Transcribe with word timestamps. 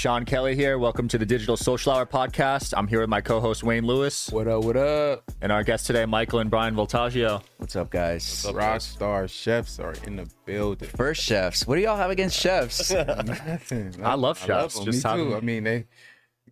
All 0.00 0.14
right, 0.14 0.20
Sean 0.20 0.24
Kelly 0.24 0.54
here. 0.56 0.78
Welcome 0.78 1.08
to 1.08 1.18
the 1.18 1.26
Digital 1.26 1.58
Social 1.58 1.92
Hour 1.92 2.06
podcast. 2.06 2.72
I'm 2.74 2.86
here 2.86 3.00
with 3.00 3.10
my 3.10 3.20
co-host 3.20 3.62
Wayne 3.62 3.84
Lewis 3.84 4.30
What 4.30 4.48
up? 4.48 4.64
What 4.64 4.76
up? 4.78 5.30
and 5.42 5.52
our 5.52 5.62
guest 5.62 5.86
today, 5.86 6.06
Michael 6.06 6.38
and 6.38 6.48
Bryan 6.48 6.74
Voltaggio. 6.74 7.42
What's 7.58 7.76
up, 7.76 7.90
guys? 7.90 8.46
Rock 8.50 8.80
star 8.80 9.28
chefs 9.28 9.78
are 9.78 9.94
in 10.06 10.16
the 10.16 10.26
building. 10.46 10.88
First 10.88 11.22
chefs. 11.22 11.66
What 11.66 11.76
do 11.76 11.82
y'all 11.82 11.98
have 11.98 12.10
against 12.10 12.38
chefs? 12.40 12.90
Nothing. 12.92 13.94
I 14.02 14.14
love 14.14 14.38
chefs. 14.38 14.76
them. 14.76 14.86
Just 14.86 15.04
Me 15.04 15.10
having- 15.10 15.28
too. 15.30 15.36
I 15.36 15.40
mean, 15.40 15.64
they 15.64 15.86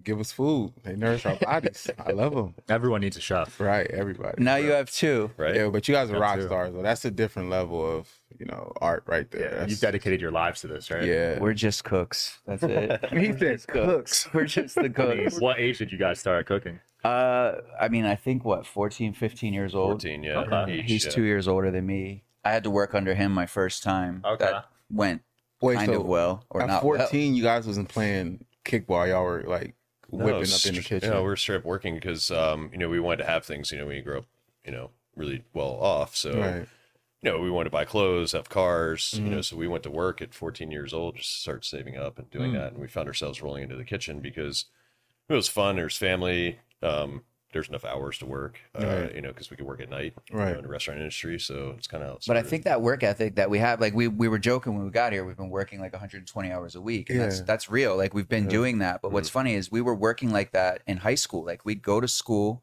give 0.04 0.20
us 0.20 0.30
food. 0.30 0.74
They 0.82 0.94
nourish 0.96 1.24
our 1.24 1.36
bodies. 1.36 1.88
I 1.98 2.10
love 2.10 2.34
them. 2.34 2.54
Everyone 2.68 3.00
needs 3.00 3.16
a 3.16 3.20
chef. 3.22 3.58
Right, 3.60 3.86
everybody. 3.90 4.42
now 4.42 4.56
you 4.56 4.72
have 4.72 4.90
two. 4.90 5.30
right? 5.38 5.54
Yeah, 5.54 5.68
but 5.68 5.88
you 5.88 5.94
guys 5.94 6.10
are 6.10 6.18
rock 6.18 6.36
two. 6.36 6.46
stars. 6.46 6.74
Though. 6.74 6.82
That's 6.82 7.04
a 7.06 7.10
different 7.10 7.48
level 7.48 7.96
of 7.98 8.17
you 8.38 8.46
know 8.46 8.72
art 8.80 9.04
right 9.06 9.30
there. 9.30 9.56
Yeah, 9.56 9.66
you've 9.66 9.80
dedicated 9.80 10.20
your 10.20 10.30
lives 10.30 10.60
to 10.62 10.68
this, 10.68 10.90
right? 10.90 11.04
Yeah. 11.04 11.38
We're 11.38 11.54
just 11.54 11.84
cooks. 11.84 12.38
That's 12.46 12.62
it. 12.62 13.04
he 13.12 13.32
said 13.36 13.66
cooks. 13.66 14.28
We're 14.34 14.44
just 14.44 14.74
the 14.74 14.80
I 14.96 15.14
mean, 15.14 15.24
cooks. 15.24 15.40
what 15.40 15.58
age 15.58 15.78
did 15.78 15.92
you 15.92 15.98
guys 15.98 16.20
start 16.20 16.46
cooking? 16.46 16.80
Uh, 17.04 17.56
I 17.80 17.88
mean, 17.88 18.04
I 18.04 18.16
think 18.16 18.44
what 18.44 18.66
14, 18.66 19.12
15 19.12 19.54
years 19.54 19.74
old. 19.74 20.02
14, 20.02 20.22
yeah. 20.22 20.38
Okay. 20.40 20.82
He's 20.82 21.04
yeah. 21.04 21.10
two 21.10 21.22
years 21.22 21.46
older 21.46 21.70
than 21.70 21.86
me. 21.86 22.24
I 22.44 22.52
had 22.52 22.64
to 22.64 22.70
work 22.70 22.94
under 22.94 23.14
him 23.14 23.32
my 23.32 23.46
first 23.46 23.82
time. 23.82 24.22
Okay. 24.24 24.44
That 24.44 24.66
went 24.90 25.22
Wait, 25.60 25.76
kind 25.76 25.92
so 25.92 26.00
of 26.00 26.06
well 26.06 26.44
or 26.50 26.62
at 26.62 26.68
not 26.68 26.84
well. 26.84 26.98
14, 26.98 27.34
you 27.34 27.42
guys 27.42 27.66
wasn't 27.66 27.88
playing 27.88 28.44
kickball. 28.64 29.08
Y'all 29.08 29.24
were 29.24 29.44
like 29.46 29.74
No, 30.10 30.24
whipping 30.24 30.52
up 30.52 30.66
in 30.66 30.74
the 30.74 30.82
str- 30.82 30.82
kitchen. 30.82 31.12
Yeah, 31.12 31.18
we 31.18 31.24
were 31.24 31.36
straight 31.36 31.56
up 31.56 31.64
working 31.64 31.94
because, 31.94 32.30
um, 32.30 32.70
you 32.72 32.78
know, 32.78 32.88
we 32.88 33.00
wanted 33.00 33.18
to 33.18 33.26
have 33.26 33.44
things, 33.44 33.70
you 33.70 33.78
know, 33.78 33.86
when 33.86 33.96
you 33.96 34.02
grow 34.02 34.18
up, 34.18 34.26
you 34.64 34.72
know, 34.72 34.90
really 35.16 35.44
well 35.52 35.76
off. 35.80 36.16
So, 36.16 36.38
right. 36.38 36.68
You 37.22 37.30
know, 37.30 37.38
we 37.40 37.50
wanted 37.50 37.64
to 37.66 37.70
buy 37.70 37.84
clothes, 37.84 38.32
have 38.32 38.48
cars, 38.48 39.20
you 39.24 39.30
Mm-hmm. 39.30 39.30
know, 39.30 39.40
so 39.40 39.56
we 39.56 39.68
went 39.68 39.82
to 39.84 39.90
work 39.90 40.22
at 40.22 40.34
14 40.34 40.70
years 40.70 40.94
old, 40.94 41.16
just 41.16 41.40
start 41.42 41.64
saving 41.64 41.96
up 41.96 42.18
and 42.18 42.30
doing 42.30 42.52
that. 42.52 42.72
And 42.72 42.80
we 42.80 42.88
found 42.88 43.08
ourselves 43.08 43.42
rolling 43.42 43.64
into 43.64 43.76
the 43.76 43.84
kitchen 43.84 44.20
because 44.20 44.66
it 45.28 45.34
was 45.34 45.48
fun. 45.48 45.76
There's 45.76 45.96
family. 45.96 46.60
Um, 46.82 47.24
there's 47.52 47.68
enough 47.68 47.84
hours 47.84 48.18
to 48.18 48.26
work, 48.26 48.60
uh, 48.74 49.08
Right. 49.08 49.14
you 49.14 49.22
know, 49.22 49.30
because 49.30 49.50
we 49.50 49.56
could 49.56 49.66
work 49.66 49.80
at 49.80 49.90
night 49.90 50.14
you 50.40 50.46
Right. 50.46 50.54
know, 50.54 50.58
in 50.58 50.64
the 50.64 50.70
restaurant 50.70 51.00
industry. 51.00 51.38
So 51.40 51.74
it's 51.78 51.86
kind 51.88 52.04
of 52.04 52.20
But 52.26 52.36
I 52.36 52.42
think 52.42 52.64
that 52.64 52.82
work 52.82 53.02
ethic 53.02 53.36
that 53.36 53.48
we 53.48 53.58
have, 53.58 53.80
like 53.80 53.94
we 53.94 54.06
we 54.06 54.28
were 54.28 54.38
joking 54.38 54.74
when 54.76 54.84
we 54.84 54.90
got 54.90 55.12
here, 55.14 55.24
we've 55.24 55.36
been 55.36 55.48
working 55.48 55.80
like 55.80 55.92
120 55.94 56.52
hours 56.52 56.74
a 56.74 56.80
week, 56.80 57.08
and 57.08 57.18
that's 57.18 57.40
Yeah. 57.40 57.46
that's 57.46 57.70
real. 57.70 57.96
Like 57.96 58.12
we've 58.12 58.28
been 58.28 58.46
Yeah. 58.46 58.48
doing 58.48 58.78
that. 58.78 59.00
But 59.00 59.12
Mm-hmm. 59.12 59.12
what's 59.12 59.30
funny 59.30 59.54
is 59.54 59.70
we 59.70 59.80
were 59.80 59.94
working 59.94 60.30
like 60.30 60.52
that 60.52 60.82
in 60.86 60.98
high 60.98 61.14
school. 61.14 61.44
Like 61.44 61.64
we'd 61.64 61.82
go 61.82 62.00
to 62.00 62.08
school, 62.08 62.62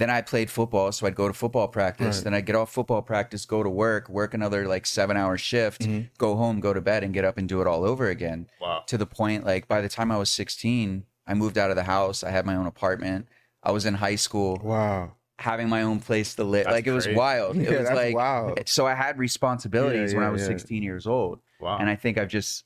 then 0.00 0.10
I 0.10 0.22
played 0.22 0.50
football, 0.50 0.90
so 0.92 1.06
I'd 1.06 1.14
go 1.14 1.28
to 1.28 1.34
football 1.34 1.68
practice, 1.68 2.16
Right. 2.18 2.24
then 2.24 2.34
I'd 2.34 2.46
get 2.46 2.56
off 2.56 2.72
football 2.72 3.02
practice, 3.02 3.44
go 3.44 3.62
to 3.62 3.68
work, 3.70 4.08
work 4.08 4.34
another 4.34 4.66
like 4.66 4.86
seven 4.86 5.16
hour 5.16 5.36
shift, 5.38 5.82
Mm-hmm. 5.82 6.06
go 6.18 6.34
home, 6.36 6.58
go 6.60 6.72
to 6.72 6.80
bed, 6.80 7.04
and 7.04 7.12
get 7.14 7.24
up 7.24 7.36
and 7.38 7.48
do 7.48 7.60
it 7.60 7.66
all 7.66 7.84
over 7.84 8.08
again. 8.08 8.46
Wow. 8.60 8.82
To 8.86 8.96
the 8.98 9.06
point, 9.06 9.44
like 9.44 9.68
by 9.68 9.80
the 9.80 9.88
time 9.88 10.10
I 10.10 10.16
was 10.16 10.30
16, 10.30 11.04
I 11.26 11.34
moved 11.34 11.56
out 11.58 11.70
of 11.70 11.76
the 11.76 11.84
house. 11.84 12.24
I 12.24 12.30
had 12.30 12.46
my 12.46 12.56
own 12.56 12.66
apartment. 12.66 13.28
I 13.62 13.70
was 13.72 13.84
in 13.86 13.94
high 13.94 14.16
school 14.16 14.58
Wow. 14.64 15.12
having 15.38 15.68
my 15.68 15.82
own 15.82 16.00
place 16.00 16.34
to 16.36 16.44
live. 16.44 16.64
That's 16.64 16.74
like 16.74 16.86
it 16.86 16.92
was 16.92 17.04
crazy. 17.04 17.18
wild. 17.18 17.56
It 17.56 17.70
Yeah, 17.70 17.80
was 17.80 17.90
like 17.90 18.14
wild. 18.14 18.68
so 18.68 18.86
I 18.86 18.94
had 18.94 19.18
responsibilities 19.18 20.12
Yeah, 20.12 20.18
when 20.18 20.26
I 20.26 20.30
was 20.30 20.40
yeah. 20.42 20.48
16 20.48 20.82
years 20.82 21.06
old. 21.06 21.40
Wow. 21.60 21.76
And 21.78 21.88
I 21.90 21.96
think 21.96 22.16
I've 22.18 22.28
just 22.28 22.64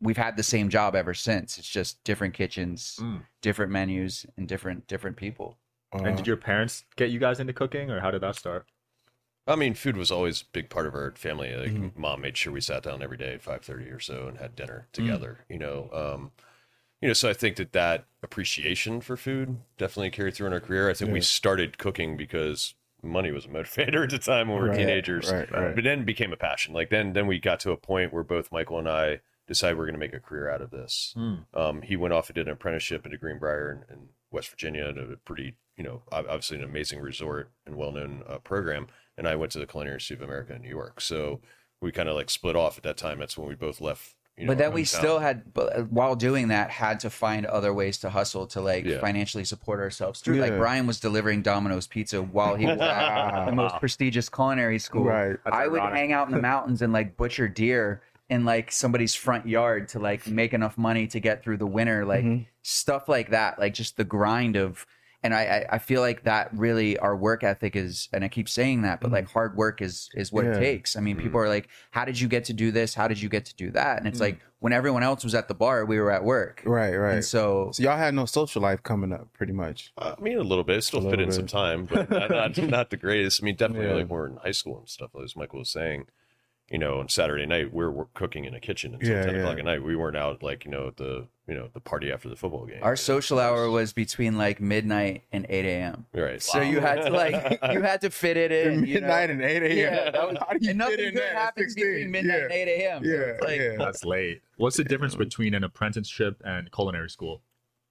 we've 0.00 0.16
had 0.16 0.36
the 0.36 0.42
same 0.42 0.68
job 0.68 0.96
ever 0.96 1.14
since. 1.14 1.58
It's 1.58 1.68
just 1.68 2.02
different 2.02 2.34
kitchens, 2.34 2.98
Mm. 3.00 3.20
different 3.40 3.70
menus, 3.70 4.26
and 4.36 4.48
different 4.48 4.88
different 4.88 5.16
people. 5.16 5.58
And 5.92 6.16
did 6.16 6.26
your 6.26 6.36
parents 6.36 6.84
get 6.96 7.10
you 7.10 7.18
guys 7.18 7.38
into 7.40 7.52
cooking, 7.52 7.90
or 7.90 8.00
how 8.00 8.10
did 8.10 8.22
that 8.22 8.36
start? 8.36 8.66
I 9.46 9.56
mean, 9.56 9.74
food 9.74 9.96
was 9.96 10.10
always 10.12 10.42
a 10.42 10.44
big 10.52 10.70
part 10.70 10.86
of 10.86 10.94
our 10.94 11.12
family. 11.16 11.54
Like, 11.54 11.72
Mm-hmm. 11.72 12.00
Mom 12.00 12.20
made 12.20 12.36
sure 12.36 12.52
we 12.52 12.60
sat 12.60 12.84
down 12.84 13.02
every 13.02 13.16
day 13.16 13.34
at 13.34 13.42
five 13.42 13.62
thirty 13.62 13.86
or 13.90 13.98
so 14.00 14.28
and 14.28 14.38
had 14.38 14.54
dinner 14.56 14.86
Mm. 14.88 14.92
together. 14.92 15.44
You 15.48 15.58
know, 15.58 15.90
um, 15.92 16.30
you 17.00 17.08
know. 17.08 17.14
So 17.14 17.28
I 17.28 17.32
think 17.32 17.56
that 17.56 17.72
that 17.72 18.04
appreciation 18.22 19.00
for 19.00 19.16
food 19.16 19.58
definitely 19.78 20.10
carried 20.10 20.34
through 20.34 20.46
in 20.46 20.52
our 20.52 20.60
career. 20.60 20.88
I 20.88 20.94
think 20.94 21.12
we 21.12 21.20
started 21.20 21.76
cooking 21.78 22.16
because 22.16 22.74
money 23.02 23.32
was 23.32 23.44
a 23.46 23.48
motivator 23.48 24.04
at 24.04 24.10
the 24.10 24.18
time 24.20 24.46
when 24.48 24.56
we 24.58 24.62
were 24.62 24.68
Right, 24.68 24.78
teenagers. 24.78 25.30
right, 25.32 25.50
right. 25.50 25.74
But 25.74 25.82
then 25.84 26.00
it 26.02 26.06
became 26.06 26.32
a 26.32 26.36
passion. 26.36 26.72
Like 26.72 26.90
then, 26.90 27.12
then 27.14 27.26
we 27.26 27.40
got 27.40 27.58
to 27.60 27.72
a 27.72 27.76
point 27.76 28.12
where 28.12 28.22
both 28.22 28.52
Michael 28.52 28.78
and 28.78 28.88
I 28.88 29.20
decided 29.48 29.76
we're 29.76 29.86
going 29.86 29.94
to 29.94 29.98
make 29.98 30.14
a 30.14 30.20
career 30.20 30.48
out 30.48 30.62
of 30.62 30.70
this. 30.70 31.12
Hmm. 31.16 31.34
Um, 31.52 31.82
he 31.82 31.96
went 31.96 32.14
off 32.14 32.28
and 32.28 32.36
did 32.36 32.46
an 32.46 32.52
apprenticeship 32.52 33.04
into 33.04 33.18
Greenbrier 33.18 33.84
in, 33.90 33.92
in 33.92 34.08
West 34.30 34.50
Virginia, 34.50 34.84
at 34.84 34.98
a 34.98 35.16
pretty, 35.24 35.56
you 35.76 35.84
know, 35.84 36.02
obviously 36.12 36.58
an 36.58 36.64
amazing 36.64 37.00
resort 37.00 37.50
and 37.66 37.76
well-known 37.76 38.22
uh, 38.28 38.38
program. 38.38 38.86
And 39.16 39.26
I 39.28 39.36
went 39.36 39.52
to 39.52 39.58
the 39.58 39.66
Culinary 39.66 39.94
Institute 39.96 40.18
of 40.22 40.28
America 40.28 40.54
in 40.54 40.62
New 40.62 40.68
York. 40.68 41.00
So 41.00 41.40
we 41.80 41.92
kind 41.92 42.08
of 42.08 42.14
like 42.16 42.30
split 42.30 42.56
off 42.56 42.76
at 42.78 42.82
that 42.84 42.96
time. 42.96 43.18
That's 43.18 43.36
when 43.36 43.48
we 43.48 43.54
both 43.54 43.80
left. 43.80 44.14
You 44.38 44.46
know, 44.46 44.52
but 44.52 44.58
then 44.58 44.72
we 44.72 44.82
hometown. 44.84 44.86
still 44.98 45.18
had, 45.18 45.52
but 45.52 45.76
uh, 45.78 45.82
while 45.82 46.16
doing 46.16 46.48
that, 46.48 46.70
had 46.70 47.00
to 47.00 47.10
find 47.10 47.44
other 47.44 47.74
ways 47.74 47.98
to 47.98 48.08
hustle 48.08 48.46
to 48.48 48.62
like 48.62 48.86
Yeah. 48.86 48.98
financially 48.98 49.44
support 49.44 49.78
ourselves. 49.80 50.20
Through 50.20 50.36
like 50.40 50.56
Bryan 50.56 50.86
was 50.86 51.00
delivering 51.00 51.42
Domino's 51.42 51.86
pizza 51.86 52.22
while 52.22 52.54
he 52.54 52.64
was 52.64 52.78
at 52.80 53.44
the 53.50 53.52
most 53.52 53.76
prestigious 53.78 54.30
culinary 54.30 54.78
school. 54.78 55.04
Right. 55.04 55.36
That's 55.44 55.54
I 55.54 55.66
would 55.66 55.82
hang 55.82 56.12
out 56.14 56.28
in 56.28 56.34
the 56.34 56.40
mountains 56.52 56.80
and 56.80 56.94
like 56.94 57.16
butcher 57.18 57.46
deer 57.46 58.02
in 58.30 58.46
like 58.46 58.72
somebody's 58.72 59.14
front 59.14 59.46
yard 59.46 59.88
to 59.88 59.98
like 59.98 60.26
make 60.26 60.54
enough 60.54 60.78
money 60.78 61.06
to 61.08 61.20
get 61.20 61.42
through 61.44 61.58
the 61.58 61.66
winter, 61.66 62.06
like 62.06 62.24
Mm-hmm. 62.24 62.44
stuff 62.62 63.10
like 63.10 63.30
that, 63.30 63.58
like 63.58 63.74
just 63.74 63.96
the 63.98 64.04
grind 64.04 64.56
of. 64.56 64.86
And 65.24 65.34
I, 65.34 65.42
I- 65.42 65.66
I 65.76 65.78
feel 65.78 66.00
like 66.00 66.24
that 66.24 66.50
really 66.52 66.98
our 66.98 67.16
work 67.16 67.44
ethic 67.44 67.76
is, 67.76 68.08
and 68.12 68.24
I 68.24 68.28
keep 68.28 68.48
saying 68.48 68.82
that, 68.82 69.00
but 69.00 69.10
like 69.12 69.26
mm. 69.26 69.32
hard 69.32 69.56
work 69.56 69.80
is 69.80 70.10
is 70.14 70.32
what. 70.32 70.44
Yeah. 70.44 70.52
it 70.52 70.58
takes. 70.60 70.96
I 70.96 71.00
mean, 71.00 71.16
people 71.16 71.38
mm. 71.40 71.44
are 71.44 71.48
like, 71.48 71.68
"How 71.92 72.04
did 72.04 72.18
you 72.18 72.28
get 72.28 72.44
to 72.46 72.52
do 72.52 72.70
this? 72.72 72.94
How 72.94 73.06
did 73.08 73.20
you 73.20 73.28
get 73.28 73.44
to 73.46 73.54
do 73.54 73.70
that?" 73.72 73.98
And 73.98 74.06
it's 74.08 74.18
Mm. 74.18 74.22
like 74.22 74.40
when 74.58 74.72
everyone 74.72 75.02
else 75.02 75.24
was 75.24 75.34
at 75.34 75.48
the 75.48 75.54
bar, 75.54 75.84
we 75.84 75.98
were 75.98 76.10
at 76.10 76.22
work. 76.24 76.62
Right, 76.64 76.94
right. 76.96 77.14
And 77.16 77.24
so, 77.24 77.70
So 77.72 77.82
y'all 77.82 77.96
had 77.96 78.14
no 78.14 78.26
social 78.26 78.62
life 78.62 78.82
coming 78.84 79.12
up, 79.12 79.32
pretty 79.32 79.52
much. 79.52 79.92
Uh, 79.98 80.14
I 80.16 80.20
mean, 80.20 80.38
a 80.38 80.42
little 80.42 80.62
bit. 80.62 80.76
It 80.78 80.82
still 80.84 81.00
fit 81.00 81.10
little 81.10 81.24
in 81.24 81.32
some 81.32 81.48
time, 81.48 81.86
but 81.86 82.08
not, 82.08 82.30
not, 82.30 82.56
not 82.68 82.90
the 82.90 82.96
greatest. 82.96 83.42
I 83.42 83.44
mean, 83.44 83.56
definitely 83.56 83.86
Yeah. 83.90 83.94
like 83.94 84.08
when 84.08 84.18
we're 84.18 84.26
in 84.28 84.36
high 84.36 84.52
school 84.52 84.78
and 84.78 84.88
stuff, 84.88 85.10
as 85.22 85.34
Michael 85.36 85.58
was 85.60 85.70
saying, 85.70 86.06
you 86.72 86.78
know, 86.78 87.00
on 87.00 87.08
Saturday 87.10 87.44
night, 87.44 87.70
we're, 87.70 87.90
we're 87.90 88.06
cooking 88.14 88.46
in 88.46 88.54
a 88.54 88.60
kitchen 88.60 88.94
until 88.94 89.10
Yeah, 89.10 89.26
10 89.26 89.36
o'clock 89.36 89.58
at 89.58 89.64
night. 89.66 89.84
We 89.84 89.94
weren't 89.94 90.16
out 90.16 90.42
like, 90.42 90.64
you 90.64 90.70
know, 90.70 90.86
at 90.86 90.96
the, 90.96 91.28
you 91.46 91.52
know, 91.52 91.68
the 91.74 91.80
party 91.80 92.10
after 92.10 92.30
the 92.30 92.34
football 92.34 92.64
game. 92.64 92.78
our 92.80 92.96
social 92.96 93.38
hour 93.38 93.68
was 93.68 93.92
between 93.92 94.38
like 94.38 94.58
midnight 94.58 95.24
and 95.32 95.44
eight 95.50 95.66
a.m. 95.66 96.06
Right. 96.14 96.40
So 96.40 96.62
you 96.62 96.80
had 96.80 97.02
to 97.02 97.10
like 97.10 97.60
you 97.72 97.82
had 97.82 98.00
to 98.00 98.10
fit 98.10 98.38
it 98.38 98.50
in. 98.50 98.86
you 98.86 99.00
know? 99.00 99.06
Midnight 99.06 99.28
and 99.28 99.42
8 99.42 99.62
a.m. 99.64 99.76
Yeah, 99.76 100.10
that 100.12 100.28
was, 100.28 100.38
How 100.38 100.54
do 100.54 100.58
you 100.62 100.70
and 100.70 100.78
nothing 100.78 100.96
fit 100.96 101.04
in 101.08 101.14
good 101.14 101.22
that 101.22 101.34
happens 101.34 101.74
between 101.74 102.10
midnight 102.10 102.38
yeah. 102.38 102.42
and 102.44 102.52
8 102.52 102.68
a.m. 102.68 103.04
Yeah, 103.04 103.12
it's 103.12 103.44
like, 103.44 103.60
yeah. 103.60 103.76
That's 103.76 104.04
late. 104.04 104.40
What's 104.56 104.78
the 104.78 104.84
difference 104.84 105.14
between 105.14 105.52
an 105.52 105.64
apprenticeship 105.64 106.40
and 106.42 106.72
culinary 106.72 107.10
school? 107.10 107.42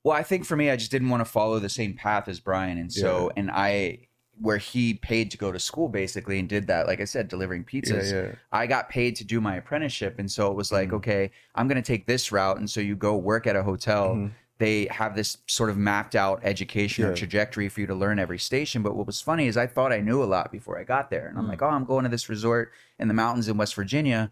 Well, 0.03 0.17
I 0.17 0.23
think 0.23 0.45
for 0.45 0.57
me, 0.57 0.71
I 0.71 0.75
just 0.75 0.89
didn't 0.89 1.09
want 1.09 1.21
to 1.23 1.31
follow 1.31 1.59
the 1.59 1.69
same 1.69 1.93
path 1.93 2.27
as 2.27 2.39
Bryan. 2.39 2.79
And 2.79 2.91
so, 2.91 3.31
and 3.37 3.51
I, 3.51 4.07
where 4.41 4.57
he 4.57 4.95
paid 4.95 5.29
to 5.31 5.37
go 5.37 5.51
to 5.51 5.59
school 5.59 5.87
basically 5.87 6.39
and 6.39 6.49
did 6.49 6.65
that, 6.67 6.87
like 6.87 6.99
I 6.99 7.05
said, 7.05 7.27
delivering 7.27 7.63
pizzas. 7.63 8.11
Yeah, 8.11 8.21
yeah. 8.23 8.31
I 8.51 8.65
got 8.65 8.89
paid 8.89 9.15
to 9.17 9.23
do 9.23 9.39
my 9.39 9.55
apprenticeship. 9.57 10.17
And 10.19 10.29
so 10.31 10.49
it 10.51 10.55
was 10.55 10.67
Mm-hmm. 10.69 10.75
like, 10.75 10.93
okay, 10.93 11.31
I'm 11.55 11.67
going 11.67 11.81
to 11.81 11.87
take 11.93 12.07
this 12.07 12.31
route. 12.31 12.57
And 12.57 12.69
so 12.69 12.79
you 12.79 12.95
go 12.95 13.15
work 13.17 13.45
at 13.45 13.55
a 13.55 13.61
hotel. 13.63 14.29
They 14.57 14.87
have 14.91 15.15
this 15.15 15.37
sort 15.47 15.69
of 15.69 15.77
mapped 15.77 16.15
out 16.15 16.39
education 16.43 17.03
or 17.03 17.07
Mm-hmm. 17.07 17.15
Yeah. 17.15 17.19
trajectory 17.19 17.69
for 17.69 17.81
you 17.81 17.87
to 17.87 17.95
learn 17.95 18.19
every 18.19 18.39
station. 18.39 18.81
But 18.83 18.95
what 18.95 19.05
was 19.07 19.21
funny 19.21 19.47
is 19.47 19.57
I 19.57 19.67
thought 19.67 19.91
I 19.93 19.99
knew 20.01 20.23
a 20.23 20.25
lot 20.25 20.51
before 20.51 20.79
I 20.79 20.83
got 20.83 21.09
there. 21.09 21.27
And 21.27 21.37
I'm 21.37 21.47
like, 21.47 21.61
oh, 21.61 21.67
I'm 21.69 21.85
going 21.85 22.03
to 22.03 22.09
this 22.09 22.27
resort 22.29 22.71
in 22.99 23.07
the 23.07 23.13
mountains 23.13 23.47
in 23.47 23.57
West 23.57 23.75
Virginia. 23.75 24.31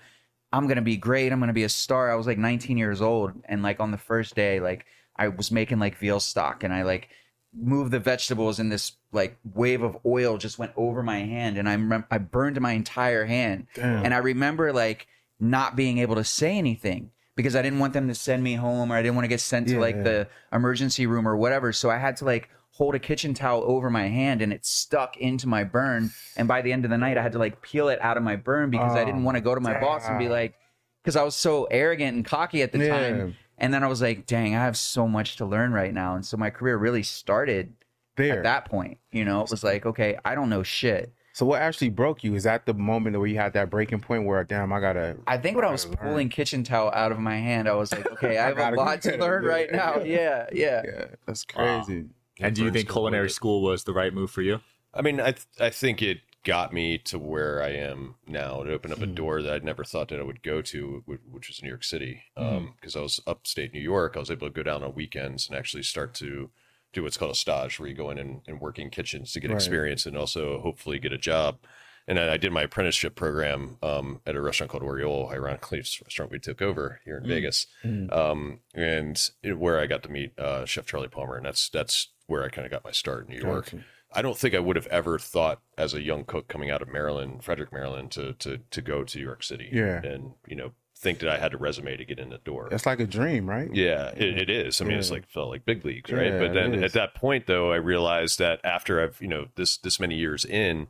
I'm 0.52 0.68
gonna 0.68 0.82
be 0.82 0.98
great. 0.98 1.32
I'm 1.32 1.40
gonna 1.40 1.54
be 1.54 1.64
a 1.64 1.70
star. 1.70 2.12
I 2.12 2.16
was 2.16 2.26
like 2.26 2.40
19 2.40 2.76
years 2.76 3.02
old, 3.04 3.34
and 3.46 3.62
like 3.62 3.80
on 3.80 3.92
the 3.92 4.00
first 4.00 4.34
day, 4.34 4.60
like 4.60 4.88
I 5.16 5.28
was 5.28 5.52
making 5.52 5.78
like 5.78 5.96
veal 6.00 6.20
stock, 6.20 6.64
and 6.64 6.74
I 6.74 6.82
like 6.82 7.10
moved 7.54 7.92
the 7.92 8.00
vegetables, 8.00 8.60
and 8.60 8.72
this 8.72 8.94
like 9.12 9.38
wave 9.54 9.82
of 9.82 9.98
oil 10.06 10.38
just 10.38 10.60
went 10.60 10.72
over 10.76 11.02
my 11.04 11.20
hand, 11.20 11.58
and 11.58 11.68
I 11.68 11.76
remem- 11.76 12.06
I 12.12 12.18
burned 12.20 12.60
my 12.62 12.74
entire 12.74 13.26
hand, 13.26 13.68
Damn. 13.74 14.06
and 14.06 14.14
I 14.14 14.18
remember 14.18 14.72
like 14.74 15.08
not 15.40 15.76
being 15.76 15.98
able 16.00 16.16
to 16.16 16.24
say 16.24 16.58
anything 16.58 17.12
because 17.36 17.56
I 17.56 17.62
didn't 17.62 17.80
want 17.80 17.94
them 17.94 18.08
to 18.10 18.16
send 18.16 18.44
me 18.44 18.56
home, 18.56 18.92
or 18.92 18.96
I 18.96 19.02
didn't 19.02 19.16
want 19.16 19.24
to 19.24 19.30
get 19.30 19.40
sent 19.40 19.68
to 19.70 19.76
Yeah, 19.76 19.80
like 19.80 19.96
yeah. 19.96 20.04
the 20.04 20.28
emergency 20.52 21.06
room 21.08 21.28
or 21.28 21.38
whatever. 21.38 21.72
So 21.72 21.90
I 21.90 21.98
had 21.98 22.18
to 22.18 22.26
like 22.26 22.50
hold 22.72 22.96
a 22.96 23.00
kitchen 23.00 23.34
towel 23.34 23.64
over 23.66 23.90
my 23.90 24.08
hand 24.08 24.42
and 24.42 24.52
it 24.54 24.66
stuck 24.66 25.18
into 25.18 25.48
my 25.48 25.64
burn. 25.64 26.12
And 26.38 26.48
by 26.48 26.62
the 26.62 26.72
end 26.74 26.84
of 26.86 26.92
the 26.92 26.98
night, 26.98 27.18
I 27.18 27.22
had 27.22 27.32
to 27.34 27.40
like 27.40 27.62
peel 27.62 27.88
it 27.90 28.00
out 28.02 28.16
of 28.18 28.24
my 28.24 28.36
burn 28.36 28.70
because 28.70 28.94
I 28.96 29.04
didn't 29.06 29.22
Oh, 29.22 29.26
want 29.26 29.36
to 29.36 29.42
go 29.42 29.56
to 29.56 29.62
my 29.62 29.80
boss 29.80 30.06
and 30.08 30.20
be 30.20 30.28
like, 30.30 30.56
because 31.04 31.16
I 31.16 31.24
was 31.24 31.36
so 31.36 31.66
arrogant 31.66 32.16
and 32.18 32.26
cocky 32.26 32.62
at 32.62 32.72
the 32.74 32.80
Yeah. 32.80 32.88
time. 33.00 33.36
And 33.60 33.74
then 33.74 33.84
I 33.84 33.88
was 33.88 34.02
like, 34.02 34.26
dang, 34.26 34.56
I 34.56 34.60
have 34.64 34.78
so 34.78 35.08
much 35.08 35.36
to 35.38 35.46
learn 35.46 35.72
right 35.74 35.94
now. 35.94 36.16
And 36.16 36.26
so 36.26 36.38
my 36.38 36.50
career 36.50 36.78
really 36.78 37.04
started 37.04 37.74
There. 38.16 38.38
at 38.38 38.44
that 38.44 38.66
point. 38.66 38.98
You 39.12 39.26
know, 39.26 39.42
it 39.44 39.52
was 39.52 39.64
like, 39.64 39.86
okay, 39.86 40.18
I 40.26 40.34
don't 40.36 40.50
know 40.50 40.64
shit. 40.64 41.14
So 41.34 41.46
what 41.46 41.62
actually 41.62 41.90
broke 41.90 42.24
you? 42.24 42.36
Is 42.36 42.44
that 42.44 42.66
the 42.66 42.74
moment 42.74 43.18
where 43.18 43.28
you 43.28 43.38
had 43.38 43.54
that 43.54 43.70
breaking 43.70 44.00
point 44.02 44.26
where, 44.26 44.44
damn, 44.44 44.74
I 44.74 44.80
gotta. 44.82 45.18
I 45.28 45.38
think 45.38 45.56
when 45.56 45.64
I 45.66 45.72
was 45.72 45.86
learn. 45.86 45.96
pulling 45.98 46.30
kitchen 46.30 46.64
towel 46.64 46.92
out 46.94 47.12
of 47.14 47.20
my 47.20 47.38
hand, 47.38 47.70
I 47.70 47.74
was 47.76 47.92
like, 47.94 48.10
okay, 48.14 48.38
I 48.38 48.46
I 48.52 48.54
have 48.54 48.74
a 48.74 48.76
lot 48.76 49.02
to 49.04 49.12
get 49.12 49.20
it. 49.20 49.22
learn 49.22 49.44
Yeah, 49.44 49.50
right 49.50 49.72
now. 49.72 50.00
Yeah, 50.00 50.48
yeah. 50.52 50.82
Yeah, 50.86 51.06
that's 51.26 51.46
Wow. 51.56 51.82
crazy. 51.86 52.06
And 52.42 52.56
do 52.56 52.64
you 52.66 52.72
think 52.72 52.90
culinary 52.90 53.30
school 53.30 53.62
was 53.62 53.84
the 53.84 53.94
right 53.94 54.14
move 54.14 54.32
for 54.32 54.42
you? 54.42 54.60
I 54.94 55.02
mean, 55.02 55.20
I 55.22 55.32
th- 55.34 55.46
I 55.60 55.70
think 55.70 56.02
it 56.02 56.20
got 56.44 56.72
me 56.74 56.98
to 56.98 57.20
where 57.20 57.62
I 57.62 57.70
am 57.70 58.16
now. 58.26 58.62
It 58.62 58.70
opened 58.70 58.94
up 58.94 59.02
a 59.02 59.08
Mm. 59.08 59.16
door 59.16 59.42
that 59.42 59.54
I'd 59.54 59.64
never 59.64 59.84
thought 59.84 60.08
that 60.10 60.20
I 60.20 60.24
would 60.24 60.42
go 60.42 60.62
to, 60.62 61.04
which 61.06 61.48
was 61.50 61.62
New 61.62 61.68
York 61.70 61.84
City. 61.84 62.24
Mm. 62.38 62.76
Because 62.76 62.96
I 62.96 63.02
was 63.02 63.20
upstate 63.28 63.74
New 63.74 63.82
York, 63.82 64.14
I 64.16 64.20
was 64.20 64.32
able 64.32 64.48
to 64.48 64.54
go 64.54 64.64
down 64.64 64.84
on 64.84 64.94
weekends 64.96 65.48
and 65.50 65.58
actually 65.58 65.84
start 65.84 66.14
to 66.16 66.50
do 66.94 67.04
what's 67.04 67.18
called 67.18 67.32
a 67.32 67.36
stage, 67.36 67.80
where 67.80 67.90
you 67.90 67.96
go 67.96 68.10
in 68.10 68.18
and, 68.18 68.42
and 68.48 68.60
work 68.62 68.80
in 68.80 68.90
kitchens 68.90 69.32
to 69.34 69.40
get 69.40 69.50
Right. 69.52 69.56
experience 69.58 70.06
and 70.06 70.18
also 70.18 70.60
hopefully 70.62 70.98
get 70.98 71.12
a 71.14 71.18
job. 71.18 71.60
And 72.08 72.18
I 72.20 72.34
I 72.34 72.38
did 72.38 72.52
my 72.52 72.64
apprenticeship 72.64 73.14
program 73.16 73.78
um, 73.84 74.22
at 74.26 74.36
a 74.36 74.42
restaurant 74.42 74.72
called 74.72 74.82
Aureole. 74.82 75.30
Ironically, 75.30 75.78
it's 75.80 76.02
a 76.02 76.06
restaurant 76.06 76.32
we 76.32 76.40
took 76.40 76.60
over 76.62 77.02
here 77.06 77.18
in 77.18 77.28
Vegas, 77.28 77.68
Mm. 77.84 78.12
um, 78.12 78.62
and 78.74 79.30
it, 79.44 79.60
where 79.60 79.80
I 79.80 79.86
got 79.86 80.02
to 80.04 80.10
meet 80.10 80.40
uh, 80.40 80.66
Chef 80.66 80.88
Charlie 80.88 81.08
Palmer, 81.10 81.36
and 81.38 81.46
that's 81.46 81.70
that's 81.70 82.08
where 82.26 82.44
I 82.44 82.50
kind 82.50 82.66
of 82.66 82.72
got 82.72 82.84
my 82.84 82.92
start 82.92 83.28
in 83.28 83.36
New 83.36 83.42
York. 83.42 83.66
Gotcha. 83.66 83.84
I 84.12 84.22
don't 84.22 84.38
think 84.38 84.56
I 84.56 84.60
would 84.60 84.76
have 84.76 84.88
ever 84.88 85.20
thought 85.20 85.62
as 85.78 85.94
a 85.94 86.02
young 86.02 86.24
cook 86.26 86.48
coming 86.48 86.72
out 86.72 86.82
of 86.82 86.88
Maryland, 86.88 87.44
Frederick, 87.44 87.72
Maryland, 87.72 88.12
to 88.12 88.34
to 88.34 88.58
to 88.72 88.82
go 88.82 89.04
to 89.04 89.18
New 89.18 89.24
York 89.24 89.44
City. 89.44 89.70
Yeah. 89.72 90.02
and 90.04 90.34
you 90.48 90.56
know 90.56 90.72
think 90.96 91.20
that 91.20 91.30
I 91.30 91.38
had 91.38 91.54
a 91.54 91.58
resume 91.58 91.96
to 91.96 92.04
get 92.04 92.20
in 92.20 92.30
the 92.30 92.40
door. 92.40 92.68
That's 92.70 92.86
like 92.86 93.00
a 93.00 93.08
dream, 93.08 93.50
right? 93.50 93.74
Yeah, 93.74 94.10
it, 94.18 94.38
it 94.38 94.50
is. 94.50 94.82
I 94.82 94.84
mean, 94.86 94.98
it's 94.98 95.12
like 95.12 95.26
felt 95.30 95.50
like 95.50 95.64
big 95.64 95.86
leagues, 95.86 96.12
right? 96.12 96.26
Yeah, 96.34 96.40
but 96.40 96.54
then 96.54 96.84
at 96.84 96.92
that 96.92 97.14
point, 97.16 97.46
though, 97.48 97.72
I 97.72 97.78
realized 97.78 98.38
that 98.40 98.60
after 98.66 99.02
I've 99.02 99.22
you 99.22 99.28
know 99.30 99.48
this 99.56 99.78
this 99.78 100.00
many 100.00 100.16
years 100.16 100.44
in, 100.44 100.88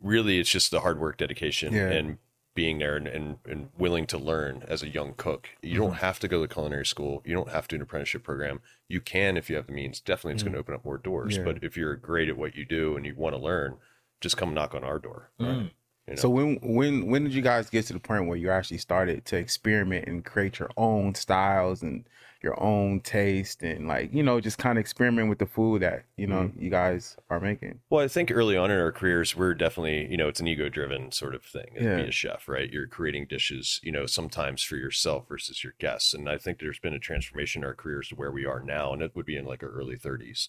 really, 0.00 0.38
it's 0.40 0.50
just 0.50 0.70
the 0.70 0.80
hard 0.80 0.98
work, 0.98 1.18
dedication, 1.18 1.74
Yeah. 1.74 1.90
and 1.90 2.18
being 2.54 2.78
there 2.78 2.96
and, 2.96 3.06
and, 3.08 3.36
and 3.48 3.68
willing 3.78 4.06
to 4.06 4.18
learn 4.18 4.62
as 4.68 4.82
a 4.82 4.88
young 4.88 5.14
cook. 5.16 5.48
You 5.62 5.76
don't 5.78 5.90
Mm-hmm. 5.92 5.98
have 6.00 6.18
to 6.20 6.28
go 6.28 6.44
to 6.46 6.52
culinary 6.52 6.84
school. 6.86 7.22
You 7.24 7.34
don't 7.34 7.48
have 7.50 7.66
to 7.68 7.68
do 7.68 7.76
an 7.76 7.82
apprenticeship 7.82 8.22
program. 8.22 8.60
You 8.88 9.00
can 9.00 9.36
if 9.36 9.48
you 9.48 9.56
have 9.56 9.66
the 9.66 9.72
means. 9.72 10.00
Definitely, 10.00 10.34
it's 10.34 10.42
going 10.42 10.52
to 10.52 10.58
open 10.58 10.74
up 10.74 10.84
more 10.84 10.98
doors. 10.98 11.36
Yeah. 11.38 11.44
But 11.44 11.64
if 11.64 11.76
you're 11.76 11.96
great 11.96 12.28
at 12.28 12.36
what 12.36 12.54
you 12.54 12.64
do 12.66 12.96
and 12.96 13.06
you 13.06 13.14
want 13.16 13.34
to 13.34 13.40
learn, 13.40 13.76
just 14.20 14.36
come 14.36 14.52
knock 14.52 14.74
on 14.74 14.84
our 14.84 14.98
door. 14.98 15.30
Mm. 15.40 15.70
You 16.06 16.14
know? 16.14 16.14
So 16.16 16.28
when 16.28 16.56
when 16.62 17.06
when 17.06 17.24
did 17.24 17.32
you 17.32 17.42
guys 17.42 17.70
get 17.70 17.86
to 17.86 17.92
the 17.94 18.00
point 18.00 18.26
where 18.26 18.36
you 18.36 18.50
actually 18.50 18.78
started 18.78 19.24
to 19.26 19.36
experiment 19.36 20.06
and 20.08 20.24
create 20.24 20.58
your 20.58 20.70
own 20.76 21.14
styles 21.14 21.82
and 21.82 22.04
your 22.42 22.60
own 22.62 23.00
taste 23.00 23.62
and 23.62 23.86
like 23.88 24.12
you 24.12 24.22
know 24.22 24.40
just 24.40 24.58
kind 24.58 24.78
of 24.78 24.80
experiment 24.80 25.28
with 25.28 25.38
the 25.38 25.46
food 25.46 25.82
that 25.82 26.04
you 26.16 26.26
know 26.26 26.50
Mm-hmm. 26.50 26.62
you 26.62 26.70
guys 26.70 27.16
are 27.30 27.40
making? 27.40 27.80
Well, 27.90 28.02
I 28.04 28.08
think 28.08 28.30
early 28.30 28.56
on 28.56 28.70
in 28.70 28.78
our 28.78 28.90
careers, 28.92 29.36
we're 29.36 29.54
definitely, 29.54 30.06
you 30.10 30.16
know, 30.16 30.26
it's 30.28 30.40
an 30.40 30.46
ego 30.48 30.68
driven 30.70 31.12
sort 31.12 31.34
of 31.34 31.44
thing 31.44 31.66
to 31.74 31.82
Yeah. 31.82 31.96
be 31.96 32.08
a 32.08 32.10
chef, 32.10 32.48
right? 32.48 32.70
You're 32.72 32.86
creating 32.86 33.26
dishes, 33.26 33.80
you 33.82 33.92
know, 33.92 34.06
sometimes 34.06 34.62
for 34.62 34.76
yourself 34.76 35.28
versus 35.28 35.62
your 35.62 35.74
guests. 35.78 36.14
And 36.14 36.28
I 36.28 36.38
think 36.38 36.58
there's 36.58 36.78
been 36.78 36.94
a 36.94 36.98
transformation 36.98 37.62
in 37.62 37.66
our 37.66 37.74
careers 37.74 38.08
to 38.08 38.14
where 38.14 38.30
we 38.32 38.46
are 38.46 38.60
now. 38.60 38.92
And 38.94 39.02
it 39.02 39.14
would 39.14 39.26
be 39.26 39.36
in 39.36 39.44
like 39.44 39.62
our 39.62 39.68
early 39.68 39.96
30s. 39.96 40.48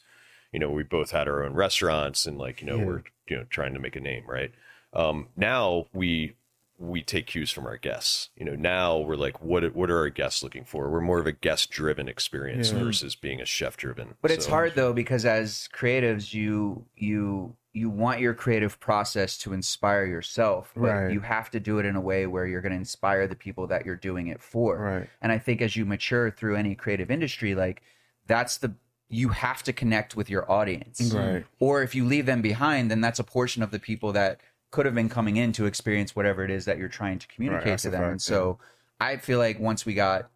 You 0.53 0.59
know, 0.59 0.69
we 0.71 0.83
both 0.83 1.11
had 1.11 1.27
our 1.27 1.43
own 1.43 1.53
restaurants 1.53 2.25
and 2.25 2.37
like, 2.37 2.61
you 2.61 2.67
know, 2.67 2.77
Yeah. 2.77 2.85
we're, 2.85 3.03
you 3.27 3.35
know, 3.37 3.43
trying 3.49 3.73
to 3.73 3.79
make 3.79 3.95
a 3.97 3.99
name, 3.99 4.23
right? 4.27 4.51
Um, 4.93 5.27
now 5.35 5.87
we, 5.93 6.35
we 6.83 7.01
take 7.01 7.27
cues 7.27 7.49
from 7.51 7.65
our 7.65 7.77
guests. 7.77 8.29
You 8.35 8.45
know, 8.45 8.55
now 8.55 8.97
we're 8.99 9.15
like, 9.15 9.41
what 9.41 9.73
what 9.75 9.89
are 9.89 9.97
our 9.99 10.09
guests 10.09 10.43
looking 10.43 10.65
for? 10.65 10.89
We're 10.89 11.01
more 11.01 11.19
of 11.19 11.27
a 11.27 11.31
guest 11.31 11.71
driven 11.71 12.07
experience 12.09 12.71
Yeah. 12.71 12.83
versus 12.83 13.15
being 13.15 13.39
a 13.39 13.45
chef 13.45 13.77
driven. 13.77 14.15
But 14.21 14.31
it's 14.31 14.45
hard 14.45 14.75
though 14.75 14.93
because 14.93 15.25
as 15.25 15.69
creatives, 15.73 16.33
you 16.33 16.85
you 16.95 17.55
you 17.75 17.89
want 17.89 18.19
your 18.19 18.33
creative 18.35 18.79
process 18.79 19.35
to 19.39 19.53
inspire 19.53 20.05
yourself, 20.05 20.71
but 20.75 20.81
Right. 20.83 21.11
you 21.11 21.21
have 21.21 21.49
to 21.51 21.59
do 21.59 21.79
it 21.79 21.85
in 21.85 21.95
a 21.95 22.01
way 22.01 22.27
where 22.27 22.45
you're 22.45 22.61
going 22.61 22.71
to 22.73 22.77
inspire 22.77 23.27
the 23.27 23.35
people 23.35 23.65
that 23.67 23.83
you're 23.83 23.95
doing 23.95 24.27
it 24.27 24.43
for. 24.43 24.77
Right. 24.77 25.09
And 25.23 25.31
I 25.31 25.39
think 25.39 25.59
as 25.59 25.75
you 25.75 25.83
mature 25.83 26.29
through 26.29 26.55
any 26.55 26.75
creative 26.75 27.09
industry, 27.09 27.55
like 27.55 27.81
that's 28.27 28.57
the 28.57 28.75
you 29.09 29.29
have 29.29 29.61
to 29.63 29.71
connect 29.73 30.15
with 30.15 30.29
your 30.29 30.51
audience. 30.51 31.13
Right. 31.13 31.45
Or 31.59 31.81
if 31.83 31.93
you 31.95 32.03
leave 32.05 32.25
them 32.25 32.41
behind, 32.41 32.89
then 32.91 32.99
that's 33.01 33.19
a 33.19 33.23
portion 33.23 33.61
of 33.63 33.69
the 33.71 33.79
people 33.79 34.11
that 34.13 34.41
could 34.73 34.87
have 34.87 34.95
been 34.95 35.07
coming 35.07 35.37
in 35.37 35.51
to 35.53 35.67
experience 35.67 36.15
whatever 36.15 36.43
it 36.43 36.49
is 36.49 36.65
that 36.65 36.79
you're 36.79 36.89
trying 36.89 37.19
to 37.19 37.27
communicate 37.27 37.65
that's 37.67 37.83
to 37.83 37.91
them. 37.91 38.01
fact, 38.01 38.11
and 38.11 38.21
so 38.21 38.57
I 38.99 39.17
feel 39.17 39.37
like 39.37 39.59
once 39.59 39.85
we 39.85 39.93
got 39.93 40.31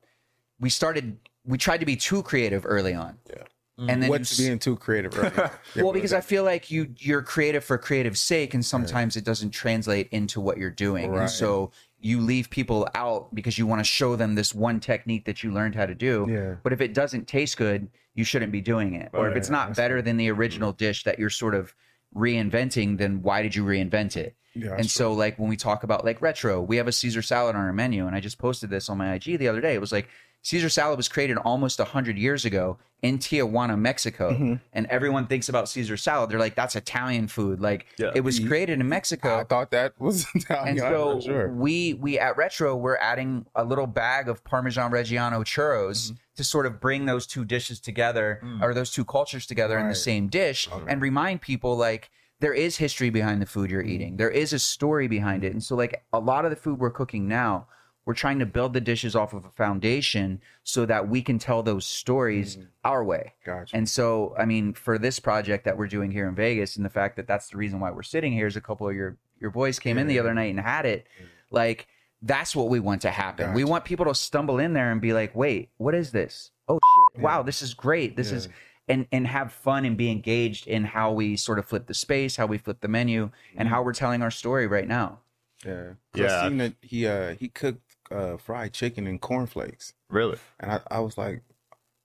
we 0.60 0.70
started 0.70 1.18
we 1.44 1.58
tried 1.58 1.80
to 1.80 1.88
be 1.88 1.96
too 1.96 2.22
creative 2.22 2.64
early 2.66 2.94
on. 2.94 3.18
Yeah. 3.28 3.44
And 3.80 3.90
mm-hmm. 3.90 4.02
then 4.02 4.10
What's 4.10 4.38
being 4.38 4.60
too 4.60 4.76
creative? 4.76 5.18
Right? 5.18 5.52
well, 5.76 5.92
because 5.92 6.14
I 6.14 6.22
feel 6.22 6.44
like 6.44 6.70
you 6.70 6.94
you're 6.98 7.24
creative 7.24 7.64
for 7.64 7.80
creative 7.80 8.16
sake, 8.16 8.54
and 8.54 8.64
sometimes 8.64 9.16
it 9.16 9.24
doesn't 9.24 9.52
translate 9.52 10.08
into 10.12 10.40
what 10.40 10.58
you're 10.58 10.70
doing, 10.70 11.12
Right. 11.12 11.22
and 11.22 11.30
so 11.30 11.72
you 12.00 12.22
leave 12.22 12.48
people 12.52 12.88
out 12.94 13.34
because 13.34 13.58
you 13.58 13.66
want 13.66 13.80
to 13.80 13.84
show 13.84 14.16
them 14.16 14.36
this 14.36 14.54
one 14.54 14.80
technique 14.80 15.26
that 15.26 15.44
you 15.44 15.52
learned 15.52 15.74
how 15.74 15.88
to 15.88 15.96
do. 15.96 16.28
Yeah. 16.30 16.56
But 16.62 16.74
if 16.74 16.82
it 16.82 16.94
doesn't 16.94 17.28
taste 17.28 17.58
good, 17.58 17.90
you 18.14 18.24
shouldn't 18.24 18.52
be 18.52 18.62
doing 18.62 18.94
it. 18.94 19.10
Or 19.14 19.28
if 19.28 19.32
Right, 19.32 19.38
it's 19.38 19.50
not 19.50 19.76
better 19.76 20.04
than 20.04 20.18
the 20.18 20.28
mm-hmm. 20.28 20.40
original 20.40 20.74
dish 20.74 21.04
that 21.06 21.18
you're 21.18 21.32
sort 21.32 21.56
of 21.56 21.74
reinventing, 22.16 22.98
then 22.98 23.22
why 23.22 23.42
did 23.42 23.56
you 23.56 23.64
reinvent 23.64 24.18
it? 24.18 24.36
Yeah, 24.54 24.72
and 24.72 24.80
that's 24.80 24.92
so, 24.94 25.14
like 25.14 25.38
when 25.38 25.50
we 25.50 25.56
talk 25.58 25.84
about 25.84 26.04
like 26.04 26.22
retro, 26.22 26.62
we 26.62 26.78
have 26.78 26.88
a 26.88 26.92
Caesar 26.92 27.22
salad 27.22 27.56
on 27.56 27.62
our 27.62 27.74
menu, 27.74 28.08
and 28.08 28.16
I 28.16 28.20
just 28.20 28.38
posted 28.40 28.70
this 28.72 28.90
on 28.90 28.98
my 28.98 29.14
IG 29.14 29.38
the 29.38 29.48
other 29.48 29.62
day. 29.62 29.76
It 29.76 29.82
was 29.82 29.92
like 29.92 30.08
Caesar 30.42 30.70
salad 30.70 30.98
was 30.98 31.08
created 31.08 31.38
almost 31.38 31.80
hundred 31.80 32.18
years 32.18 32.44
ago 32.44 32.78
in 33.04 33.20
Tijuana, 33.20 33.78
Mexico, 33.78 34.32
Mm-hmm. 34.32 34.54
and 34.74 34.88
everyone 34.88 35.28
thinks 35.28 35.48
about 35.50 35.70
Caesar 35.70 35.96
salad. 35.96 36.32
They're 36.32 36.40
like, 36.40 36.56
"That's 36.56 36.76
Italian 36.76 37.28
food." 37.28 37.60
Like 37.60 37.86
Yeah. 38.00 38.12
it 38.16 38.22
was 38.22 38.40
created 38.40 38.80
in 38.80 38.90
Mexico. 38.90 39.38
I 39.38 39.44
thought 39.44 39.70
that 39.72 39.94
was 40.00 40.26
and 40.34 40.44
Italian. 40.44 40.78
so 40.80 41.20
sure. 41.20 41.50
we 41.50 41.94
we 41.94 42.18
at 42.18 42.36
Retro 42.38 42.76
we're 42.76 42.98
adding 42.98 43.46
a 43.54 43.64
little 43.64 43.86
bag 43.88 44.28
of 44.28 44.44
Parmesan 44.44 44.90
Reggiano 44.92 45.44
churros 45.44 46.08
Mm-hmm. 46.08 46.16
To 46.38 46.44
sort 46.44 46.66
of 46.66 46.80
bring 46.80 47.06
those 47.06 47.28
two 47.28 47.44
dishes 47.44 47.80
together 47.80 48.40
mm. 48.44 48.62
or 48.62 48.74
those 48.74 48.92
two 48.92 49.04
cultures 49.04 49.46
together 49.46 49.78
in 49.78 49.90
the 49.90 49.96
same 49.96 50.28
dish 50.28 50.70
and 50.88 51.02
remind 51.02 51.42
people 51.42 51.76
like 51.76 52.10
there 52.40 52.54
is 52.54 52.78
history 52.78 53.10
behind 53.10 53.42
the 53.42 53.46
food 53.46 53.72
you're 53.72 53.82
Mm-hmm. 53.82 53.92
eating. 53.92 54.18
There 54.18 54.30
is 54.30 54.54
a 54.54 54.60
story 54.60 55.08
behind 55.08 55.44
it. 55.44 55.52
And 55.52 55.64
so 55.64 55.76
like 55.76 56.04
a 56.14 56.20
lot 56.20 56.46
of 56.46 56.52
the 56.52 56.56
food 56.56 56.80
we're 56.80 56.92
cooking 56.92 57.28
now, 57.28 57.68
we're 58.06 58.14
trying 58.14 58.40
to 58.40 58.46
build 58.46 58.74
the 58.74 58.80
dishes 58.80 59.16
off 59.16 59.34
of 59.34 59.44
a 59.44 59.50
foundation 59.50 60.40
so 60.64 60.86
that 60.86 61.10
we 61.10 61.22
can 61.22 61.40
tell 61.40 61.62
those 61.62 61.86
stories 61.86 62.56
mm. 62.56 62.68
our 62.86 63.04
way. 63.04 63.34
Gotcha. 63.46 63.76
And 63.76 63.90
so, 63.90 64.34
I 64.38 64.46
mean, 64.46 64.74
for 64.74 64.98
this 64.98 65.20
project 65.20 65.66
that 65.66 65.78
we're 65.78 65.88
doing 65.88 66.12
here 66.12 66.28
in 66.30 66.36
Vegas, 66.36 66.78
and 66.78 66.86
the 66.86 66.90
fact 66.90 67.18
that 67.18 67.28
that's 67.28 67.50
the 67.50 67.58
reason 67.58 67.82
why 67.82 67.92
we're 67.92 68.04
sitting 68.04 68.32
here 68.32 68.48
is 68.48 68.56
a 68.56 68.62
couple 68.62 68.88
of 68.88 68.96
your 68.96 69.18
your 69.40 69.52
boys 69.52 69.78
came 69.78 69.98
in 69.98 70.08
the 70.08 70.20
other 70.20 70.34
night 70.34 70.52
and 70.52 70.60
had 70.60 70.86
it. 70.86 71.06
Mm. 71.22 71.26
Like 71.52 71.88
that's 72.28 72.56
what 72.56 72.70
we 72.70 72.80
want 72.80 73.02
to 73.04 73.10
happen. 73.12 73.54
We 73.54 73.64
want 73.64 73.86
people 73.86 74.06
to 74.06 74.14
stumble 74.16 74.60
in 74.60 74.74
there 74.74 74.92
and 74.92 75.02
be 75.02 75.14
like, 75.14 75.36
"Wait, 75.36 75.70
what 75.78 75.96
is 75.96 76.12
this? 76.12 76.52
Oh 76.68 76.80
shit! 77.16 77.24
Wow, 77.24 77.42
this 77.44 77.62
is 77.62 77.74
great. 77.74 78.16
This 78.16 78.32
is." 78.32 78.50
And, 78.90 79.06
and 79.12 79.28
have 79.28 79.52
fun 79.52 79.84
and 79.84 79.98
be 79.98 80.10
engaged 80.10 80.66
in 80.66 80.86
how 80.86 81.12
we 81.12 81.36
sort 81.36 81.60
of 81.60 81.66
flip 81.66 81.88
the 81.88 81.94
space, 81.94 82.38
how 82.38 82.46
we 82.46 82.58
flip 82.58 82.80
the 82.80 82.88
menu, 82.88 83.32
and 83.58 83.68
how 83.68 83.84
we're 83.84 83.92
telling 83.92 84.22
our 84.22 84.32
story 84.32 84.66
right 84.66 84.88
now. 84.88 85.20
yeah, 85.66 85.96
Yeah. 86.16 86.40
I 86.40 86.48
seen 86.48 86.58
that 86.60 86.74
he 86.82 87.06
uh 87.06 87.36
he 87.36 87.50
cooked 87.50 87.98
uh 88.10 88.38
fried 88.38 88.72
chicken 88.72 89.06
and 89.06 89.20
cornflakes, 89.20 89.92
Really? 90.10 90.38
and 90.58 90.72
I, 90.72 90.80
I 90.90 91.00
was 91.02 91.18
like, 91.18 91.42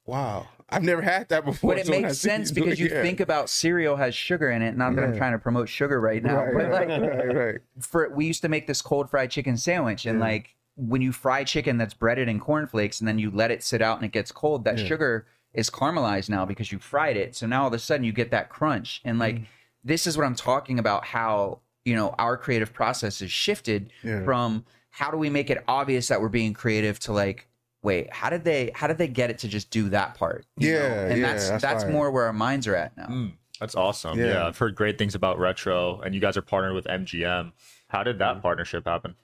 wow, 0.06 0.48
I've 0.72 0.82
never 0.82 1.02
had 1.02 1.28
that 1.28 1.44
before. 1.44 1.72
But 1.74 1.78
it 1.80 1.86
So 1.86 1.92
makes 1.92 2.18
sense 2.18 2.50
because 2.50 2.80
you 2.80 2.88
yeah. 2.88 3.02
think 3.02 3.20
about 3.20 3.48
cereal 3.50 3.96
has 3.96 4.14
sugar 4.14 4.50
in 4.50 4.62
it. 4.62 4.76
Not 4.76 4.94
that 4.96 5.04
I'm 5.04 5.16
trying 5.16 5.32
to 5.32 5.38
promote 5.38 5.68
sugar 5.68 6.00
right 6.00 6.22
now, 6.22 6.44
right, 6.44 6.54
but 6.54 6.70
like 6.70 6.88
right, 6.88 7.34
right, 7.36 7.60
for 7.80 8.08
we 8.14 8.26
used 8.26 8.42
to 8.42 8.48
make 8.48 8.66
this 8.66 8.82
cold 8.82 9.10
fried 9.10 9.30
chicken 9.30 9.56
sandwich 9.56 10.06
and 10.06 10.18
Yeah. 10.18 10.24
like 10.24 10.54
when 10.76 11.02
you 11.02 11.12
fry 11.12 11.44
chicken 11.44 11.76
that's 11.76 11.94
breaded 11.94 12.28
in 12.28 12.40
cornflakes 12.40 13.00
and 13.00 13.06
then 13.06 13.18
you 13.18 13.30
let 13.30 13.50
it 13.50 13.62
sit 13.62 13.82
out 13.82 13.98
and 13.98 14.06
it 14.06 14.12
gets 14.12 14.32
cold 14.32 14.64
that 14.64 14.78
Yeah. 14.78 14.86
sugar 14.86 15.26
is 15.52 15.68
caramelized 15.68 16.30
now 16.30 16.46
because 16.46 16.72
you 16.72 16.78
fried 16.78 17.14
it 17.16 17.36
so 17.36 17.46
now 17.46 17.62
all 17.62 17.68
of 17.68 17.74
a 17.74 17.78
sudden 17.78 18.04
you 18.04 18.12
get 18.12 18.30
that 18.30 18.48
crunch 18.48 19.02
and 19.04 19.18
like 19.18 19.34
Mm. 19.36 19.44
this 19.84 20.06
is 20.06 20.16
what 20.16 20.24
i'm 20.24 20.34
talking 20.34 20.78
about 20.78 21.04
how 21.04 21.58
you 21.84 21.94
know 21.94 22.14
our 22.18 22.38
creative 22.38 22.72
process 22.72 23.20
has 23.20 23.30
shifted 23.30 23.92
Yeah. 24.02 24.24
from 24.24 24.64
how 24.88 25.10
do 25.10 25.18
we 25.18 25.28
make 25.28 25.50
it 25.50 25.62
obvious 25.68 26.08
that 26.08 26.22
we're 26.22 26.30
being 26.30 26.54
creative 26.54 26.98
to 27.00 27.12
like 27.12 27.48
wait 27.82 28.12
how 28.12 28.30
did 28.30 28.44
they 28.44 28.70
how 28.74 28.86
did 28.86 28.98
they 28.98 29.08
get 29.08 29.30
it 29.30 29.38
to 29.38 29.48
just 29.48 29.70
do 29.70 29.88
that 29.88 30.14
part 30.14 30.46
You 30.58 30.72
know? 30.72 30.78
Yeah, 30.78 31.06
and 31.06 31.20
yeah, 31.20 31.32
that's 31.32 31.50
that's 31.50 31.62
that's, 31.62 31.84
more 31.86 32.10
where 32.10 32.24
our 32.24 32.32
minds 32.32 32.66
are 32.66 32.76
at 32.76 32.96
now 32.96 33.06
Mm, 33.06 33.32
that's 33.62 33.76
awesome. 33.76 34.18
Yeah. 34.18 34.26
Yeah. 34.26 34.46
I've 34.48 34.58
heard 34.58 34.74
great 34.74 34.98
things 34.98 35.14
about 35.14 35.38
Retro, 35.38 36.00
and 36.00 36.16
you 36.16 36.20
guys 36.20 36.36
are 36.36 36.42
partnered 36.42 36.74
with 36.74 36.84
MGM. 36.86 37.52
How 37.86 38.02
did 38.02 38.18
that 38.18 38.42
partnership 38.42 38.86
happen? 38.86 39.14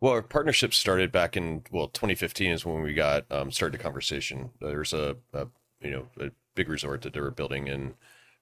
Well, 0.00 0.12
our 0.12 0.22
partnership 0.22 0.74
started 0.74 1.12
back 1.12 1.36
in 1.36 1.62
well, 1.70 1.86
2015 1.86 2.50
is 2.50 2.66
when 2.66 2.82
we 2.82 2.92
got 2.92 3.24
um, 3.30 3.52
started 3.52 3.78
the 3.78 3.82
conversation. 3.82 4.50
There's 4.60 4.92
a, 4.92 5.16
a 5.32 5.46
you 5.80 5.92
know 5.92 6.06
a 6.20 6.30
big 6.56 6.68
resort 6.68 7.02
that 7.02 7.12
they 7.12 7.20
were 7.20 7.30
building 7.30 7.68
in 7.68 7.94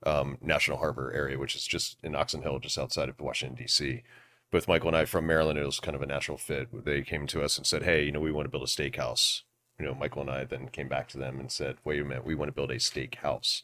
um, 0.06 0.38
National 0.40 0.78
Harbor 0.78 1.12
area, 1.12 1.38
which 1.38 1.54
is 1.54 1.66
just 1.66 1.98
in 2.02 2.16
Oxon 2.16 2.40
Hill, 2.40 2.58
just 2.58 2.78
outside 2.78 3.10
of 3.10 3.20
Washington 3.20 3.56
D.C. 3.56 4.02
Both 4.50 4.68
Michael 4.68 4.88
and 4.88 4.96
I 4.96 5.04
from 5.04 5.26
Maryland, 5.26 5.58
it 5.58 5.66
was 5.66 5.80
kind 5.80 5.94
of 5.94 6.02
a 6.02 6.06
natural 6.06 6.38
fit. 6.38 6.84
They 6.84 7.02
came 7.02 7.26
to 7.26 7.42
us 7.42 7.58
and 7.58 7.66
said, 7.66 7.82
"Hey, 7.82 8.04
you 8.04 8.12
know, 8.12 8.20
we 8.20 8.32
want 8.32 8.46
to 8.46 8.50
build 8.50 8.64
a 8.64 8.66
steakhouse." 8.66 9.42
You 9.78 9.86
know, 9.86 9.94
Michael 9.94 10.22
and 10.22 10.30
I 10.30 10.44
then 10.44 10.68
came 10.68 10.88
back 10.88 11.08
to 11.08 11.18
them 11.18 11.40
and 11.40 11.50
said, 11.50 11.76
"Wait 11.84 12.00
a 12.00 12.04
minute, 12.04 12.24
we 12.24 12.34
want 12.34 12.48
to 12.48 12.52
build 12.52 12.70
a 12.70 12.76
steakhouse, 12.76 13.62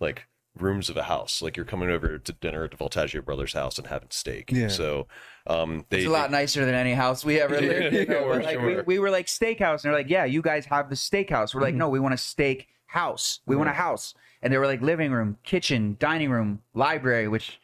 like 0.00 0.26
rooms 0.58 0.88
of 0.88 0.96
a 0.96 1.04
house. 1.04 1.42
Like 1.42 1.56
you're 1.56 1.66
coming 1.66 1.90
over 1.90 2.18
to 2.18 2.32
dinner 2.32 2.64
at 2.64 2.70
the 2.70 2.76
Voltaggio 2.76 3.24
brothers' 3.24 3.52
house 3.52 3.76
and 3.78 3.86
having 3.86 4.10
steak." 4.10 4.50
Yeah. 4.52 4.68
So, 4.68 5.08
um, 5.46 5.84
they 5.90 5.98
It's 5.98 6.06
a 6.06 6.10
lot 6.10 6.30
nicer 6.30 6.64
than 6.64 6.74
any 6.74 6.94
house 6.94 7.24
we 7.24 7.40
ever 7.40 7.60
lived 7.60 7.94
in. 7.94 8.06
Yeah, 8.10 8.24
We're 8.24 8.42
like, 8.42 8.60
we, 8.60 8.72
sure. 8.74 8.84
we 8.84 8.98
were 8.98 9.10
like 9.10 9.26
steakhouse, 9.26 9.82
and 9.84 9.92
they're 9.92 9.92
like, 9.92 10.08
"Yeah, 10.08 10.24
you 10.24 10.42
guys 10.42 10.64
have 10.66 10.88
the 10.88 10.96
steakhouse." 10.96 11.54
We're 11.54 11.60
like, 11.60 11.72
Mm-hmm. 11.72 11.78
"No, 11.78 11.88
we 11.90 12.00
want 12.00 12.14
a 12.14 12.18
steak 12.18 12.68
house. 12.86 13.40
We 13.46 13.56
want 13.56 13.68
a 13.68 13.74
house." 13.74 14.14
And 14.40 14.52
they 14.52 14.58
were 14.58 14.66
like, 14.66 14.80
living 14.80 15.10
room, 15.10 15.36
kitchen, 15.42 15.96
dining 15.98 16.30
room, 16.30 16.62
library, 16.72 17.26
which 17.26 17.60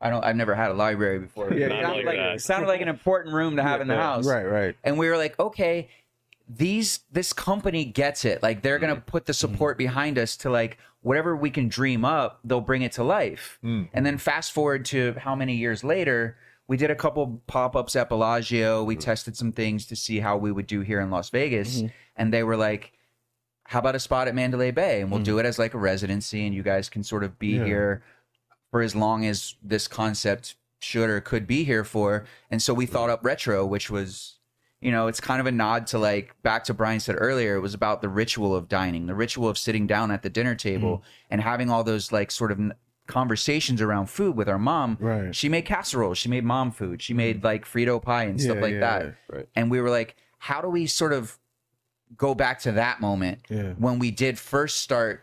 I 0.00 0.10
don't. 0.10 0.24
I've 0.24 0.36
never 0.36 0.54
had 0.54 0.70
a 0.70 0.74
library 0.74 1.18
before. 1.18 1.52
Yeah, 1.52 1.66
it, 1.66 1.82
sounded 1.82 2.06
like 2.06 2.06
like, 2.06 2.18
it 2.36 2.40
sounded 2.40 2.68
like 2.68 2.80
an 2.80 2.88
important 2.88 3.34
room 3.34 3.56
to 3.56 3.62
have 3.64 3.80
in 3.80 3.88
the 3.88 3.96
house. 3.96 4.24
Right, 4.24 4.44
right. 4.44 4.76
And 4.84 4.96
we 4.96 5.08
were 5.08 5.16
like, 5.16 5.36
okay, 5.40 5.88
these 6.48 7.00
this 7.10 7.32
company 7.32 7.84
gets 7.84 8.24
it. 8.24 8.42
Like 8.42 8.62
they're 8.62 8.78
gonna 8.78 8.96
put 9.00 9.26
the 9.26 9.34
support 9.34 9.78
behind 9.78 10.18
us 10.18 10.36
to 10.38 10.50
like 10.50 10.78
whatever 11.00 11.36
we 11.36 11.50
can 11.50 11.68
dream 11.68 12.04
up, 12.04 12.40
they'll 12.44 12.60
bring 12.60 12.82
it 12.82 12.92
to 12.92 13.04
life. 13.04 13.58
Mm. 13.62 13.88
And 13.92 14.04
then 14.06 14.18
fast 14.18 14.52
forward 14.52 14.84
to 14.86 15.14
how 15.18 15.34
many 15.34 15.54
years 15.56 15.84
later, 15.84 16.36
we 16.66 16.76
did 16.78 16.90
a 16.90 16.94
couple 16.94 17.42
pop 17.46 17.76
ups 17.76 17.94
at 17.96 18.08
Bellagio. 18.08 18.82
Mm. 18.82 18.86
We 18.86 18.96
tested 18.96 19.36
some 19.36 19.52
things 19.52 19.86
to 19.86 19.96
see 19.96 20.20
how 20.20 20.36
we 20.36 20.50
would 20.52 20.66
do 20.66 20.80
here 20.80 21.00
in 21.00 21.10
Las 21.10 21.30
Vegas, 21.30 21.78
Mm-hmm. 21.78 21.86
and 22.16 22.32
they 22.32 22.42
were 22.42 22.56
like. 22.56 22.92
How 23.68 23.78
about 23.78 23.94
a 23.94 23.98
spot 23.98 24.28
at 24.28 24.34
Mandalay 24.34 24.72
Bay? 24.72 25.00
And 25.00 25.10
we'll 25.10 25.20
Mm. 25.22 25.24
do 25.24 25.38
it 25.38 25.46
as 25.46 25.58
like 25.58 25.72
a 25.72 25.78
residency, 25.78 26.44
and 26.44 26.54
you 26.54 26.62
guys 26.62 26.90
can 26.90 27.02
sort 27.02 27.24
of 27.24 27.38
be 27.38 27.56
Yeah. 27.56 27.64
here 27.64 28.02
for 28.70 28.82
as 28.82 28.94
long 28.94 29.24
as 29.24 29.54
this 29.62 29.88
concept 29.88 30.56
should 30.80 31.08
or 31.08 31.18
could 31.22 31.46
be 31.46 31.64
here 31.64 31.82
for. 31.82 32.26
And 32.50 32.60
so 32.60 32.74
we 32.74 32.84
thought 32.84 33.08
up 33.08 33.24
retro, 33.24 33.64
which 33.64 33.88
was, 33.90 34.34
you 34.84 34.92
know, 34.92 35.06
it's 35.06 35.18
kind 35.20 35.40
of 35.40 35.46
a 35.46 35.52
nod 35.52 35.86
to 35.88 35.98
like 35.98 36.34
back 36.42 36.64
to 36.64 36.74
Brian 36.74 37.00
said 37.00 37.16
earlier, 37.18 37.56
it 37.56 37.60
was 37.60 37.72
about 37.72 38.02
the 38.02 38.08
ritual 38.08 38.54
of 38.54 38.68
dining, 38.68 39.06
the 39.06 39.14
ritual 39.14 39.48
of 39.48 39.56
sitting 39.56 39.86
down 39.86 40.10
at 40.10 40.22
the 40.22 40.28
dinner 40.28 40.54
table 40.54 40.98
mm. 40.98 41.02
and 41.30 41.40
having 41.40 41.70
all 41.70 41.82
those 41.82 42.12
like 42.12 42.30
sort 42.30 42.52
of 42.52 42.60
conversations 43.06 43.80
around 43.80 44.10
food 44.10 44.36
with 44.36 44.46
our 44.46 44.58
mom. 44.58 44.98
Right. 45.00 45.34
She 45.34 45.48
made 45.48 45.64
casseroles, 45.64 46.18
she 46.18 46.28
made 46.28 46.44
mom 46.44 46.70
food, 46.70 47.00
she 47.00 47.14
made 47.14 47.40
mm. 47.40 47.44
like 47.44 47.64
Frito 47.64 48.00
pie 48.00 48.24
and 48.24 48.38
stuff 48.38 48.56
Yeah, 48.56 48.62
like 48.62 48.74
yeah, 48.74 48.80
that. 48.80 49.14
Right. 49.28 49.48
And 49.56 49.70
we 49.70 49.80
were 49.80 49.90
like, 49.90 50.16
how 50.38 50.60
do 50.60 50.68
we 50.68 50.86
sort 50.86 51.14
of 51.14 51.38
go 52.16 52.34
back 52.34 52.60
to 52.60 52.72
that 52.72 53.00
moment 53.00 53.40
Yeah. 53.48 53.72
when 53.78 53.98
we 53.98 54.10
did 54.10 54.38
first 54.38 54.78
start 54.82 55.22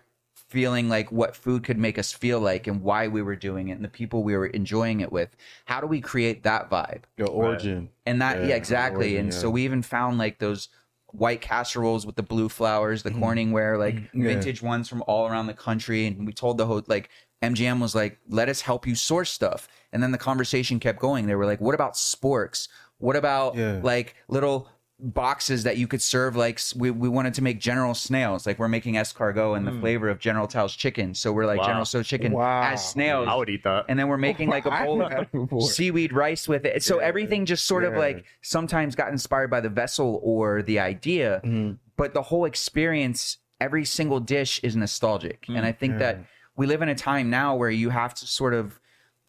feeling 0.52 0.90
like 0.90 1.10
what 1.14 1.34
food 1.34 1.64
could 1.64 1.78
make 1.78 1.98
us 1.98 2.12
feel 2.12 2.40
like 2.42 2.68
and 2.68 2.82
why 2.82 3.08
we 3.08 3.22
were 3.22 3.38
doing 3.38 3.70
it 3.70 3.74
and 3.74 3.86
the 3.86 3.88
people 3.90 4.22
we 4.22 4.36
were 4.36 4.48
enjoying 4.48 5.00
it 5.00 5.10
with. 5.10 5.30
How 5.64 5.80
do 5.80 5.88
we 5.88 6.02
create 6.02 6.44
that 6.44 6.70
vibe? 6.70 7.04
The 7.16 7.26
origin. 7.28 7.88
And 8.06 8.22
that, 8.22 8.42
yeah, 8.42 8.50
Yeah, 8.50 8.56
exactly. 8.56 9.14
origin, 9.14 9.20
and 9.28 9.34
so 9.34 9.50
we 9.50 9.64
even 9.64 9.82
found 9.82 10.18
like 10.18 10.40
those 10.40 10.68
white 11.14 11.40
casseroles 11.40 12.06
with 12.06 12.16
the 12.18 12.24
blue 12.24 12.50
flowers, 12.50 13.04
the 13.04 13.12
Corningware, 13.12 13.80
like 13.80 13.96
Mm-hmm. 13.96 14.22
Yeah. 14.24 14.28
vintage 14.28 14.62
ones 14.62 14.90
from 14.90 15.04
all 15.08 15.26
around 15.28 15.48
the 15.48 15.54
country. 15.54 16.06
And 16.08 16.26
we 16.28 16.34
told 16.34 16.58
the 16.58 16.66
host, 16.66 16.90
like, 16.90 17.10
MGM 17.42 17.80
was 17.80 17.96
like, 17.96 18.20
let 18.28 18.50
us 18.50 18.60
help 18.62 18.86
you 18.86 18.94
source 18.96 19.30
stuff. 19.32 19.70
And 19.94 20.04
then 20.04 20.12
the 20.12 20.18
conversation 20.18 20.80
kept 20.82 21.00
going. 21.00 21.28
They 21.28 21.36
were 21.36 21.46
like, 21.46 21.62
what 21.62 21.76
about 21.76 21.94
sporks? 21.94 22.68
What 22.98 23.16
about 23.16 23.56
Yeah. 23.56 23.80
like 23.82 24.16
little 24.28 24.68
boxes 25.04 25.64
that 25.64 25.78
you 25.78 25.88
could 25.88 26.02
serve 26.02 26.36
like 26.36 26.60
we, 26.76 26.92
we 26.92 27.10
wanted 27.10 27.34
to 27.34 27.42
make 27.42 27.60
general 27.60 27.94
snails 27.96 28.46
like 28.46 28.60
we're 28.60 28.68
making 28.68 28.94
escargot 28.96 29.58
and 29.58 29.66
the 29.68 29.72
flavor 29.80 30.10
of 30.10 30.20
general 30.20 30.48
Tso's 30.48 30.76
chicken 30.76 31.16
so 31.16 31.34
we're 31.34 31.46
like 31.46 31.60
Wow. 31.60 31.66
general 31.66 31.86
Tso 31.86 32.04
chicken 32.04 32.34
Wow. 32.34 32.62
as 32.72 32.88
snails 32.88 33.28
I 33.28 33.36
would 33.36 33.50
eat 33.50 33.64
that. 33.64 33.86
and 33.90 33.98
then 33.98 34.08
we're 34.08 34.18
making 34.18 34.50
like 34.58 34.66
a 34.66 34.72
I've 34.74 34.86
bowl 34.86 35.02
had 35.02 35.22
it 35.24 35.32
before. 35.32 35.60
of 35.64 35.66
seaweed 35.72 36.14
rice 36.14 36.48
with 36.48 36.66
it. 36.66 36.84
So 36.84 37.00
everything 37.00 37.46
just 37.46 37.66
sort 37.66 37.84
of 37.84 37.96
like 37.96 38.26
sometimes 38.42 38.96
got 38.96 39.10
inspired 39.10 39.50
by 39.50 39.60
the 39.60 39.70
vessel 39.70 40.20
or 40.24 40.62
the 40.62 40.80
idea, 40.80 41.42
Mm-hmm. 41.44 41.74
but 41.98 42.14
the 42.14 42.22
whole 42.22 42.46
experience, 42.46 43.38
every 43.60 43.86
single 43.86 44.20
dish 44.20 44.60
is 44.64 44.76
nostalgic. 44.76 45.46
And 45.48 45.66
I 45.66 45.72
think 45.72 45.98
that 46.00 46.20
we 46.56 46.68
live 46.68 46.82
in 46.82 46.90
a 46.90 46.96
time 46.96 47.30
now 47.30 47.56
where 47.56 47.70
you 47.70 47.90
have 47.90 48.14
to 48.16 48.28
sort 48.28 48.54
of 48.54 48.80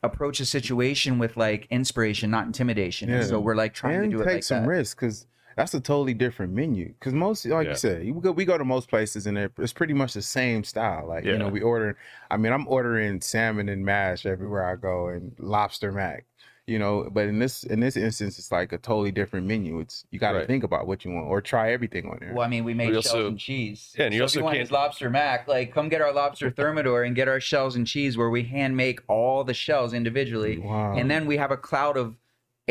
approach 0.02 0.41
a 0.41 0.45
situation 0.45 1.19
with 1.19 1.37
like 1.37 1.67
inspiration, 1.71 2.31
not 2.31 2.45
intimidation. 2.47 3.09
And 3.11 3.23
Yeah. 3.23 3.29
so 3.29 3.41
we're 3.41 3.55
like 3.55 3.73
trying 3.73 4.02
and 4.02 4.11
to 4.11 4.17
do 4.19 4.23
it 4.23 4.26
take 4.26 4.35
like 4.35 4.45
some 4.45 4.62
that. 4.62 4.69
risks 4.69 4.95
because 4.95 5.26
that's 5.57 5.75
a 5.75 5.81
totally 5.81 6.15
different 6.15 6.53
menu. 6.53 6.89
Because 6.99 7.13
most, 7.15 7.45
like 7.47 7.65
Yeah. 7.65 7.71
you 7.71 7.77
said, 7.77 8.03
we 8.05 8.21
go 8.21 8.33
we 8.33 8.45
go 8.45 8.59
to 8.59 8.65
most 8.65 8.89
places 8.89 9.27
and 9.27 9.37
it- 9.39 9.53
it's 9.59 9.73
pretty 9.73 9.95
much 9.95 10.15
the 10.15 10.23
same 10.23 10.65
style. 10.65 11.07
Like 11.07 11.25
you 11.25 11.37
know, 11.39 11.49
we 11.49 11.61
order. 11.61 11.97
I 12.31 12.37
mean, 12.37 12.53
I'm 12.53 12.67
ordering 12.69 13.21
salmon 13.21 13.69
and 13.69 13.85
mash 13.85 14.27
everywhere 14.27 14.65
I 14.65 14.77
go, 14.77 15.09
and 15.09 15.33
lobster 15.39 15.93
mac. 15.93 16.25
You 16.65 16.79
know, 16.79 17.09
but 17.11 17.27
in 17.27 17.41
this 17.41 17.65
in 17.65 17.81
this 17.81 17.97
instance, 17.97 18.39
it's 18.39 18.53
like 18.53 18.73
a 18.73 18.79
totally 18.79 19.11
different 19.11 19.47
menu. 19.49 19.81
It's 19.81 20.05
you 20.13 20.21
got 20.21 20.31
to 20.33 20.39
Right. 20.39 20.47
think 20.47 20.63
about 20.63 20.87
what 20.87 21.05
you 21.05 21.11
want 21.11 21.27
or 21.27 21.41
try 21.41 21.73
everything 21.73 22.09
on 22.09 22.19
there. 22.21 22.33
Well, 22.33 22.45
I 22.45 22.49
mean, 22.49 22.63
we 22.63 22.73
made 22.73 22.95
We 22.95 23.03
shells 23.03 23.15
and 23.31 23.37
cheese. 23.39 23.93
Yeah, 23.99 24.05
and 24.05 24.15
you 24.15 24.21
so 24.21 24.23
also 24.23 24.39
if 24.39 24.41
you 24.41 24.45
want 24.45 24.55
can't- 24.55 24.61
his 24.69 24.71
lobster 24.71 25.11
mac, 25.11 25.49
like 25.49 25.75
come 25.75 25.89
get 25.89 26.01
our 26.01 26.13
lobster 26.13 26.51
thermidor 26.51 27.03
and 27.03 27.17
get 27.17 27.27
our 27.27 27.41
shells 27.41 27.75
and 27.75 27.85
cheese, 27.85 28.17
where 28.17 28.31
we 28.31 28.45
hand 28.45 28.77
make 28.77 29.01
all 29.09 29.43
the 29.43 29.55
shells 29.55 29.93
individually, 29.93 30.59
Wow. 30.59 30.95
and 30.97 31.11
then 31.11 31.27
we 31.27 31.37
have 31.37 31.51
a 31.51 31.57
cloud 31.57 31.97
of 31.97 32.15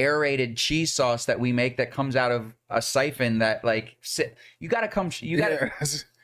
aerated 0.01 0.58
cheese 0.58 0.91
sauce 0.91 1.25
that 1.25 1.39
we 1.39 1.51
make 1.51 1.77
that 1.77 1.91
comes 1.91 2.15
out 2.15 2.31
of 2.31 2.53
a 2.70 2.81
siphon 2.81 3.39
that 3.39 3.63
like 3.63 3.98
sit. 4.01 4.38
You 4.60 4.70
got 4.70 4.81
to 4.81 4.88
come. 4.88 5.10
You 5.20 5.38
got 5.38 5.50
to. 5.50 5.72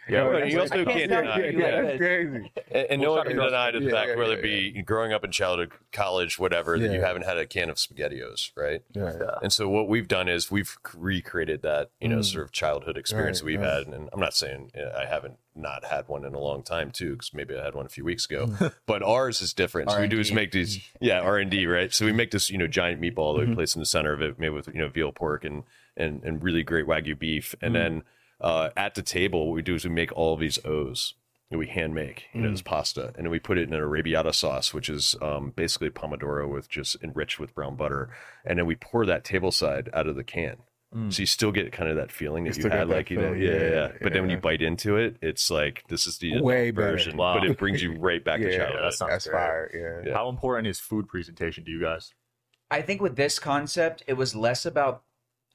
Yeah, 0.09 0.23
Yeah, 0.25 0.31
but 0.31 0.49
you 0.49 0.59
also 0.59 0.85
can't 0.85 0.87
can't 0.87 1.09
deny. 1.09 1.37
you 1.49 1.59
yeah, 1.59 1.65
like 1.65 1.85
that's 1.85 1.97
crazy. 1.97 2.51
And, 2.71 2.87
and 2.91 3.01
no 3.01 3.07
We'll 3.09 3.17
one 3.17 3.27
can 3.27 3.37
deny 3.37 3.71
the 3.71 3.79
Yeah, 3.79 3.91
fact, 3.91 4.09
yeah, 4.09 4.15
whether 4.15 4.33
yeah, 4.33 4.39
it 4.39 4.73
be 4.75 4.81
growing 4.83 5.13
up 5.13 5.23
in 5.23 5.31
childhood, 5.31 5.71
college, 5.91 6.37
whatever, 6.39 6.77
that 6.79 6.91
you 6.93 7.01
haven't 7.01 7.25
had 7.25 7.37
a 7.37 7.45
can 7.45 7.69
of 7.69 7.77
SpaghettiOs, 7.77 8.51
right? 8.55 8.81
Yeah. 8.93 9.11
And 9.41 9.51
so 9.53 9.67
what 9.69 9.87
we've 9.87 10.07
done 10.07 10.27
is 10.29 10.49
we've 10.51 10.77
recreated 10.95 11.61
that, 11.63 11.91
you 11.99 12.07
know, 12.09 12.17
Mm. 12.19 12.25
sort 12.25 12.45
of 12.45 12.51
childhood 12.51 12.97
experience 12.97 13.41
Right, 13.41 13.45
we've 13.47 13.61
right. 13.61 13.85
had. 13.85 13.87
And 13.87 14.09
I'm 14.13 14.19
not 14.19 14.33
saying 14.33 14.71
uh, 14.77 14.97
I 14.97 15.05
haven't 15.05 15.37
not 15.55 15.85
had 15.85 16.07
one 16.07 16.23
in 16.23 16.35
a 16.35 16.39
long 16.39 16.61
time 16.61 16.91
too, 16.91 17.13
because 17.13 17.33
maybe 17.33 17.55
I 17.57 17.63
had 17.63 17.73
one 17.73 17.85
a 17.85 17.89
few 17.89 18.03
weeks 18.05 18.25
ago. 18.25 18.47
Mm. 18.47 18.73
but 18.85 19.01
ours 19.03 19.41
is 19.41 19.53
different. 19.53 19.89
So 19.91 19.99
we 20.01 20.07
do 20.07 20.19
is 20.19 20.31
make 20.31 20.51
these, 20.51 20.79
yeah, 21.01 21.19
R 21.19 21.37
and 21.37 21.49
D, 21.49 21.65
right? 21.65 21.91
So 21.93 22.05
we 22.05 22.11
make 22.11 22.31
this, 22.31 22.49
you 22.49 22.57
know, 22.57 22.67
giant 22.67 23.01
meatball 23.01 23.33
that 23.35 23.39
we 23.39 23.45
Mm-hmm. 23.47 23.53
place 23.55 23.75
in 23.75 23.79
the 23.79 23.85
center 23.85 24.13
of 24.13 24.21
it, 24.21 24.37
made 24.39 24.49
with 24.49 24.67
you 24.67 24.79
know 24.81 24.89
veal 24.89 25.11
pork 25.11 25.43
and 25.45 25.63
and 25.95 26.23
and 26.23 26.43
really 26.43 26.63
great 26.63 26.85
wagyu 26.85 27.17
beef. 27.17 27.55
And 27.61 27.71
Mm. 27.71 27.77
then 27.79 28.03
uh, 28.41 28.69
at 28.77 28.95
the 28.95 29.01
table, 29.01 29.47
what 29.47 29.55
we 29.55 29.61
do 29.61 29.75
is 29.75 29.83
we 29.83 29.91
make 29.91 30.11
all 30.15 30.33
of 30.33 30.39
these 30.39 30.63
O's. 30.65 31.13
that 31.49 31.57
we 31.57 31.67
hand 31.67 31.95
make, 31.95 32.25
you 32.33 32.41
know, 32.41 32.51
this 32.51 32.61
pasta, 32.61 33.13
and 33.15 33.25
then 33.25 33.29
we 33.31 33.39
put 33.39 33.57
it 33.57 33.67
in 33.67 33.73
an 33.73 33.79
arrabbiata 33.81 34.33
sauce, 34.35 34.73
which 34.73 34.89
is 34.89 35.15
um, 35.21 35.53
basically 35.55 35.89
pomodoro 35.89 36.47
with 36.51 36.67
just 36.69 36.97
enriched 37.01 37.39
with 37.39 37.55
brown 37.55 37.75
butter, 37.75 38.09
and 38.45 38.59
then 38.59 38.65
we 38.65 38.75
pour 38.75 39.05
that 39.05 39.23
table 39.23 39.51
side 39.51 39.89
out 39.93 40.07
of 40.07 40.15
the 40.15 40.23
can. 40.25 40.57
So 41.09 41.19
you 41.21 41.25
still 41.27 41.51
get 41.51 41.71
kind 41.73 41.89
of 41.91 41.97
that 41.97 42.11
feeling 42.11 42.45
that 42.45 42.57
You 42.57 42.63
you, 42.63 42.69
had, 42.69 42.87
that 42.87 42.95
like 42.95 43.09
you 43.11 43.17
know, 43.17 43.33
feeling, 43.33 43.41
yeah, 43.41 43.51
yeah, 43.51 43.69
yeah, 43.69 43.91
But 44.01 44.13
then 44.13 44.21
when 44.23 44.31
you 44.31 44.37
bite 44.37 44.61
into 44.61 44.95
it, 44.97 45.17
it's 45.21 45.51
like 45.51 45.83
this 45.89 46.07
is 46.07 46.17
the 46.17 46.41
Way 46.41 46.71
version, 46.71 47.17
Wow. 47.17 47.35
but 47.39 47.47
it 47.47 47.57
brings 47.57 47.83
you 47.83 47.97
right 47.99 48.23
back 48.23 48.39
to 48.39 48.49
Yeah, 48.51 48.57
childhood. 48.57 48.83
that 48.83 48.93
sounds 48.93 49.11
That's 49.11 49.27
great. 49.27 49.33
fire. 49.37 50.01
Yeah. 50.03 50.09
Yeah. 50.09 50.17
How 50.17 50.29
important 50.29 50.65
is 50.67 50.79
food 50.79 51.07
presentation 51.09 51.65
to 51.65 51.71
you 51.71 51.81
guys? 51.81 52.13
I 52.71 52.81
think 52.81 53.01
with 53.01 53.15
this 53.17 53.37
concept, 53.37 54.03
it 54.07 54.13
was 54.13 54.33
less 54.33 54.65
about 54.65 55.03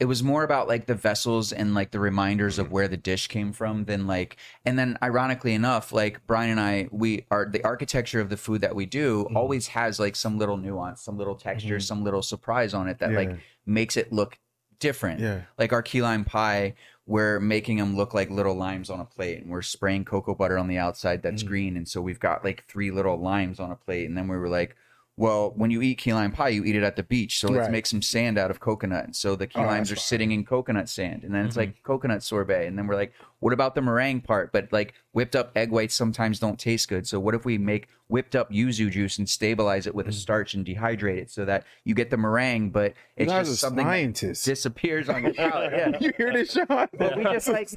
it 0.01 0.07
was 0.07 0.23
more 0.23 0.43
about 0.43 0.67
like 0.67 0.87
the 0.87 0.95
vessels 0.95 1.53
and 1.53 1.75
like 1.75 1.93
the 1.93 2.01
reminders 2.01 2.59
of 2.59 2.67
mm-hmm. 2.67 2.75
where 2.75 2.89
the 2.89 2.97
dish 2.97 3.29
came 3.29 3.53
from 3.53 3.85
than 3.85 4.07
like 4.07 4.37
and 4.65 4.79
then 4.79 4.99
ironically 5.03 5.55
enough 5.55 5.93
like 5.93 6.27
bryan 6.27 6.51
and 6.51 6.61
i 6.61 6.89
we 6.91 7.25
are 7.31 7.49
the 7.49 7.63
architecture 7.65 8.21
of 8.21 8.29
the 8.29 8.37
food 8.37 8.61
that 8.61 8.75
we 8.75 8.87
do 8.87 9.25
mm-hmm. 9.25 9.37
always 9.37 9.69
has 9.69 10.01
like 10.01 10.17
some 10.17 10.39
little 10.39 10.57
nuance 10.57 11.03
some 11.03 11.17
little 11.17 11.37
texture 11.37 11.77
mm-hmm. 11.77 11.81
some 11.81 12.03
little 12.03 12.23
surprise 12.23 12.75
on 12.75 12.89
it 12.89 12.99
that 12.99 13.13
like 13.13 13.39
makes 13.67 13.97
it 13.97 14.13
look 14.13 14.39
different. 14.83 15.21
Yeah. 15.21 15.43
like 15.59 15.73
our 15.73 15.81
key 15.81 16.03
lime 16.03 16.25
pie 16.25 16.75
we're 17.07 17.41
making 17.41 17.79
them 17.79 17.97
look 17.97 18.15
like 18.15 18.31
little 18.31 18.55
limes 18.55 18.91
on 18.91 19.01
a 19.01 19.05
plate 19.05 19.41
and 19.41 19.51
we're 19.51 19.63
spraying 19.63 20.05
cocoa 20.05 20.35
butter 20.35 20.59
on 20.59 20.67
the 20.67 20.79
outside 20.79 21.23
that's 21.23 21.43
mm. 21.45 21.47
green 21.47 21.77
and 21.77 21.89
so 21.89 22.01
we've 22.01 22.19
got 22.19 22.45
like 22.45 22.65
three 22.67 22.91
little 22.91 23.17
limes 23.17 23.61
on 23.61 23.71
a 23.71 23.77
plate 23.77 24.09
and 24.09 24.17
then 24.17 24.27
we 24.27 24.37
were 24.37 24.49
like 24.49 24.77
well 25.16 25.52
when 25.57 25.71
you 25.71 25.83
eat 25.83 25.99
key 25.99 26.12
lime 26.12 26.33
pie 26.33 26.49
you 26.49 26.64
eat 26.64 26.75
it 26.75 26.83
at 26.83 26.97
the 26.97 27.02
beach 27.02 27.38
so 27.38 27.49
let's 27.49 27.62
Right. 27.64 27.71
make 27.71 27.87
some 27.87 28.00
sand 28.00 28.38
out 28.38 28.50
of 28.50 28.61
coconut 28.61 29.04
and 29.04 29.14
so 29.16 29.37
the 29.37 29.47
key 29.47 29.61
Oh, 29.61 29.64
limes 29.66 29.90
are 29.90 29.95
that's 29.95 30.07
sitting 30.07 30.33
in 30.33 30.45
coconut 30.45 30.88
sand 30.88 31.23
and 31.23 31.35
then 31.35 31.45
it's 31.45 31.52
mm-hmm. 31.57 31.71
like 31.71 31.83
coconut 31.83 32.23
sorbet 32.23 32.66
and 32.66 32.78
then 32.78 32.87
we're 32.87 32.95
like 32.95 33.12
what 33.40 33.52
about 33.52 33.75
the 33.75 33.83
meringue 33.83 34.23
part 34.23 34.52
but 34.52 34.69
like 34.73 34.95
whipped 35.12 35.37
up 35.37 35.52
egg 35.54 35.71
whites 35.71 35.95
sometimes 35.95 36.38
don't 36.38 36.59
taste 36.59 36.88
good 36.88 37.07
so 37.07 37.21
what 37.21 37.35
if 37.35 37.45
we 37.45 37.59
make 37.59 37.88
whipped 38.09 38.35
up 38.35 38.50
yuzu 38.50 38.90
juice 38.90 39.19
and 39.19 39.28
stabilize 39.28 39.87
it 39.87 39.95
with 39.95 40.07
a 40.07 40.11
mm. 40.11 40.14
starch 40.14 40.54
and 40.54 40.64
dehydrate 40.64 41.19
it 41.19 41.31
so 41.31 41.45
that 41.45 41.64
you 41.85 41.95
get 41.95 42.09
the 42.11 42.16
meringue 42.16 42.71
but 42.71 42.95
it's 43.16 43.31
guys 43.31 43.49
just 43.49 43.61
something 43.61 43.87
that 43.87 44.14
disappears 44.45 45.09
on 45.11 45.25
your 45.25 45.35
palate 45.35 45.73
yeah 45.73 45.90
you 46.00 46.12
hear 46.16 46.33
this, 46.33 46.52
Sean? 46.52 46.66
but 46.99 47.16
we 47.16 47.25
just 47.25 47.49
like 47.49 47.71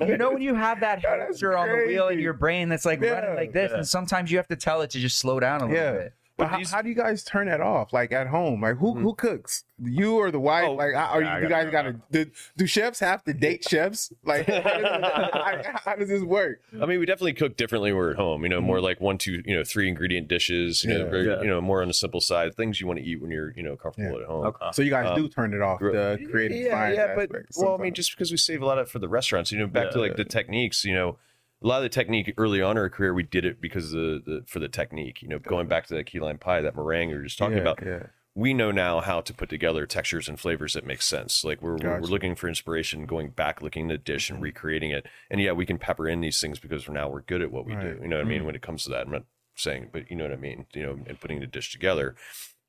you 0.00 0.16
know 0.16 0.30
when 0.32 0.42
you 0.42 0.54
have 0.54 0.80
that 0.80 1.04
hamster 1.04 1.56
on 1.56 1.68
the 1.68 1.84
wheel 1.86 2.08
in 2.08 2.14
crazy. 2.14 2.22
your 2.22 2.32
brain 2.32 2.68
that's 2.68 2.84
like 2.84 3.00
Yeah, 3.00 3.10
running 3.20 3.36
like 3.36 3.52
this 3.52 3.70
and 3.72 3.86
sometimes 3.86 4.30
you 4.30 4.38
have 4.38 4.48
to 4.48 4.56
tell 4.56 4.82
it 4.82 4.90
to 4.90 4.98
just 4.98 5.18
slow 5.18 5.38
down 5.38 5.60
a 5.60 5.66
little 5.66 5.76
Yeah. 5.76 5.92
bit 5.92 6.14
But 6.36 6.48
how, 6.48 6.58
how 6.68 6.82
do 6.82 6.88
you 6.88 6.96
guys 6.96 7.22
turn 7.22 7.46
that 7.46 7.60
off? 7.60 7.92
Like 7.92 8.10
at 8.12 8.26
home, 8.26 8.60
like 8.60 8.76
who 8.78 8.94
who 8.94 9.14
cooks? 9.14 9.64
You 9.80 10.16
or 10.16 10.30
the 10.32 10.40
wife? 10.40 10.66
Oh, 10.68 10.72
like, 10.74 10.94
are 10.94 11.22
yeah, 11.22 11.36
you, 11.36 11.42
you 11.44 11.48
got- 11.48 11.62
guys 11.64 11.70
got 11.72 11.82
to 11.82 12.00
do, 12.10 12.30
do 12.56 12.66
chefs 12.66 12.98
have 13.00 13.22
to 13.24 13.32
date 13.32 13.64
chefs? 13.68 14.12
Like, 14.24 14.46
how 14.46 14.60
does, 14.60 15.66
how- 15.66 15.78
how 15.84 15.94
does 15.96 16.08
this 16.08 16.22
work? 16.22 16.60
I 16.82 16.86
mean, 16.86 16.98
we 16.98 17.06
definitely 17.06 17.34
cook 17.34 17.56
differently 17.56 17.92
when 17.92 17.98
we're 17.98 18.10
at 18.12 18.16
home. 18.16 18.42
You 18.42 18.48
know, 18.48 18.60
more 18.60 18.80
like 18.80 19.00
one, 19.00 19.16
two, 19.18 19.42
you 19.44 19.54
know, 19.56 19.62
three 19.64 19.88
ingredient 19.88 20.26
dishes. 20.28 20.82
You 20.84 20.90
know, 20.90 21.00
Mm-hmm. 21.02 21.10
Very, 21.10 21.26
Yeah. 21.26 21.40
you 21.42 21.46
know, 21.48 21.60
more 21.60 21.82
on 21.82 21.88
the 21.88 21.94
simple 21.94 22.20
side. 22.20 22.54
Things 22.56 22.80
you 22.80 22.86
want 22.88 22.98
to 22.98 23.04
eat 23.04 23.20
when 23.20 23.30
you're, 23.30 23.52
you 23.56 23.62
know, 23.62 23.76
comfortable 23.76 24.16
Yeah. 24.18 24.22
at 24.24 24.28
home. 24.28 24.46
Okay. 24.46 24.66
So 24.72 24.82
you 24.82 24.90
guys 24.90 25.06
Um, 25.10 25.16
do 25.16 25.28
turn 25.28 25.54
it 25.54 25.60
off 25.62 25.78
the 25.80 26.18
creative 26.30 26.56
yeah, 26.56 26.70
science 26.70 26.96
yeah, 26.96 27.14
but 27.14 27.24
aspect 27.30 27.52
well, 27.56 27.74
I 27.74 27.82
mean, 27.82 27.94
just 27.94 28.12
because 28.12 28.30
we 28.32 28.36
save 28.38 28.60
a 28.62 28.66
lot 28.66 28.78
of 28.78 28.90
for 28.90 28.98
the 29.00 29.08
restaurants, 29.08 29.52
you 29.52 29.58
know, 29.58 29.66
back 29.68 29.90
to 29.92 29.98
Yeah. 29.98 30.02
like 30.06 30.16
the 30.16 30.24
techniques, 30.24 30.84
you 30.84 30.94
know, 30.94 31.16
a 31.62 31.66
lot 31.66 31.78
of 31.78 31.82
the 31.84 31.88
technique 31.88 32.32
early 32.36 32.60
on 32.60 32.72
in 32.72 32.78
our 32.78 32.90
career, 32.90 33.14
we 33.14 33.22
did 33.22 33.44
it 33.44 33.60
because 33.60 33.92
of 33.92 34.00
the, 34.00 34.22
the 34.26 34.44
for 34.46 34.58
the 34.58 34.68
technique, 34.68 35.22
you 35.22 35.28
know, 35.28 35.38
going 35.38 35.66
back 35.66 35.86
to 35.86 35.94
that 35.94 36.04
key 36.06 36.20
lime 36.20 36.38
pie, 36.38 36.60
that 36.60 36.76
meringue 36.76 37.08
we 37.10 37.16
were 37.16 37.22
just 37.24 37.38
talking 37.38 37.56
Yeah, 37.56 37.62
about. 37.62 37.82
yeah. 37.84 38.02
We 38.36 38.52
know 38.52 38.72
now 38.72 39.00
how 39.00 39.20
to 39.20 39.32
put 39.32 39.48
together 39.48 39.86
textures 39.86 40.28
and 40.28 40.40
flavors 40.40 40.72
that 40.74 40.84
make 40.84 41.02
sense. 41.02 41.44
Like 41.44 41.62
we're, 41.62 41.76
we're, 41.76 42.00
we're 42.00 42.06
looking 42.08 42.34
for 42.34 42.48
inspiration, 42.48 43.06
going 43.06 43.28
back, 43.30 43.62
looking 43.62 43.88
at 43.90 43.94
the 43.94 43.98
dish 43.98 44.26
Mm-hmm. 44.26 44.34
and 44.34 44.42
recreating 44.42 44.90
it. 44.90 45.06
And 45.30 45.40
yeah, 45.40 45.52
we 45.52 45.64
can 45.64 45.78
pepper 45.78 46.08
in 46.08 46.20
these 46.20 46.40
things 46.40 46.58
because 46.58 46.82
for 46.82 46.90
now 46.92 47.08
we're 47.08 47.20
good 47.22 47.42
at 47.42 47.52
what 47.52 47.64
we 47.64 47.74
Right. 47.74 47.84
Mm-hmm. 47.86 47.96
do. 47.98 48.02
You 48.02 48.08
know 48.08 48.16
what 48.16 48.26
I 48.26 48.28
mean? 48.28 48.44
When 48.44 48.56
it 48.56 48.62
comes 48.62 48.82
to 48.84 48.90
that, 48.90 49.06
I'm 49.06 49.12
not 49.12 49.24
saying, 49.54 49.90
but 49.92 50.10
you 50.10 50.16
know 50.16 50.24
what 50.24 50.32
I 50.32 50.36
mean. 50.36 50.66
You 50.74 50.82
know, 50.82 50.98
and 51.06 51.20
putting 51.20 51.38
the 51.38 51.46
dish 51.46 51.70
together. 51.70 52.16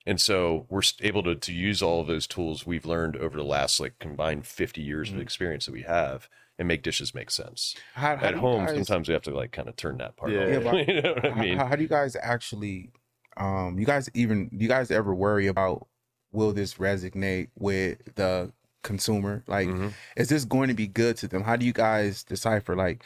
And 0.06 0.22
so 0.22 0.68
we're 0.70 0.84
able 1.02 1.24
to, 1.24 1.34
to 1.34 1.52
use 1.52 1.82
all 1.82 2.00
of 2.02 2.06
those 2.06 2.28
tools 2.28 2.68
we've 2.68 2.86
learned 2.86 3.16
over 3.18 3.36
the 3.36 3.44
last 3.44 3.80
like 3.80 3.98
combined 3.98 4.46
50 4.46 4.82
years 4.82 5.08
Mm-hmm. 5.10 5.18
of 5.18 5.22
experience 5.24 5.66
that 5.66 5.72
we 5.72 5.82
have 5.82 6.30
and 6.58 6.68
make 6.68 6.84
dishes 6.84 7.14
make 7.14 7.30
sense. 7.32 7.76
How, 7.94 8.16
how 8.18 8.26
At 8.28 8.36
home, 8.36 8.66
guys- 8.66 8.76
sometimes 8.76 9.08
we 9.08 9.14
have 9.14 9.24
to 9.24 9.32
like 9.36 9.52
kind 9.52 9.68
of 9.68 9.76
turn 9.76 9.98
that 9.98 10.16
part 10.16 10.32
Yeah. 10.32 10.48
Yeah, 10.48 10.60
but 10.60 10.88
you 10.88 11.02
know 11.02 11.14
what 11.14 11.26
I 11.26 11.30
how, 11.32 11.42
mean? 11.42 11.58
how, 11.58 11.66
how 11.68 11.76
do 11.76 11.82
you 11.84 11.90
guys 11.90 12.16
actually 12.22 12.92
um 13.38 13.78
you 13.78 13.86
guys 13.86 14.10
even 14.14 14.48
do 14.48 14.58
you 14.58 14.70
guys 14.70 14.90
ever 14.92 15.14
worry 15.14 15.48
about 15.48 15.88
will 16.32 16.54
this 16.54 16.76
resonate 16.76 17.50
with 17.60 17.98
the 18.16 18.52
consumer 18.82 19.44
like 19.48 19.68
Mhm. 19.68 19.92
is 20.16 20.30
this 20.30 20.46
going 20.46 20.70
to 20.70 20.74
be 20.74 20.88
good 20.88 21.18
to 21.18 21.28
them 21.28 21.44
how 21.44 21.56
do 21.58 21.66
you 21.66 21.74
guys 21.74 22.24
decipher 22.24 22.76
like 22.78 23.04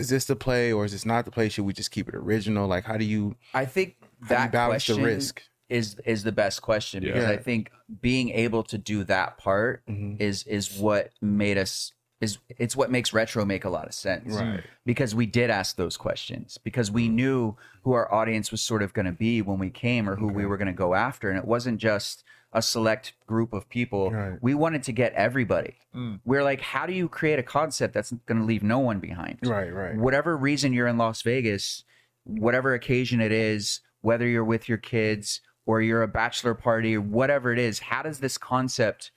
is 0.00 0.08
this 0.08 0.24
the 0.24 0.34
play 0.34 0.72
or 0.72 0.84
is 0.84 0.90
this 0.90 1.06
not 1.06 1.24
the 1.26 1.30
play 1.30 1.48
should 1.48 1.64
we 1.64 1.72
just 1.72 1.92
keep 1.92 2.08
it 2.08 2.14
original 2.16 2.66
like 2.66 2.84
how 2.84 2.96
do 2.96 3.04
you, 3.04 3.36
I 3.54 3.66
think 3.66 3.96
how 4.00 4.06
you 4.06 4.28
that 4.30 4.52
balance 4.52 4.84
question 4.84 4.96
the 4.96 5.08
risk 5.08 5.42
is 5.68 5.96
is 6.04 6.24
the 6.24 6.32
best 6.32 6.60
question 6.62 7.04
because 7.04 7.22
Yeah. 7.24 7.30
I 7.30 7.36
think 7.36 7.70
being 8.00 8.30
able 8.30 8.64
to 8.64 8.78
do 8.78 9.04
that 9.04 9.38
part 9.38 9.84
Mhm. 9.86 10.20
is 10.20 10.42
is 10.44 10.76
what 10.76 11.10
made 11.20 11.56
us 11.56 11.92
is 12.22 12.38
it's 12.48 12.76
what 12.76 12.90
makes 12.90 13.12
retro 13.12 13.44
make 13.44 13.64
a 13.64 13.68
lot 13.68 13.86
of 13.86 13.92
sense. 13.92 14.34
Right. 14.34 14.62
Because 14.86 15.12
we 15.12 15.26
did 15.26 15.50
ask 15.50 15.74
those 15.74 15.96
questions. 15.96 16.56
Because 16.62 16.88
we 16.88 17.08
knew 17.08 17.56
who 17.82 17.92
our 17.92 18.12
audience 18.14 18.52
was 18.52 18.62
sort 18.62 18.80
of 18.80 18.94
going 18.94 19.06
to 19.06 19.12
be 19.12 19.42
when 19.42 19.58
we 19.58 19.70
came 19.70 20.08
or 20.08 20.14
who 20.14 20.28
we 20.28 20.46
were 20.46 20.56
going 20.56 20.68
to 20.68 20.72
go 20.72 20.94
after. 20.94 21.28
And 21.28 21.36
it 21.36 21.44
wasn't 21.44 21.80
just 21.80 22.22
a 22.52 22.62
select 22.62 23.14
group 23.26 23.52
of 23.52 23.68
people. 23.68 24.12
Right. 24.12 24.38
we 24.40 24.54
wanted 24.54 24.84
to 24.84 24.92
get 24.92 25.12
everybody. 25.14 25.74
Mm. 25.94 26.20
we're 26.24 26.44
like 26.44 26.60
how 26.60 26.86
do 26.86 26.92
you 26.92 27.08
create 27.08 27.38
a 27.38 27.42
concept 27.42 27.92
that's 27.92 28.12
going 28.26 28.38
to 28.38 28.46
leave 28.46 28.62
no 28.62 28.78
one 28.78 29.00
behind? 29.00 29.38
Right 29.42 29.74
right. 29.74 29.96
Whatever 29.96 30.36
reason 30.36 30.72
you're 30.72 30.86
in 30.86 30.98
Las 30.98 31.22
Vegas, 31.22 31.82
whatever 32.24 32.72
occasion 32.72 33.20
it 33.20 33.32
is, 33.32 33.80
whether 34.00 34.26
you're 34.26 34.44
with 34.44 34.68
your 34.68 34.78
kids 34.78 35.40
or 35.66 35.82
you're 35.82 36.02
a 36.02 36.08
bachelor 36.08 36.54
party 36.54 36.96
or 36.96 37.00
whatever 37.00 37.52
it 37.52 37.58
is, 37.58 37.80
how 37.80 38.02
does 38.02 38.20
this 38.20 38.38
concept 38.38 39.10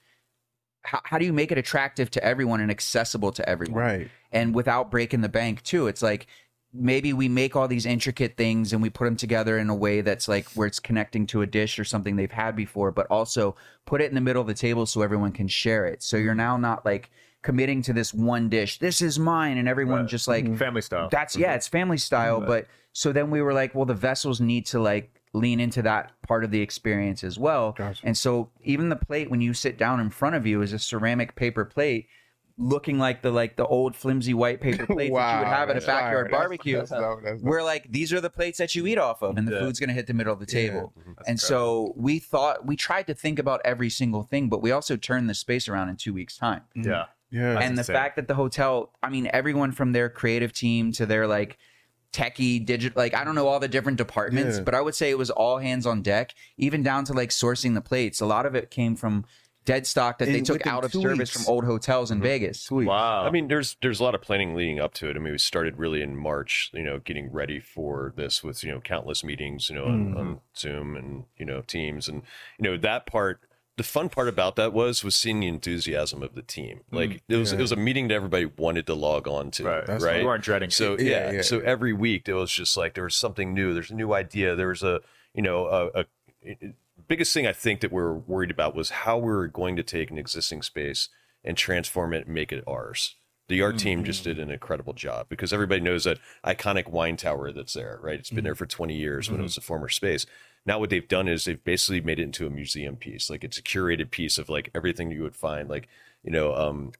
how, 0.86 1.00
how 1.04 1.18
do 1.18 1.24
you 1.24 1.32
make 1.32 1.52
it 1.52 1.58
attractive 1.58 2.10
to 2.12 2.24
everyone 2.24 2.60
and 2.60 2.70
accessible 2.70 3.32
to 3.32 3.48
everyone? 3.48 3.78
right 3.78 4.10
And 4.32 4.54
without 4.54 4.90
breaking 4.90 5.20
the 5.20 5.28
bank 5.28 5.62
too. 5.62 5.86
It's 5.88 6.02
like 6.02 6.26
maybe 6.72 7.12
we 7.12 7.28
make 7.28 7.56
all 7.56 7.68
these 7.68 7.86
intricate 7.86 8.36
things 8.36 8.72
and 8.72 8.82
we 8.82 8.90
put 8.90 9.04
them 9.06 9.16
together 9.16 9.58
in 9.58 9.70
a 9.70 9.74
way 9.74 10.00
that's 10.02 10.28
like 10.28 10.46
where 10.50 10.66
it's 10.66 10.78
connecting 10.80 11.26
to 11.26 11.42
a 11.42 11.46
dish 11.46 11.78
or 11.78 11.84
something 11.84 12.16
they've 12.16 12.30
had 12.30 12.54
before, 12.54 12.90
but 12.90 13.06
also 13.08 13.56
put 13.86 14.00
it 14.00 14.08
in 14.08 14.14
the 14.14 14.20
middle 14.20 14.42
of 14.42 14.46
the 14.46 14.54
table 14.54 14.84
so 14.86 15.02
everyone 15.02 15.32
can 15.32 15.48
share 15.48 15.86
it. 15.86 16.02
So 16.02 16.16
you're 16.16 16.34
now 16.34 16.56
not 16.56 16.84
like 16.84 17.10
committing 17.42 17.80
to 17.82 17.92
this 17.92 18.12
one 18.12 18.48
dish. 18.48 18.78
This 18.78 19.00
is 19.00 19.18
mine, 19.18 19.56
and 19.56 19.68
everyone 19.68 20.00
Right. 20.00 20.08
just 20.08 20.28
like 20.28 20.44
mm-hmm. 20.44 20.56
Family 20.56 20.82
style. 20.82 21.08
that's 21.10 21.36
yeah, 21.36 21.48
mm-hmm. 21.48 21.56
it's 21.56 21.68
family 21.68 21.98
style. 21.98 22.40
But 22.40 22.66
so 22.92 23.12
then 23.12 23.30
we 23.30 23.40
were 23.40 23.52
like, 23.54 23.74
well, 23.74 23.84
the 23.86 23.94
vessels 23.94 24.40
need 24.40 24.66
to 24.66 24.80
like 24.80 25.15
lean 25.36 25.60
into 25.60 25.82
that 25.82 26.12
part 26.26 26.42
of 26.44 26.50
the 26.50 26.60
experience 26.60 27.22
as 27.22 27.38
well. 27.38 27.72
Gotcha. 27.72 28.00
And 28.06 28.16
so 28.16 28.50
even 28.64 28.88
the 28.88 28.96
plate 28.96 29.30
when 29.30 29.40
you 29.40 29.52
sit 29.54 29.76
down 29.78 30.00
in 30.00 30.10
front 30.10 30.34
of 30.36 30.46
you 30.46 30.62
is 30.62 30.72
a 30.72 30.78
ceramic 30.78 31.34
paper 31.36 31.64
plate. 31.64 32.08
Looking 32.58 32.98
like 32.98 33.20
the 33.20 33.30
like 33.30 33.56
the 33.56 33.66
old 33.66 33.94
flimsy 33.94 34.32
white 34.32 34.62
paper 34.62 34.86
plates 34.94 35.14
that 35.14 35.32
you 35.34 35.38
would 35.40 35.46
have 35.46 35.68
at 35.68 35.76
a 35.76 35.86
backyard 35.86 36.30
fire. 36.30 36.40
Barbecue. 36.40 36.78
that's 36.78 36.88
dope, 36.90 37.20
that's 37.22 37.42
dope. 37.42 37.46
We're 37.50 37.62
like, 37.62 37.92
these 37.92 38.14
are 38.14 38.20
the 38.22 38.30
plates 38.30 38.56
that 38.56 38.74
you 38.74 38.86
eat 38.86 38.96
off 38.96 39.20
of, 39.22 39.36
and 39.36 39.46
the 39.46 39.52
Yeah. 39.52 39.58
food's 39.60 39.78
gonna 39.78 39.92
hit 39.92 40.06
the 40.06 40.14
middle 40.14 40.32
of 40.32 40.40
the 40.40 40.46
Yeah. 40.50 40.68
table. 40.70 40.94
And 41.26 41.38
so 41.38 41.92
we 41.96 42.18
thought 42.18 42.64
we 42.64 42.74
tried 42.74 43.08
to 43.08 43.14
think 43.14 43.38
about 43.38 43.60
every 43.62 43.90
single 43.90 44.22
thing, 44.22 44.48
but 44.48 44.62
we 44.62 44.70
also 44.72 44.96
turned 44.96 45.28
the 45.28 45.34
space 45.34 45.68
around 45.68 45.90
in 45.90 45.96
two 45.96 46.14
weeks' 46.14 46.38
time 46.38 46.62
yeah. 46.74 47.04
yeah 47.30 47.58
and 47.60 47.76
the 47.76 47.80
insane. 47.82 47.94
fact 47.94 48.16
that 48.16 48.26
the 48.28 48.34
hotel 48.34 48.90
i 49.02 49.10
mean 49.10 49.28
everyone 49.34 49.70
from 49.72 49.92
their 49.92 50.08
creative 50.08 50.52
team 50.54 50.92
to 50.92 51.04
their 51.04 51.26
like 51.26 51.58
techie 52.12 52.64
digital 52.64 53.00
like 53.00 53.14
i 53.14 53.24
don't 53.24 53.34
know 53.34 53.46
all 53.48 53.60
the 53.60 53.68
different 53.68 53.98
departments 53.98 54.56
Yeah. 54.58 54.62
but 54.64 54.74
i 54.74 54.80
would 54.80 54.94
say 54.94 55.10
it 55.10 55.18
was 55.18 55.30
all 55.30 55.58
hands 55.58 55.86
on 55.86 56.02
deck 56.02 56.34
even 56.56 56.82
down 56.82 57.04
to 57.04 57.12
like 57.12 57.30
sourcing 57.30 57.74
the 57.74 57.80
plates 57.80 58.20
a 58.20 58.26
lot 58.26 58.46
of 58.46 58.54
it 58.54 58.70
came 58.70 58.96
from 58.96 59.24
dead 59.66 59.86
stock 59.86 60.18
that 60.18 60.26
they 60.26 60.38
And 60.38 60.46
took 60.46 60.66
out 60.66 60.84
of 60.84 60.92
service 60.92 61.18
weeks. 61.18 61.30
from 61.32 61.52
old 61.52 61.64
hotels 61.64 62.10
in 62.10 62.18
mm-hmm. 62.18 62.26
vegas 62.26 62.60
sweet 62.62 62.86
Wow. 62.86 63.26
I 63.26 63.30
mean, 63.30 63.48
there's 63.48 63.76
there's 63.82 64.00
a 64.00 64.04
lot 64.04 64.14
of 64.14 64.22
planning 64.22 64.54
leading 64.54 64.80
up 64.80 64.94
to 64.94 65.10
it. 65.10 65.16
I 65.16 65.18
mean, 65.18 65.32
we 65.32 65.38
started 65.38 65.76
really 65.76 66.00
in 66.00 66.16
March, 66.16 66.70
you 66.72 66.84
know, 66.84 67.00
getting 67.00 67.32
ready 67.32 67.58
for 67.58 68.14
this 68.16 68.44
with 68.44 68.62
you 68.62 68.70
know 68.70 68.80
countless 68.80 69.24
meetings, 69.24 69.68
you 69.68 69.74
know, 69.74 69.86
on, 69.86 70.06
mm-hmm. 70.06 70.16
on 70.18 70.40
Zoom 70.56 70.96
and 70.96 71.24
you 71.36 71.44
know 71.44 71.62
Teams, 71.62 72.08
and 72.08 72.22
you 72.58 72.70
know 72.70 72.76
that 72.78 73.06
part. 73.06 73.40
The 73.76 73.82
fun 73.82 74.08
part 74.08 74.28
about 74.28 74.56
that 74.56 74.72
was 74.72 75.04
was 75.04 75.14
seeing 75.14 75.40
the 75.40 75.48
enthusiasm 75.48 76.22
of 76.22 76.34
the 76.34 76.42
team. 76.42 76.80
Mm, 76.90 76.96
like 76.96 77.22
it 77.28 77.36
was 77.36 77.52
yeah. 77.52 77.58
it 77.58 77.62
was 77.62 77.72
a 77.72 77.76
meeting 77.76 78.08
that 78.08 78.14
everybody 78.14 78.46
wanted 78.46 78.86
to 78.86 78.94
log 78.94 79.28
on 79.28 79.50
to, 79.52 79.64
right. 79.64 79.76
right? 79.76 79.86
That's 79.86 80.04
You 80.04 80.24
weren't 80.24 80.42
dreading. 80.42 80.70
So 80.70 80.98
yeah, 80.98 81.04
Yeah, 81.04 81.30
yeah, 81.32 81.42
so 81.42 81.60
every 81.60 81.92
week 81.92 82.28
it 82.28 82.34
was 82.34 82.50
just 82.50 82.76
like 82.76 82.94
there 82.94 83.04
was 83.04 83.14
something 83.14 83.52
new. 83.52 83.74
There's 83.74 83.90
a 83.90 83.94
new 83.94 84.14
idea. 84.14 84.56
There 84.56 84.68
was 84.68 84.82
a 84.82 85.00
you 85.34 85.42
know 85.42 85.66
a, 85.66 85.86
a 86.00 86.06
it- 86.40 86.58
it- 86.60 86.74
biggest 87.08 87.32
thing 87.32 87.46
I 87.46 87.52
think 87.52 87.80
that 87.80 87.92
we 87.92 88.00
are 88.00 88.14
worried 88.14 88.50
about 88.50 88.74
was 88.74 88.90
how 88.90 89.18
we 89.18 89.30
were 89.30 89.46
going 89.46 89.76
to 89.76 89.82
take 89.82 90.10
an 90.10 90.18
existing 90.18 90.62
space 90.62 91.08
and 91.44 91.56
transform 91.56 92.12
it 92.12 92.26
and 92.26 92.34
make 92.34 92.52
it 92.52 92.64
ours. 92.66 93.14
The 93.48 93.62
art 93.62 93.78
team 93.78 94.02
just 94.02 94.22
Mm-hmm. 94.22 94.30
did 94.30 94.38
an 94.40 94.50
incredible 94.50 94.92
job 94.92 95.28
because 95.28 95.52
everybody 95.52 95.80
knows 95.80 96.02
that 96.02 96.18
iconic 96.44 96.88
wine 96.88 97.16
tower 97.16 97.52
that's 97.52 97.74
there, 97.74 98.00
right? 98.02 98.18
It's 98.18 98.30
been 98.30 98.38
mm-hmm. 98.38 98.44
there 98.46 98.54
for 98.56 98.66
20 98.66 98.94
years 98.94 99.28
when 99.28 99.36
it 99.36 99.38
mm-hmm. 99.38 99.44
was 99.44 99.56
a 99.56 99.60
former 99.60 99.88
space. 99.88 100.26
Now 100.66 100.80
what 100.80 100.90
they've 100.90 101.06
done 101.06 101.28
is 101.28 101.44
they've 101.44 101.62
basically 101.62 102.00
made 102.00 102.18
it 102.18 102.24
into 102.24 102.46
a 102.46 102.50
museum 102.50 102.96
piece. 102.96 103.30
Like 103.30 103.44
it's 103.44 103.58
a 103.58 103.62
curated 103.62 104.10
piece 104.10 104.36
of 104.36 104.48
like 104.48 104.70
everything 104.74 105.10
you 105.12 105.22
would 105.22 105.36
find, 105.36 105.70
like 105.70 105.88
you 106.24 106.32
know, 106.32 106.54
um, 106.56 106.90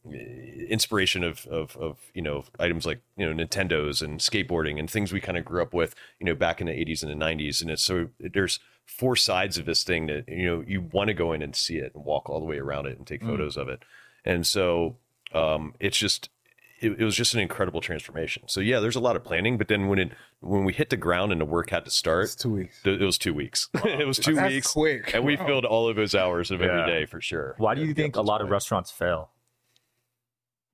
inspiration 0.69 1.25
of, 1.25 1.47
of 1.49 1.77
of 1.77 1.99
you 2.15 2.23
know 2.23 2.45
items 2.61 2.87
like 2.87 3.01
you 3.17 3.27
know 3.27 3.45
Nintendos 3.45 4.01
and 4.01 4.21
skateboarding 4.21 4.79
and 4.79 4.89
things 4.89 5.13
we 5.13 5.21
kind 5.21 5.37
of 5.37 5.45
grew 5.45 5.61
up 5.61 5.75
with, 5.75 5.97
you 6.21 6.27
know, 6.27 6.35
back 6.35 6.61
in 6.61 6.69
the 6.69 6.73
80s 6.73 7.03
and 7.03 7.11
the 7.11 7.25
90s. 7.25 7.61
And 7.61 7.71
it's 7.71 7.83
so 7.83 8.09
there's 8.21 8.61
four 8.87 9.17
sides 9.17 9.59
of 9.59 9.67
this 9.67 9.83
thing 9.83 10.07
that 10.07 10.29
you 10.29 10.47
know 10.47 10.65
you 10.65 10.81
want 10.93 11.09
to 11.09 11.15
go 11.15 11.33
in 11.33 11.43
and 11.43 11.57
see 11.57 11.77
it 11.79 11.93
and 11.93 12.05
walk 12.05 12.31
all 12.31 12.39
the 12.39 12.47
way 12.47 12.59
around 12.59 12.87
it 12.87 12.97
and 12.97 13.07
take 13.07 13.25
photos 13.25 13.57
of 13.57 13.69
it. 13.69 13.83
And 14.25 14.47
so 14.47 14.97
um, 15.33 15.75
it's 15.81 15.99
just 15.99 16.31
it, 16.81 17.01
it 17.01 17.05
was 17.05 17.15
just 17.17 17.35
an 17.35 17.41
incredible 17.41 17.81
transformation. 17.81 18.45
So 18.47 18.61
yeah, 18.61 18.81
there's 18.81 18.97
a 18.97 19.01
lot 19.01 19.17
of 19.17 19.25
planning, 19.25 19.57
but 19.59 19.69
then 19.69 19.89
when 19.89 19.99
it 19.99 20.13
when 20.41 20.65
we 20.65 20.73
hit 20.73 20.91
the 20.91 20.97
ground 20.97 21.33
and 21.33 21.41
the 21.41 21.45
work 21.45 21.71
had 21.71 21.85
to 21.85 21.91
start, 21.91 22.25
it's 22.25 22.35
two 22.35 22.53
weeks 22.53 22.83
th- 22.83 23.01
it 23.01 23.05
was 23.05 23.19
two 23.19 23.35
weeks. 23.35 23.69
it 23.85 24.07
was 24.07 24.19
two 24.19 24.35
That's 24.35 24.53
weeks, 24.55 24.73
quick 24.73 25.15
and 25.15 25.25
we 25.25 25.37
filled 25.37 25.65
all 25.65 25.89
of 25.89 25.97
those 25.97 26.15
hours 26.15 26.51
of 26.51 26.61
every 26.63 26.77
Yeah. 26.79 26.87
day 26.87 27.07
for 27.07 27.21
sure. 27.21 27.55
Why 27.59 27.75
do 27.75 27.81
you 27.81 27.89
yeah, 27.89 27.95
think 27.95 28.17
a 28.17 28.23
lot 28.23 28.41
of 28.43 28.51
restaurants 28.51 28.91
fail? 28.91 29.31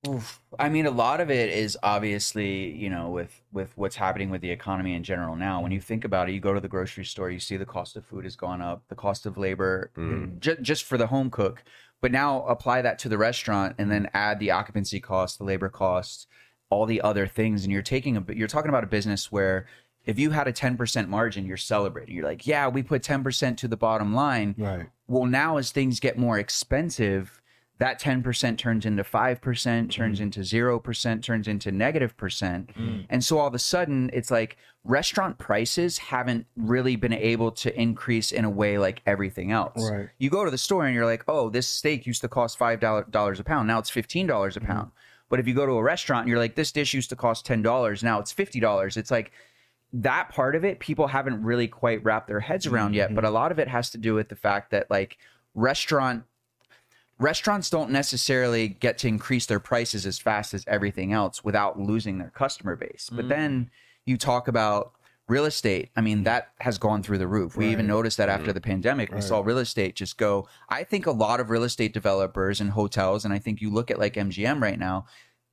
Oof. 0.05 0.41
I 0.59 0.67
mean, 0.67 0.85
a 0.85 0.91
lot 0.91 1.21
of 1.21 1.31
it 1.31 1.49
is 1.49 1.77
obviously, 1.81 2.71
you 2.75 2.89
know, 2.89 3.09
with 3.09 3.41
with 3.53 3.71
what's 3.77 3.95
happening 3.95 4.29
with 4.29 4.41
the 4.41 4.51
economy 4.51 4.95
in 4.95 5.03
general 5.03 5.37
now. 5.37 5.61
When 5.61 5.71
you 5.71 5.79
think 5.79 6.03
about 6.03 6.27
it, 6.27 6.33
you 6.33 6.41
go 6.41 6.53
to 6.53 6.59
the 6.59 6.67
grocery 6.67 7.05
store, 7.05 7.29
you 7.29 7.39
see 7.39 7.55
the 7.55 7.65
cost 7.65 7.95
of 7.95 8.05
food 8.05 8.25
has 8.25 8.35
gone 8.35 8.61
up, 8.61 8.83
the 8.89 8.95
cost 8.95 9.25
of 9.25 9.37
labor, 9.37 9.91
Mm. 9.95 10.39
ju- 10.39 10.57
just 10.61 10.83
for 10.83 10.97
the 10.97 11.07
home 11.07 11.29
cook. 11.29 11.63
But 12.03 12.11
now 12.11 12.43
apply 12.47 12.81
that 12.81 12.99
to 12.99 13.07
the 13.07 13.17
restaurant, 13.17 13.75
and 13.77 13.89
then 13.89 14.09
add 14.13 14.37
the 14.37 14.51
occupancy 14.51 14.99
cost, 14.99 15.37
the 15.37 15.45
labor 15.45 15.69
costs, 15.69 16.27
all 16.69 16.85
the 16.85 16.99
other 16.99 17.27
things, 17.27 17.63
and 17.63 17.71
you're 17.71 17.81
taking 17.81 18.17
a 18.17 18.25
you're 18.33 18.49
talking 18.49 18.67
about 18.67 18.83
a 18.83 18.87
business 18.87 19.31
where 19.31 19.67
if 20.05 20.19
you 20.19 20.31
had 20.31 20.45
a 20.49 20.51
10% 20.51 21.07
margin, 21.07 21.45
you're 21.45 21.55
celebrating. 21.55 22.13
You're 22.13 22.25
like, 22.25 22.45
yeah, 22.45 22.67
we 22.67 22.83
put 22.83 23.03
10% 23.03 23.55
to 23.55 23.69
the 23.69 23.77
bottom 23.77 24.13
line. 24.13 24.53
Right. 24.57 24.89
Well 25.07 25.25
now 25.27 25.55
as 25.55 25.71
things 25.71 26.01
get 26.01 26.17
more 26.17 26.37
expensive 26.37 27.41
that 27.83 27.99
10% 27.99 28.57
turns 28.57 28.85
into 28.85 29.03
5% 29.03 29.89
turns 29.91 29.91
mm-hmm. 29.91 30.23
into 30.23 30.39
0% 30.39 31.21
turns 31.21 31.49
into 31.49 31.69
negative 31.69 32.15
percent. 32.15 32.73
Mm. 32.75 33.05
And 33.09 33.25
so 33.25 33.39
all 33.39 33.47
of 33.47 33.53
a 33.53 33.59
sudden 33.59 34.09
it's 34.13 34.31
like 34.31 34.55
restaurant 34.85 35.37
prices 35.37 35.97
haven't 35.97 36.45
really 36.55 36.95
been 36.95 37.11
able 37.11 37.51
to 37.51 37.77
increase 37.77 38.31
in 38.31 38.45
a 38.45 38.49
way 38.49 38.77
like 38.77 39.01
everything 39.05 39.51
else. 39.51 39.91
Right. 39.91 40.07
you 40.17 40.29
go 40.29 40.45
to 40.45 40.51
the 40.51 40.57
store 40.57 40.85
and 40.85 40.95
you're 40.95 41.05
like 41.05 41.25
oh 41.27 41.49
this 41.49 41.67
steak 41.67 42.07
used 42.07 42.21
to 42.21 42.29
cost 42.29 42.57
$5 42.57 43.39
a 43.39 43.43
pound. 43.43 43.67
Now 43.67 43.79
it's 43.79 43.91
$15 43.91 43.97
a 43.97 44.29
mm-hmm. 44.29 44.65
pound. 44.65 44.91
But 45.27 45.41
if 45.41 45.47
you 45.49 45.53
go 45.53 45.65
to 45.65 45.73
a 45.73 45.83
restaurant 45.83 46.21
and 46.21 46.29
you're 46.29 46.39
like 46.39 46.55
this 46.55 46.71
dish 46.71 46.93
used 46.93 47.09
to 47.09 47.17
cost 47.17 47.45
$10 47.45 48.01
now 48.01 48.21
it's 48.21 48.33
$50 48.33 48.95
it's 48.95 49.11
like 49.11 49.33
that 49.91 50.29
part 50.29 50.55
of 50.55 50.63
it 50.63 50.79
people 50.79 51.07
haven't 51.07 51.43
really 51.43 51.67
quite 51.67 52.01
wrapped 52.05 52.29
their 52.29 52.39
heads 52.39 52.65
around 52.65 52.95
yet 52.95 53.13
but 53.13 53.25
mm-hmm. 53.25 53.35
a 53.35 53.37
lot 53.37 53.51
of 53.51 53.59
it 53.59 53.67
has 53.67 53.89
to 53.89 53.97
do 53.97 54.13
with 54.13 54.29
the 54.29 54.37
fact 54.37 54.71
that 54.71 54.89
like 54.89 55.17
restaurant 55.53 56.23
restaurants 57.23 57.69
don't 57.69 57.89
necessarily 57.89 58.67
get 58.67 58.97
to 58.99 59.07
increase 59.07 59.45
their 59.45 59.59
prices 59.59 60.05
as 60.05 60.19
fast 60.19 60.53
as 60.53 60.63
everything 60.67 61.13
else 61.13 61.43
without 61.43 61.79
losing 61.79 62.17
their 62.17 62.31
customer 62.31 62.75
base. 62.75 63.09
But 63.11 63.25
mm. 63.25 63.29
then 63.29 63.71
you 64.05 64.17
talk 64.17 64.47
about 64.47 64.93
real 65.29 65.45
estate. 65.45 65.89
I 65.95 66.01
mean 66.01 66.23
that 66.23 66.49
has 66.59 66.77
gone 66.77 67.01
through 67.01 67.19
the 67.19 67.27
roof. 67.27 67.55
We 67.55 67.69
even 67.69 67.87
noticed 67.87 68.17
that 68.17 68.27
after 68.27 68.47
mm-hmm. 68.47 68.53
the 68.55 68.61
pandemic 68.61 69.13
we 69.13 69.21
saw 69.21 69.39
real 69.39 69.59
estate 69.59 69.95
just 69.95 70.17
go. 70.17 70.47
I 70.69 70.83
think 70.83 71.05
a 71.07 71.11
lot 71.11 71.39
of 71.39 71.49
real 71.49 71.63
estate 71.63 71.93
developers 71.93 72.59
and 72.59 72.71
hotels 72.71 73.23
and 73.23 73.33
i 73.33 73.39
think 73.39 73.61
you 73.61 73.71
look 73.71 73.89
at 73.89 73.99
like 73.99 74.15
mgm 74.15 74.61
right 74.61 74.77
now 74.77 75.05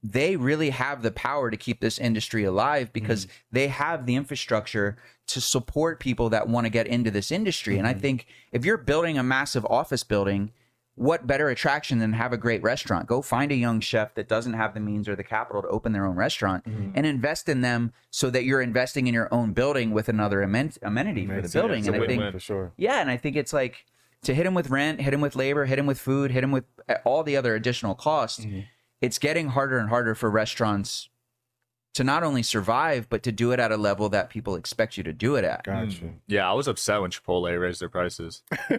they 0.02 0.36
really 0.36 0.70
have 0.70 1.02
the 1.02 1.10
power 1.10 1.50
to 1.50 1.56
keep 1.56 1.80
this 1.80 1.98
industry 1.98 2.44
alive 2.44 2.92
because 2.92 3.26
mm. 3.26 3.30
they 3.52 3.68
have 3.68 4.06
the 4.06 4.16
infrastructure 4.16 4.96
to 5.26 5.40
support 5.40 6.00
people 6.00 6.30
that 6.30 6.48
want 6.48 6.64
to 6.64 6.70
get 6.70 6.86
into 6.86 7.10
this 7.10 7.30
industry. 7.30 7.78
And 7.78 7.86
I 7.86 7.92
mm-hmm. 7.92 8.00
think 8.00 8.26
if 8.50 8.64
you're 8.64 8.78
building 8.78 9.18
a 9.18 9.22
massive 9.22 9.64
office 9.66 10.02
building, 10.02 10.52
what 11.00 11.26
better 11.26 11.48
attraction 11.48 11.98
than 11.98 12.12
have 12.12 12.32
a 12.34 12.36
great 12.36 12.62
restaurant? 12.62 13.06
Go 13.06 13.22
find 13.22 13.50
a 13.50 13.54
young 13.54 13.80
chef 13.80 14.12
that 14.16 14.28
doesn't 14.28 14.52
have 14.52 14.74
the 14.74 14.80
means 14.80 15.08
or 15.08 15.16
the 15.16 15.24
capital 15.24 15.62
to 15.62 15.68
open 15.68 15.92
their 15.92 16.04
own 16.04 16.14
restaurant 16.14 16.64
Mm-hmm. 16.64 16.90
and 16.94 17.06
invest 17.06 17.48
in 17.48 17.62
them 17.62 17.92
so 18.10 18.28
that 18.28 18.44
you're 18.44 18.60
investing 18.60 19.06
in 19.06 19.14
your 19.14 19.32
own 19.32 19.52
building 19.54 19.92
with 19.92 20.10
another 20.10 20.42
amen- 20.42 20.74
amenity 20.82 21.26
for 21.26 21.40
the 21.40 21.48
building. 21.48 21.78
It's 21.78 21.86
And 21.88 21.96
a 21.96 22.02
I 22.02 22.06
think 22.06 22.32
for 22.32 22.38
sure. 22.40 22.72
yeah, 22.76 23.00
and 23.00 23.08
I 23.10 23.16
think 23.16 23.34
it's 23.36 23.54
like 23.54 23.86
to 24.24 24.34
hit 24.34 24.44
him 24.44 24.52
with 24.52 24.68
rent, 24.68 25.00
hit 25.00 25.14
him 25.14 25.22
with 25.22 25.34
labor, 25.36 25.64
hit 25.64 25.78
him 25.78 25.86
with 25.86 25.98
food, 25.98 26.30
hit 26.32 26.44
him 26.44 26.50
with 26.52 26.64
uh, 26.86 26.96
all 27.06 27.22
the 27.22 27.34
other 27.36 27.54
additional 27.54 27.94
costs. 27.94 28.44
Mm-hmm. 28.44 28.60
It's 29.00 29.18
getting 29.18 29.48
harder 29.48 29.78
and 29.78 29.88
harder 29.88 30.14
for 30.14 30.28
restaurants 30.30 31.08
to 31.94 32.04
not 32.04 32.22
only 32.22 32.42
survive, 32.42 33.08
but 33.08 33.22
to 33.24 33.32
do 33.32 33.50
it 33.52 33.58
at 33.60 33.72
a 33.72 33.76
level 33.76 34.08
that 34.10 34.30
people 34.30 34.54
expect 34.54 34.96
you 34.96 35.02
to 35.02 35.12
do 35.12 35.34
it 35.36 35.44
at. 35.44 35.64
Gotcha. 35.64 36.10
Yeah, 36.28 36.48
I 36.48 36.52
was 36.54 36.68
upset 36.68 37.00
when 37.00 37.10
Chipotle 37.10 37.60
raised 37.60 37.80
their 37.80 37.88
prices. 37.88 38.42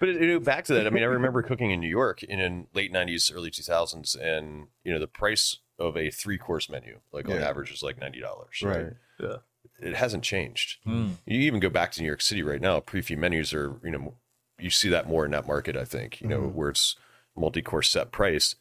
But 0.00 0.08
it, 0.08 0.22
it, 0.22 0.44
back 0.44 0.64
to 0.66 0.74
that, 0.74 0.86
I 0.86 0.90
mean, 0.90 1.02
I 1.02 1.06
remember 1.06 1.42
cooking 1.42 1.70
in 1.70 1.80
New 1.80 1.88
York 1.88 2.22
in, 2.22 2.40
in 2.40 2.66
late 2.74 2.92
'90s, 2.92 3.34
early 3.34 3.50
2000s, 3.50 4.16
and 4.20 4.68
you 4.84 4.92
know 4.92 4.98
the 4.98 5.06
price 5.06 5.56
of 5.78 5.96
a 5.96 6.10
three 6.10 6.38
course 6.38 6.68
menu, 6.68 7.00
like 7.12 7.28
on 7.28 7.38
average, 7.38 7.70
is 7.72 7.82
like 7.82 7.98
ninety 8.00 8.20
dollars. 8.20 8.62
Right. 8.62 8.88
Yeah. 9.18 9.36
It 9.80 9.96
hasn't 9.96 10.22
changed. 10.24 10.76
Hmm. 10.84 11.10
You 11.26 11.38
even 11.40 11.60
go 11.60 11.70
back 11.70 11.92
to 11.92 12.00
New 12.02 12.06
York 12.06 12.20
City 12.22 12.42
right 12.42 12.60
now. 12.60 12.80
Prix 12.80 13.02
fixe 13.02 13.18
menus 13.18 13.52
are, 13.54 13.78
you 13.82 13.90
know, 13.90 14.14
you 14.58 14.70
see 14.70 14.88
that 14.90 15.08
more 15.08 15.24
in 15.24 15.30
that 15.32 15.46
market. 15.46 15.76
I 15.76 15.84
think 15.84 16.20
you 16.20 16.28
know 16.28 16.40
Mm-hmm. 16.40 16.56
where 16.58 16.68
it's 16.70 16.96
multi 17.36 17.62
course 17.62 17.88
set 17.90 18.12
price. 18.12 18.56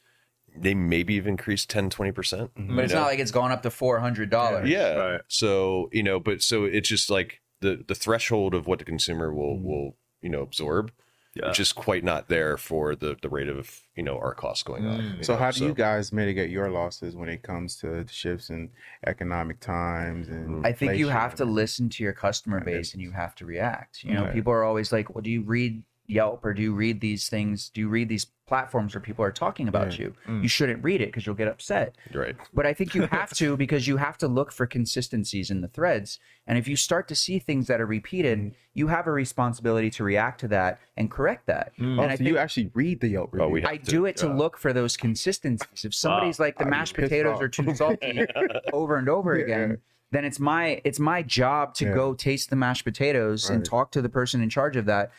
They 0.55 0.73
maybe 0.73 1.15
have 1.17 1.27
increased 1.27 1.69
10, 1.69 1.89
20 1.89 2.11
percent. 2.11 2.51
But 2.55 2.85
it's 2.85 2.93
not 2.93 3.07
like 3.07 3.19
it's 3.19 3.31
gone 3.31 3.51
up 3.51 3.61
to 3.63 3.69
four 3.71 3.99
hundred 3.99 4.29
dollars. 4.29 4.69
Yeah. 4.69 4.93
Right. 4.95 5.21
So 5.27 5.89
you 5.91 6.03
know, 6.03 6.19
but 6.19 6.41
so 6.41 6.63
it's 6.65 6.89
just 6.89 7.09
like 7.09 7.41
the 7.61 7.83
the 7.87 7.95
threshold 7.95 8.53
of 8.53 8.67
what 8.67 8.79
the 8.79 8.85
consumer 8.85 9.33
will 9.33 9.55
Mm-hmm. 9.55 9.65
will 9.67 9.97
you 10.21 10.29
know 10.29 10.41
absorb. 10.41 10.91
Yeah. 11.35 11.49
It's 11.49 11.57
just 11.57 11.75
quite 11.75 12.03
not 12.03 12.27
there 12.27 12.57
for 12.57 12.95
the 12.95 13.15
the 13.21 13.29
rate 13.29 13.47
of 13.49 13.81
you 13.95 14.01
know 14.03 14.17
our 14.17 14.33
costs 14.33 14.63
going 14.63 14.85
up. 14.87 14.99
you 14.99 15.09
Mm. 15.09 15.25
So 15.25 15.33
know, 15.33 15.39
how 15.39 15.51
do 15.51 15.63
you 15.63 15.73
guys 15.73 16.11
mitigate 16.11 16.49
your 16.49 16.69
losses 16.71 17.15
when 17.15 17.29
it 17.29 17.43
comes 17.43 17.75
to 17.77 18.03
the 18.03 18.11
shifts 18.11 18.49
in 18.49 18.71
economic 19.05 19.59
times 19.59 20.27
and 20.27 20.65
I 20.65 20.71
think 20.73 20.97
you 20.97 21.07
have 21.09 21.35
to 21.35 21.45
listen 21.45 21.87
to 21.89 22.03
your 22.03 22.13
customer 22.13 22.59
base 22.61 22.93
and 22.93 23.01
you 23.01 23.11
have 23.11 23.35
to 23.35 23.45
react. 23.45 24.03
You 24.03 24.13
know, 24.15 24.23
Right. 24.23 24.33
people 24.33 24.51
are 24.53 24.63
always 24.63 24.91
like, 24.91 25.13
"Well, 25.13 25.21
do 25.21 25.29
you 25.29 25.43
read 25.43 25.83
Yelp 26.09 26.43
or 26.43 26.53
do 26.53 26.61
you 26.61 26.73
read 26.73 26.99
these 27.01 27.29
things? 27.29 27.69
Do 27.69 27.81
you 27.81 27.87
read 27.87 28.09
these 28.09 28.25
platforms 28.47 28.95
where 28.95 29.01
people 29.01 29.23
are 29.23 29.31
talking 29.31 29.67
about 29.67 29.89
Right. 29.89 29.99
you? 29.99 30.15
Mm. 30.27 30.41
You 30.41 30.49
shouldn't 30.49 30.83
read 30.83 31.01
it 31.01 31.05
because 31.09 31.25
you'll 31.25 31.35
get 31.35 31.47
upset." 31.47 31.95
right? 32.13 32.35
But 32.51 32.65
I 32.65 32.73
think 32.73 32.95
you 32.95 33.03
have 33.11 33.29
to 33.35 33.55
because 33.55 33.87
you 33.87 33.97
have 33.97 34.17
to 34.17 34.27
look 34.27 34.51
for 34.51 34.65
consistencies 34.65 35.51
in 35.51 35.61
the 35.61 35.67
threads. 35.67 36.19
And 36.47 36.57
if 36.57 36.67
you 36.67 36.75
start 36.75 37.07
to 37.09 37.15
see 37.15 37.37
things 37.37 37.67
that 37.67 37.79
are 37.79 37.85
repeated, 37.85 38.39
mm. 38.39 38.53
you 38.73 38.87
have 38.87 39.05
a 39.05 39.11
responsibility 39.11 39.91
to 39.91 40.03
react 40.03 40.39
to 40.41 40.47
that 40.47 40.79
and 40.97 41.11
correct 41.11 41.45
that. 41.45 41.73
Mm. 41.77 41.99
Oh, 41.99 42.01
And 42.01 42.11
I 42.11 42.15
so 42.15 42.17
think 42.17 42.29
you 42.29 42.37
actually 42.39 42.71
read 42.73 43.01
the 43.01 43.09
Yelp 43.09 43.29
oh, 43.39 43.47
review. 43.49 43.67
Oh, 43.67 43.71
I 43.71 43.77
to, 43.77 43.85
do 43.85 44.05
it 44.05 44.17
to 44.17 44.27
look 44.33 44.57
for 44.57 44.73
those 44.73 44.97
consistencies. 44.97 45.85
If 45.85 45.93
somebody's 45.93 46.39
ah. 46.39 46.43
like 46.43 46.57
the 46.57 46.65
I'd 46.65 46.71
mashed 46.71 46.95
potatoes 46.95 47.39
are 47.39 47.49
too 47.49 47.75
salty 47.75 48.25
over 48.73 48.95
and 48.97 49.07
over 49.07 49.37
Yeah. 49.37 49.43
again, 49.43 49.77
then 50.11 50.25
it's 50.25 50.39
my 50.39 50.81
it's 50.83 50.99
my 50.99 51.21
job 51.21 51.75
to 51.75 51.85
Yeah. 51.85 51.93
go 51.93 52.13
taste 52.15 52.49
the 52.49 52.55
mashed 52.55 52.83
potatoes 52.83 53.47
and 53.51 53.63
talk 53.63 53.91
to 53.91 54.01
the 54.01 54.09
person 54.09 54.41
in 54.41 54.49
charge 54.49 54.75
of 54.75 54.85
that 54.85 55.11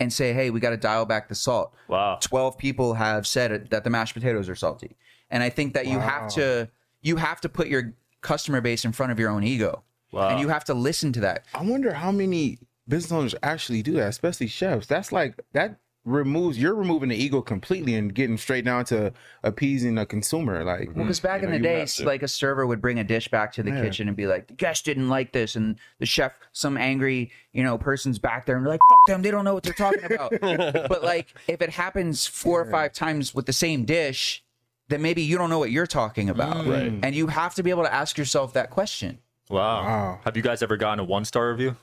and 0.00 0.12
say, 0.12 0.32
"Hey, 0.32 0.50
we 0.50 0.58
got 0.58 0.70
to 0.70 0.76
dial 0.76 1.04
back 1.06 1.28
the 1.28 1.34
salt." 1.34 1.74
Wow. 1.88 2.18
12 2.20 2.58
people 2.58 2.94
have 2.94 3.26
said 3.26 3.70
that 3.70 3.84
the 3.84 3.90
mashed 3.90 4.14
potatoes 4.14 4.48
are 4.48 4.56
salty. 4.56 4.96
And 5.30 5.42
I 5.42 5.50
think 5.50 5.74
that 5.74 5.86
you 5.86 5.98
have 5.98 6.28
to 6.34 6.68
you 7.02 7.16
have 7.16 7.40
to 7.42 7.48
put 7.48 7.68
your 7.68 7.94
customer 8.20 8.60
base 8.60 8.84
in 8.84 8.92
front 8.92 9.12
of 9.12 9.18
your 9.18 9.30
own 9.30 9.44
ego. 9.44 9.82
Wow. 10.12 10.30
And 10.30 10.40
you 10.40 10.48
have 10.48 10.64
to 10.64 10.74
listen 10.74 11.12
to 11.14 11.20
that. 11.20 11.44
I 11.54 11.62
wonder 11.62 11.92
how 11.92 12.10
many 12.10 12.58
business 12.88 13.12
owners 13.12 13.34
actually 13.42 13.82
do 13.82 13.92
that, 13.92 14.08
especially 14.08 14.48
chefs. 14.48 14.86
That's 14.86 15.12
like 15.12 15.40
that 15.52 15.78
removes 16.04 16.58
you're 16.58 16.74
removing 16.74 17.10
the 17.10 17.16
ego 17.16 17.42
completely 17.42 17.94
and 17.94 18.14
getting 18.14 18.38
straight 18.38 18.64
down 18.64 18.84
to 18.86 19.12
appeasing 19.42 19.98
a 19.98 20.06
consumer. 20.06 20.64
Like 20.64 20.88
mm-hmm. 20.88 20.98
Well, 20.98 21.04
because 21.04 21.20
back 21.20 21.42
you 21.42 21.48
in 21.48 21.52
know, 21.52 21.58
the 21.58 21.68
you 21.68 21.76
day, 21.76 21.84
to. 21.86 22.04
like 22.04 22.22
a 22.22 22.28
server 22.28 22.66
would 22.66 22.80
bring 22.80 22.98
a 22.98 23.04
dish 23.04 23.28
back 23.28 23.52
to 23.54 23.62
the 23.62 23.70
Yeah. 23.70 23.82
kitchen 23.82 24.08
and 24.08 24.16
be 24.16 24.26
like, 24.26 24.46
"The 24.48 24.54
guest 24.54 24.84
didn't 24.86 25.08
like 25.08 25.32
this," 25.32 25.56
and 25.56 25.76
the 25.98 26.06
chef, 26.06 26.32
some 26.52 26.76
angry, 26.76 27.30
you 27.52 27.62
know, 27.62 27.76
person's 27.76 28.18
back 28.18 28.46
there 28.46 28.56
and 28.56 28.64
they're 28.64 28.72
like, 28.72 28.80
"Fuck 28.88 29.06
them, 29.06 29.22
they 29.22 29.30
don't 29.30 29.44
know 29.44 29.54
what 29.54 29.62
they're 29.62 29.74
talking 29.74 30.04
about." 30.04 30.32
but 30.40 31.02
like, 31.04 31.34
if 31.48 31.60
it 31.60 31.70
happens 31.70 32.26
four 32.26 32.60
or 32.60 32.70
five 32.70 32.92
times 32.92 33.34
with 33.34 33.46
the 33.46 33.52
same 33.52 33.84
dish, 33.84 34.42
then 34.88 35.02
maybe 35.02 35.22
you 35.22 35.36
don't 35.38 35.50
know 35.50 35.58
what 35.58 35.70
you're 35.70 35.86
talking 35.86 36.30
about, 36.30 36.64
mm. 36.64 36.70
Right. 36.70 36.98
And 37.04 37.14
you 37.14 37.26
have 37.28 37.54
to 37.56 37.62
be 37.62 37.70
able 37.70 37.84
to 37.84 37.92
ask 37.92 38.16
yourself 38.18 38.54
that 38.54 38.70
question. 38.70 39.18
Wow. 39.48 39.82
Wow. 39.84 40.20
Have 40.24 40.36
you 40.36 40.42
guys 40.42 40.62
ever 40.62 40.76
gotten 40.76 41.00
a 41.00 41.04
one 41.04 41.24
star 41.24 41.50
review? 41.50 41.76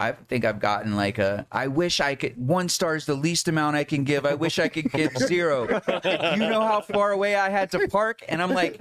I 0.00 0.12
think 0.12 0.46
I've 0.46 0.60
gotten 0.60 0.96
like 0.96 1.18
a. 1.18 1.46
I 1.52 1.68
wish 1.68 2.00
I 2.00 2.14
could. 2.14 2.34
One 2.36 2.68
star 2.70 2.96
is 2.96 3.04
the 3.04 3.14
least 3.14 3.48
amount 3.48 3.76
I 3.76 3.84
can 3.84 4.02
give. 4.04 4.24
I 4.24 4.34
wish 4.34 4.58
I 4.58 4.68
could 4.68 4.90
give 4.90 5.14
zero. 5.18 5.68
you 5.68 6.36
know 6.38 6.62
how 6.62 6.80
far 6.80 7.12
away 7.12 7.34
I 7.36 7.50
had 7.50 7.70
to 7.72 7.86
park, 7.88 8.22
and 8.28 8.42
I'm 8.42 8.50
like, 8.54 8.80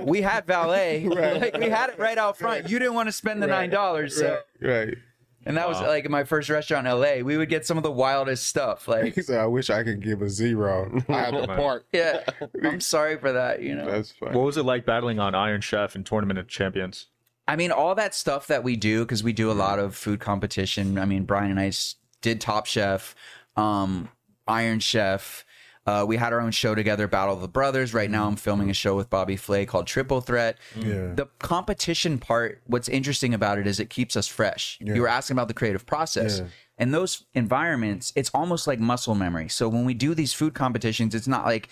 we 0.00 0.20
had 0.20 0.46
valet, 0.46 1.06
like 1.08 1.56
we 1.56 1.70
had 1.70 1.90
it 1.90 1.98
right 1.98 2.18
out 2.18 2.36
front. 2.38 2.68
You 2.68 2.78
didn't 2.78 2.94
want 2.94 3.08
to 3.08 3.12
spend 3.12 3.42
the 3.42 3.46
nine 3.46 3.70
dollars, 3.70 4.16
so. 4.16 4.40
right. 4.60 4.94
And 5.46 5.56
that 5.56 5.66
was 5.66 5.80
like 5.80 6.06
my 6.10 6.24
first 6.24 6.50
restaurant 6.50 6.86
in 6.86 6.92
LA. 7.00 7.24
We 7.24 7.38
would 7.38 7.48
get 7.48 7.64
some 7.64 7.78
of 7.78 7.82
the 7.82 7.90
wildest 7.90 8.46
stuff. 8.46 8.86
Like, 8.86 9.14
He 9.14 9.22
said, 9.22 9.40
"I 9.40 9.46
wish 9.46 9.70
I 9.70 9.82
could 9.82 10.02
give 10.02 10.20
a 10.20 10.28
zero. 10.28 11.02
I 11.08 11.12
have 11.12 11.32
to 11.32 11.46
park." 11.46 11.86
yeah, 11.94 12.20
I'm 12.62 12.80
sorry 12.82 13.16
for 13.16 13.32
that. 13.32 13.62
You 13.62 13.74
know, 13.74 13.86
That's 13.90 14.12
fine. 14.12 14.34
What 14.34 14.44
was 14.44 14.58
it 14.58 14.64
like 14.64 14.84
battling 14.84 15.18
on 15.18 15.34
Iron 15.34 15.62
Chef 15.62 15.94
and 15.94 16.04
Tournament 16.04 16.38
of 16.38 16.46
Champions? 16.46 17.06
I 17.50 17.56
mean, 17.56 17.72
all 17.72 17.96
that 17.96 18.14
stuff 18.14 18.46
that 18.46 18.62
we 18.62 18.76
do 18.76 19.00
because 19.00 19.24
we 19.24 19.32
do 19.32 19.50
a 19.50 19.52
lot 19.52 19.80
of 19.80 19.96
food 19.96 20.20
competition. 20.20 20.96
I 21.00 21.04
mean, 21.04 21.24
Bryan 21.24 21.50
and 21.50 21.58
I 21.58 21.72
did 22.22 22.40
Top 22.40 22.64
Chef, 22.66 23.16
um, 23.56 24.08
Iron 24.46 24.78
Chef. 24.78 25.44
Uh, 25.84 26.04
we 26.06 26.16
had 26.16 26.32
our 26.32 26.40
own 26.40 26.52
show 26.52 26.76
together, 26.76 27.08
Battle 27.08 27.34
of 27.34 27.40
the 27.40 27.48
Brothers. 27.48 27.92
Right 27.92 28.08
now, 28.08 28.28
I'm 28.28 28.36
filming 28.36 28.70
a 28.70 28.72
show 28.72 28.94
with 28.94 29.10
Bobby 29.10 29.34
Flay 29.34 29.66
called 29.66 29.88
Triple 29.88 30.20
Threat. 30.20 30.58
Yeah. 30.76 31.12
The 31.16 31.26
competition 31.40 32.18
part, 32.18 32.62
what's 32.66 32.88
interesting 32.88 33.34
about 33.34 33.58
it 33.58 33.66
is 33.66 33.80
it 33.80 33.90
keeps 33.90 34.14
us 34.14 34.28
fresh. 34.28 34.78
You 34.80 35.00
were 35.00 35.08
asking 35.08 35.34
about 35.34 35.48
the 35.48 35.54
creative 35.54 35.84
process. 35.84 36.38
Yeah. 36.38 36.46
In 36.78 36.92
those 36.92 37.24
environments, 37.34 38.12
it's 38.14 38.30
almost 38.32 38.68
like 38.68 38.78
muscle 38.78 39.16
memory. 39.16 39.48
So 39.48 39.68
when 39.68 39.84
we 39.84 39.94
do 39.94 40.14
these 40.14 40.32
food 40.32 40.54
competitions, 40.54 41.16
it's 41.16 41.26
not 41.26 41.46
like, 41.46 41.68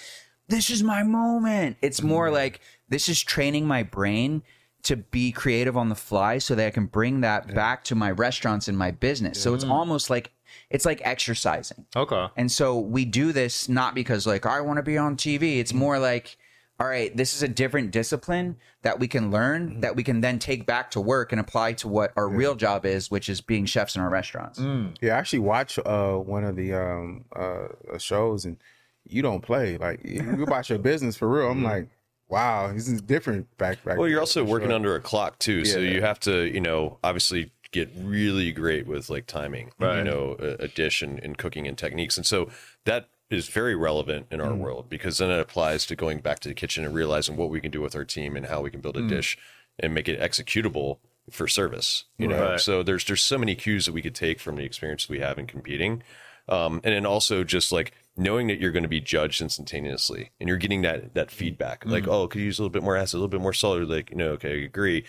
this 0.49 0.71
is 0.71 0.83
my 0.83 1.05
moment. 1.05 1.77
It's 1.83 2.03
more 2.03 2.33
like, 2.33 2.59
this 2.89 3.09
is 3.09 3.23
training 3.23 3.65
my 3.65 3.85
brain 3.85 4.43
to 4.85 4.97
be 4.97 5.33
creative 5.33 5.77
on 5.77 5.89
the 5.89 5.95
fly 5.95 6.39
so 6.39 6.55
that 6.55 6.67
I 6.67 6.71
can 6.71 6.87
bring 6.87 7.21
that 7.23 7.55
back 7.55 7.85
to 7.85 7.95
my 7.95 8.11
restaurants 8.11 8.69
and 8.69 8.79
my 8.79 8.91
business. 8.91 9.41
So 9.41 9.55
it's 9.55 9.65
almost 9.65 10.09
like, 10.09 10.33
it's 10.71 10.87
like 10.87 11.01
exercising. 11.05 11.85
Okay. 11.97 12.27
And 12.37 12.51
so 12.51 12.79
we 12.79 13.05
do 13.05 13.33
this 13.33 13.69
not 13.69 13.95
because 13.95 14.27
like 14.27 14.47
I 14.47 14.61
want 14.61 14.79
to 14.79 14.83
be 14.83 14.97
on 14.97 15.17
TV. 15.17 15.59
It's 15.59 15.75
more 15.75 15.99
like, 15.99 16.39
all 16.81 16.87
right, 16.87 17.15
this 17.17 17.35
is 17.35 17.43
a 17.43 17.49
different 17.49 17.91
discipline 17.91 18.57
that 18.83 19.01
we 19.01 19.09
can 19.09 19.33
learn 19.33 19.81
that 19.81 19.97
we 19.97 20.05
can 20.05 20.21
then 20.21 20.39
take 20.39 20.65
back 20.65 20.93
to 20.93 21.01
work 21.01 21.33
and 21.33 21.41
apply 21.41 21.73
to 21.73 21.89
what 21.89 22.13
our 22.17 22.29
real 22.29 22.55
job 22.55 22.87
is, 22.87 23.11
which 23.11 23.29
is 23.29 23.41
being 23.41 23.67
chefs 23.67 23.97
in 23.97 24.01
our 24.01 24.09
restaurants. 24.09 24.61
Yeah, 25.01 25.17
I 25.17 25.19
actually 25.19 25.41
watch 25.41 25.79
uh 25.85 26.15
one 26.15 26.45
of 26.45 26.55
the 26.55 26.73
um 26.75 27.25
uh 27.35 27.99
shows 27.99 28.45
and 28.45 28.59
you 29.05 29.23
don't 29.23 29.41
play 29.41 29.77
like 29.77 30.01
you 30.05 30.43
about 30.45 30.71
your 30.71 30.79
business 30.79 31.17
for 31.17 31.29
real. 31.29 31.51
I'm 31.51 31.65
like, 31.65 31.89
wow, 32.29 32.73
this 32.73 32.89
is 32.89 33.01
different 33.03 33.57
back 33.59 33.83
back. 33.85 33.99
Well, 33.99 34.09
you're 34.09 34.21
also 34.21 34.45
working 34.45 34.69
sure. 34.69 34.75
under 34.77 34.95
a 34.95 35.01
clock 35.01 35.39
too, 35.39 35.65
so 35.65 35.79
Yeah. 35.79 35.91
you 35.93 36.03
have 36.03 36.21
to, 36.21 36.45
you 36.45 36.61
know, 36.61 36.99
obviously 37.03 37.53
get 37.71 37.91
really 37.99 38.51
great 38.53 38.87
with 38.87 39.11
like 39.11 39.27
timing, 39.27 39.71
Right. 39.79 39.99
you 39.99 40.05
know, 40.05 40.37
a, 40.39 40.65
a 40.65 40.69
dish 40.69 41.03
and, 41.03 41.19
and 41.21 41.37
cooking 41.37 41.67
and 41.67 41.77
techniques, 41.77 42.17
and 42.17 42.27
so 42.27 42.49
that 42.85 43.09
is 43.31 43.49
very 43.49 43.75
relevant 43.75 44.27
in 44.31 44.41
Mm. 44.41 44.47
our 44.47 44.55
world 44.55 44.89
because 44.89 45.19
then 45.19 45.31
it 45.31 45.39
applies 45.39 45.85
to 45.87 45.95
going 45.95 46.21
back 46.21 46.39
to 46.41 46.49
the 46.49 46.55
kitchen 46.55 46.85
and 46.85 46.95
realizing 46.95 47.37
what 47.37 47.51
we 47.51 47.61
can 47.61 47.71
do 47.71 47.83
with 47.83 47.95
our 47.95 48.05
team 48.05 48.37
and 48.37 48.47
how 48.47 48.63
we 48.63 48.71
can 48.71 48.81
build 48.81 48.97
Mm. 48.97 49.05
a 49.07 49.09
dish 49.09 49.37
and 49.79 49.93
make 49.93 50.09
it 50.09 50.19
executable 50.19 50.99
for 51.31 51.47
service. 51.47 52.05
You 52.17 52.29
know, 52.29 52.53
Right. 52.53 52.61
so 52.61 52.83
there's 52.83 53.05
there's 53.05 53.23
so 53.23 53.37
many 53.37 53.55
cues 53.55 53.85
that 53.85 53.93
we 53.93 54.01
could 54.01 54.15
take 54.15 54.41
from 54.41 54.57
the 54.57 54.65
experience 54.65 55.09
we 55.11 55.19
have 55.21 55.39
in 55.39 55.47
competing. 55.47 56.03
Um, 56.49 56.81
and 56.83 56.95
then 56.95 57.05
also 57.05 57.45
just 57.45 57.71
like 57.71 57.93
knowing 58.19 58.49
that 58.49 58.61
you're 58.61 58.73
going 58.73 58.83
to 58.83 58.89
be 58.89 59.01
judged 59.01 59.41
instantaneously 59.41 60.31
and 60.41 60.49
you're 60.49 60.59
getting 60.59 60.83
that 60.83 61.15
that 61.15 61.31
feedback 61.31 61.85
like 61.87 62.05
mm. 62.05 62.13
oh 62.13 62.27
could 62.27 62.41
you 62.41 62.47
use 62.47 62.59
a 62.59 62.63
little 62.63 62.73
bit 62.73 62.83
more 62.83 62.97
acid 62.97 63.15
a 63.15 63.19
little 63.19 63.29
bit 63.29 63.41
more 63.41 63.53
salt? 63.53 63.79
Or 63.79 63.87
like 63.87 64.11
you 64.11 64.17
know 64.17 64.31
okay 64.33 64.63
I 64.63 64.65
agree. 64.65 65.05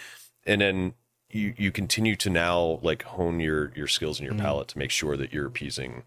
And 0.45 0.61
then 0.61 0.93
you 1.29 1.53
you 1.57 1.71
continue 1.71 2.15
to 2.15 2.29
now 2.29 2.79
like 2.81 3.03
hone 3.03 3.39
your 3.39 3.71
your 3.75 3.87
skills 3.87 4.19
and 4.19 4.25
your 4.25 4.35
mm. 4.35 4.41
palate 4.41 4.67
to 4.69 4.77
make 4.77 4.91
sure 4.91 5.17
that 5.17 5.33
you're 5.33 5.45
appeasing 5.45 6.03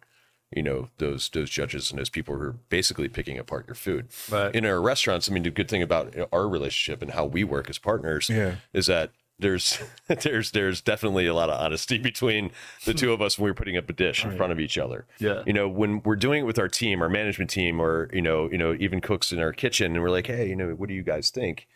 you 0.54 0.62
know 0.62 0.88
those 0.98 1.28
those 1.30 1.50
judges 1.50 1.90
and 1.90 1.98
those 1.98 2.10
people 2.10 2.36
who 2.36 2.42
are 2.42 2.52
basically 2.68 3.08
picking 3.08 3.38
apart 3.38 3.66
your 3.66 3.74
food. 3.74 4.08
Right. 4.30 4.54
in 4.54 4.66
our 4.66 4.80
restaurants 4.80 5.30
i 5.30 5.32
mean 5.32 5.42
the 5.42 5.50
good 5.50 5.68
thing 5.68 5.82
about 5.82 6.14
our 6.32 6.48
relationship 6.48 7.02
and 7.02 7.12
how 7.12 7.24
we 7.24 7.44
work 7.44 7.70
as 7.70 7.78
partners 7.78 8.28
Yeah. 8.28 8.56
is 8.72 8.86
that 8.86 9.12
there's 9.42 9.78
there's 10.22 10.52
there's 10.52 10.80
definitely 10.80 11.26
a 11.26 11.34
lot 11.34 11.50
of 11.50 11.60
honesty 11.60 11.98
between 11.98 12.50
the 12.84 12.94
two 12.94 13.12
of 13.12 13.20
us 13.20 13.38
when 13.38 13.50
we're 13.50 13.54
putting 13.54 13.76
up 13.76 13.88
a 13.90 13.92
dish 13.92 14.24
in 14.24 14.36
front 14.36 14.52
of 14.52 14.60
each 14.60 14.78
other. 14.78 15.06
Yeah. 15.18 15.42
You 15.46 15.52
know, 15.52 15.68
when 15.68 16.02
we're 16.02 16.16
doing 16.16 16.42
it 16.42 16.46
with 16.46 16.58
our 16.58 16.68
team, 16.68 17.02
our 17.02 17.08
management 17.08 17.50
team, 17.50 17.80
or 17.80 18.08
you 18.12 18.22
know, 18.22 18.48
you 18.50 18.58
know, 18.58 18.74
even 18.78 19.00
cooks 19.00 19.32
in 19.32 19.38
our 19.38 19.52
kitchen, 19.52 19.92
and 19.92 20.02
we're 20.02 20.10
like, 20.10 20.26
hey, 20.26 20.48
you 20.48 20.56
know, 20.56 20.70
what 20.70 20.88
do 20.88 20.94
you 20.94 21.02
guys 21.02 21.30
think? 21.30 21.68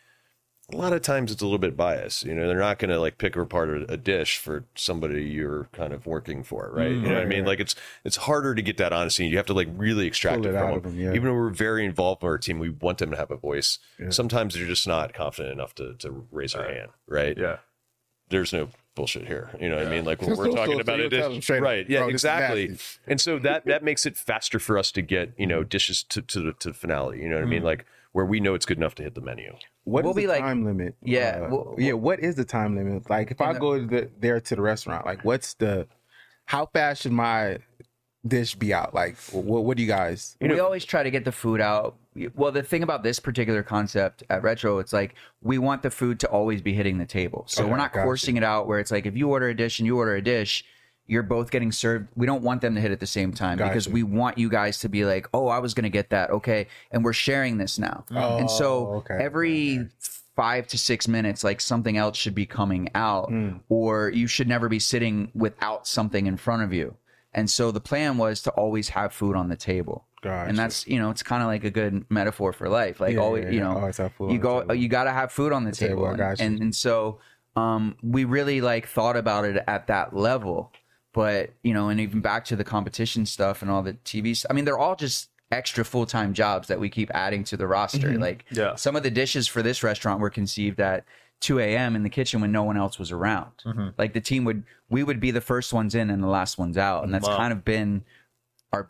A 0.72 0.76
lot 0.76 0.92
of 0.92 1.00
times 1.00 1.30
it's 1.30 1.42
a 1.42 1.44
little 1.44 1.58
bit 1.60 1.76
biased. 1.76 2.24
You 2.24 2.34
know, 2.34 2.48
they're 2.48 2.58
not 2.58 2.78
going 2.78 2.90
to 2.90 2.98
like 2.98 3.18
pick 3.18 3.36
apart 3.36 3.68
a, 3.68 3.92
a 3.92 3.96
dish 3.96 4.38
for 4.38 4.64
somebody 4.74 5.22
you're 5.24 5.68
kind 5.72 5.92
of 5.92 6.06
working 6.06 6.42
for, 6.42 6.70
right? 6.72 6.90
you 6.90 7.00
know 7.02 7.14
what 7.14 7.22
I 7.22 7.26
mean? 7.26 7.44
Like 7.44 7.60
it's 7.60 7.76
it's 8.04 8.16
harder 8.16 8.54
to 8.54 8.62
get 8.62 8.76
that 8.78 8.92
honesty. 8.92 9.26
You 9.28 9.36
have 9.36 9.46
to 9.46 9.54
like 9.54 9.68
really 9.76 10.06
extract 10.06 10.38
Pull 10.38 10.46
it 10.46 10.50
it 10.50 10.52
from 10.58 10.62
out 10.62 10.82
them. 10.82 10.92
of 10.92 10.98
'em, 10.98 11.00
yeah. 11.00 11.12
Even 11.12 11.24
though 11.24 11.34
we're 11.34 11.50
very 11.50 11.84
involved 11.84 12.22
in 12.22 12.28
our 12.28 12.38
team, 12.38 12.58
we 12.58 12.70
want 12.70 12.98
them 12.98 13.12
to 13.12 13.16
have 13.16 13.30
a 13.30 13.36
voice. 13.36 13.78
Sometimes 14.10 14.54
they're 14.54 14.66
just 14.66 14.88
not 14.88 15.12
confident 15.14 15.52
enough 15.52 15.74
to 15.76 15.94
to 15.94 16.26
raise 16.32 16.52
their 16.54 16.72
hand, 16.72 16.90
right? 17.06 17.38
Yeah. 17.38 17.58
There's 18.28 18.52
no 18.52 18.70
bullshit 18.96 19.28
here. 19.28 19.50
You 19.60 19.68
know 19.68 19.76
what 19.76 19.86
I 19.86 19.90
mean? 19.90 20.04
Like 20.04 20.20
when 20.26 20.36
we're 20.36 20.50
talking 20.50 20.80
about 20.80 20.98
you'll 20.98 21.06
it, 21.06 21.10
tell 21.10 21.30
them 21.30 21.42
straight 21.42 21.58
up, 21.58 21.62
right? 21.64 21.88
Yeah, 21.88 22.00
"Bro, 22.00 22.08
exactly. 22.08 22.76
And 23.06 23.20
so 23.20 23.38
that 23.38 23.66
that 23.66 23.84
makes 23.84 24.04
it 24.04 24.16
faster 24.16 24.58
for 24.58 24.76
us 24.78 24.90
to 24.92 25.02
get 25.02 25.32
you 25.38 25.46
know 25.46 25.62
dishes 25.62 26.02
to 26.04 26.22
to 26.22 26.40
the, 26.40 26.52
to 26.54 26.68
the 26.70 26.74
finale. 26.74 27.22
You 27.22 27.28
know 27.28 27.36
what 27.36 27.44
I 27.44 27.46
mean? 27.46 27.62
Mm. 27.62 27.66
Like 27.66 27.84
where 28.10 28.26
we 28.26 28.40
know 28.40 28.54
it's 28.54 28.66
good 28.66 28.78
enough 28.78 28.96
to 28.96 29.04
hit 29.04 29.14
the 29.14 29.20
menu. 29.20 29.54
What 29.86 30.02
We'll 30.02 30.10
is 30.10 30.16
the 30.16 30.22
be 30.22 30.26
like- 30.26 30.40
time 30.40 30.64
limit? 30.64 30.96
Yeah, 31.00 31.42
Uh, 31.44 31.48
we'll- 31.48 31.74
yeah. 31.78 31.92
What 31.92 32.18
is 32.18 32.34
the 32.34 32.44
time 32.44 32.74
limit? 32.76 33.08
Like, 33.08 33.30
if 33.30 33.40
I 33.40 33.52
the- 33.52 33.60
go 33.60 33.78
to 33.78 33.86
the, 33.86 34.10
there 34.18 34.40
to 34.40 34.56
the 34.56 34.60
restaurant, 34.60 35.06
like, 35.06 35.24
what's 35.24 35.54
the? 35.54 35.86
How 36.46 36.66
fast 36.66 37.02
should 37.02 37.12
my 37.12 37.58
dish 38.26 38.56
be 38.56 38.74
out? 38.74 38.94
Like, 38.94 39.16
what? 39.30 39.64
What 39.64 39.76
do 39.76 39.84
you 39.84 39.88
guys? 39.88 40.36
we 40.40 40.58
always 40.58 40.84
try 40.84 41.04
to 41.04 41.10
get 41.10 41.24
the 41.24 41.30
food 41.30 41.60
out. 41.60 41.94
Well, 42.34 42.50
the 42.50 42.64
thing 42.64 42.82
about 42.82 43.04
this 43.04 43.20
particular 43.20 43.62
concept 43.62 44.24
at 44.28 44.42
Retro, 44.42 44.78
it's 44.80 44.92
like 44.92 45.14
we 45.40 45.56
want 45.58 45.82
the 45.82 45.90
food 45.90 46.18
to 46.20 46.26
always 46.28 46.62
be 46.62 46.72
hitting 46.72 46.98
the 46.98 47.06
table. 47.06 47.44
So 47.46 47.62
Okay, 47.62 47.70
we're 47.70 47.76
not 47.76 47.92
gotcha. 47.92 48.04
coursing 48.04 48.36
it 48.36 48.42
out 48.42 48.66
where 48.66 48.80
it's 48.80 48.90
like 48.90 49.06
if 49.06 49.16
you 49.16 49.28
order 49.30 49.48
a 49.48 49.54
dish 49.54 49.78
and 49.78 49.86
you 49.86 49.96
order 49.98 50.16
a 50.16 50.22
dish, 50.22 50.64
you're 51.06 51.22
both 51.22 51.50
getting 51.50 51.70
served. 51.72 52.08
We 52.16 52.26
don't 52.26 52.42
want 52.42 52.60
them 52.60 52.74
to 52.74 52.80
hit 52.80 52.90
at 52.90 53.00
the 53.00 53.06
same 53.06 53.32
time 53.32 53.58
because 53.58 53.86
Gotcha. 53.86 53.94
we 53.94 54.02
want 54.02 54.38
you 54.38 54.48
guys 54.48 54.78
to 54.80 54.88
be 54.88 55.04
like, 55.04 55.28
"Oh, 55.32 55.48
I 55.48 55.58
was 55.60 55.74
going 55.74 55.84
to 55.84 55.90
get 55.90 56.10
that." 56.10 56.30
Okay, 56.30 56.66
and 56.90 57.04
we're 57.04 57.12
sharing 57.12 57.58
this 57.58 57.78
now. 57.78 58.04
and 58.10 58.50
so 58.50 58.66
Oh, 58.88 58.94
okay. 58.96 59.16
every 59.20 59.88
five 60.34 60.66
to 60.68 60.76
six 60.78 61.08
minutes, 61.08 61.42
like 61.44 61.60
something 61.60 61.96
else 61.96 62.16
should 62.16 62.34
be 62.34 62.44
coming 62.46 62.88
out, 62.94 63.28
Hmm. 63.30 63.50
or 63.68 64.10
you 64.10 64.26
should 64.26 64.48
never 64.48 64.68
be 64.68 64.78
sitting 64.78 65.30
without 65.34 65.86
something 65.86 66.26
in 66.26 66.36
front 66.36 66.62
of 66.62 66.72
you. 66.72 66.96
And 67.32 67.48
so 67.50 67.70
the 67.70 67.80
plan 67.80 68.18
was 68.18 68.42
to 68.42 68.50
always 68.50 68.90
have 68.90 69.12
food 69.14 69.36
on 69.36 69.48
the 69.48 69.56
table. 69.56 70.04
Gotcha. 70.22 70.48
And 70.48 70.58
that's 70.58 70.86
you 70.86 70.98
know 70.98 71.10
it's 71.10 71.22
kind 71.22 71.42
of 71.42 71.46
like 71.48 71.64
a 71.64 71.70
good 71.70 72.04
metaphor 72.10 72.52
for 72.52 72.68
life. 72.68 73.00
Like 73.00 73.14
Yeah, 73.14 73.20
always, 73.20 73.44
yeah, 73.44 73.50
you 73.50 73.60
know, 73.60 73.76
Always 73.78 73.98
you 74.20 74.38
go, 74.38 74.72
you 74.72 74.88
got 74.88 75.04
to 75.04 75.10
have 75.12 75.30
food 75.32 75.52
on 75.52 75.64
the 75.64 75.72
table, 75.72 75.94
table. 76.02 76.06
And, 76.08 76.18
got 76.18 76.40
and 76.40 76.60
and 76.60 76.74
so 76.74 77.20
um, 77.54 77.96
we 78.02 78.24
really 78.24 78.60
like 78.60 78.86
thought 78.88 79.16
about 79.16 79.44
it 79.46 79.62
at 79.66 79.86
that 79.86 80.14
level. 80.16 80.72
But 81.16 81.50
you 81.62 81.72
know, 81.72 81.88
and 81.88 81.98
even 81.98 82.20
back 82.20 82.44
to 82.46 82.56
the 82.56 82.62
competition 82.64 83.24
stuff 83.24 83.62
and 83.62 83.70
all 83.70 83.82
the 83.82 83.94
TVs. 83.94 84.44
I 84.50 84.52
mean, 84.52 84.66
they're 84.66 84.78
all 84.78 84.94
just 84.96 85.30
extra 85.50 85.82
full 85.82 86.04
time 86.04 86.34
jobs 86.34 86.68
that 86.68 86.78
we 86.78 86.90
keep 86.90 87.10
adding 87.14 87.42
to 87.44 87.56
the 87.56 87.66
roster. 87.66 88.10
Mm-hmm. 88.10 88.20
Like 88.20 88.44
Yeah. 88.50 88.74
some 88.74 88.96
of 88.96 89.02
the 89.02 89.10
dishes 89.10 89.48
for 89.48 89.62
this 89.62 89.82
restaurant 89.82 90.20
were 90.20 90.28
conceived 90.28 90.78
at 90.78 91.04
2 91.40 91.58
a.m. 91.60 91.96
in 91.96 92.02
the 92.02 92.10
kitchen 92.10 92.40
when 92.42 92.52
no 92.52 92.64
one 92.64 92.76
else 92.76 92.98
was 92.98 93.12
around. 93.12 93.52
Mm-hmm. 93.64 93.88
Like 93.96 94.12
the 94.12 94.20
team 94.20 94.44
would, 94.44 94.64
we 94.90 95.02
would 95.02 95.18
be 95.20 95.30
the 95.30 95.40
first 95.40 95.72
ones 95.72 95.94
in 95.94 96.10
and 96.10 96.22
the 96.22 96.26
last 96.28 96.58
ones 96.58 96.76
out, 96.76 97.04
and 97.04 97.14
that's 97.14 97.26
Wow. 97.28 97.36
kind 97.38 97.52
of 97.52 97.64
been 97.64 98.04
our 98.72 98.88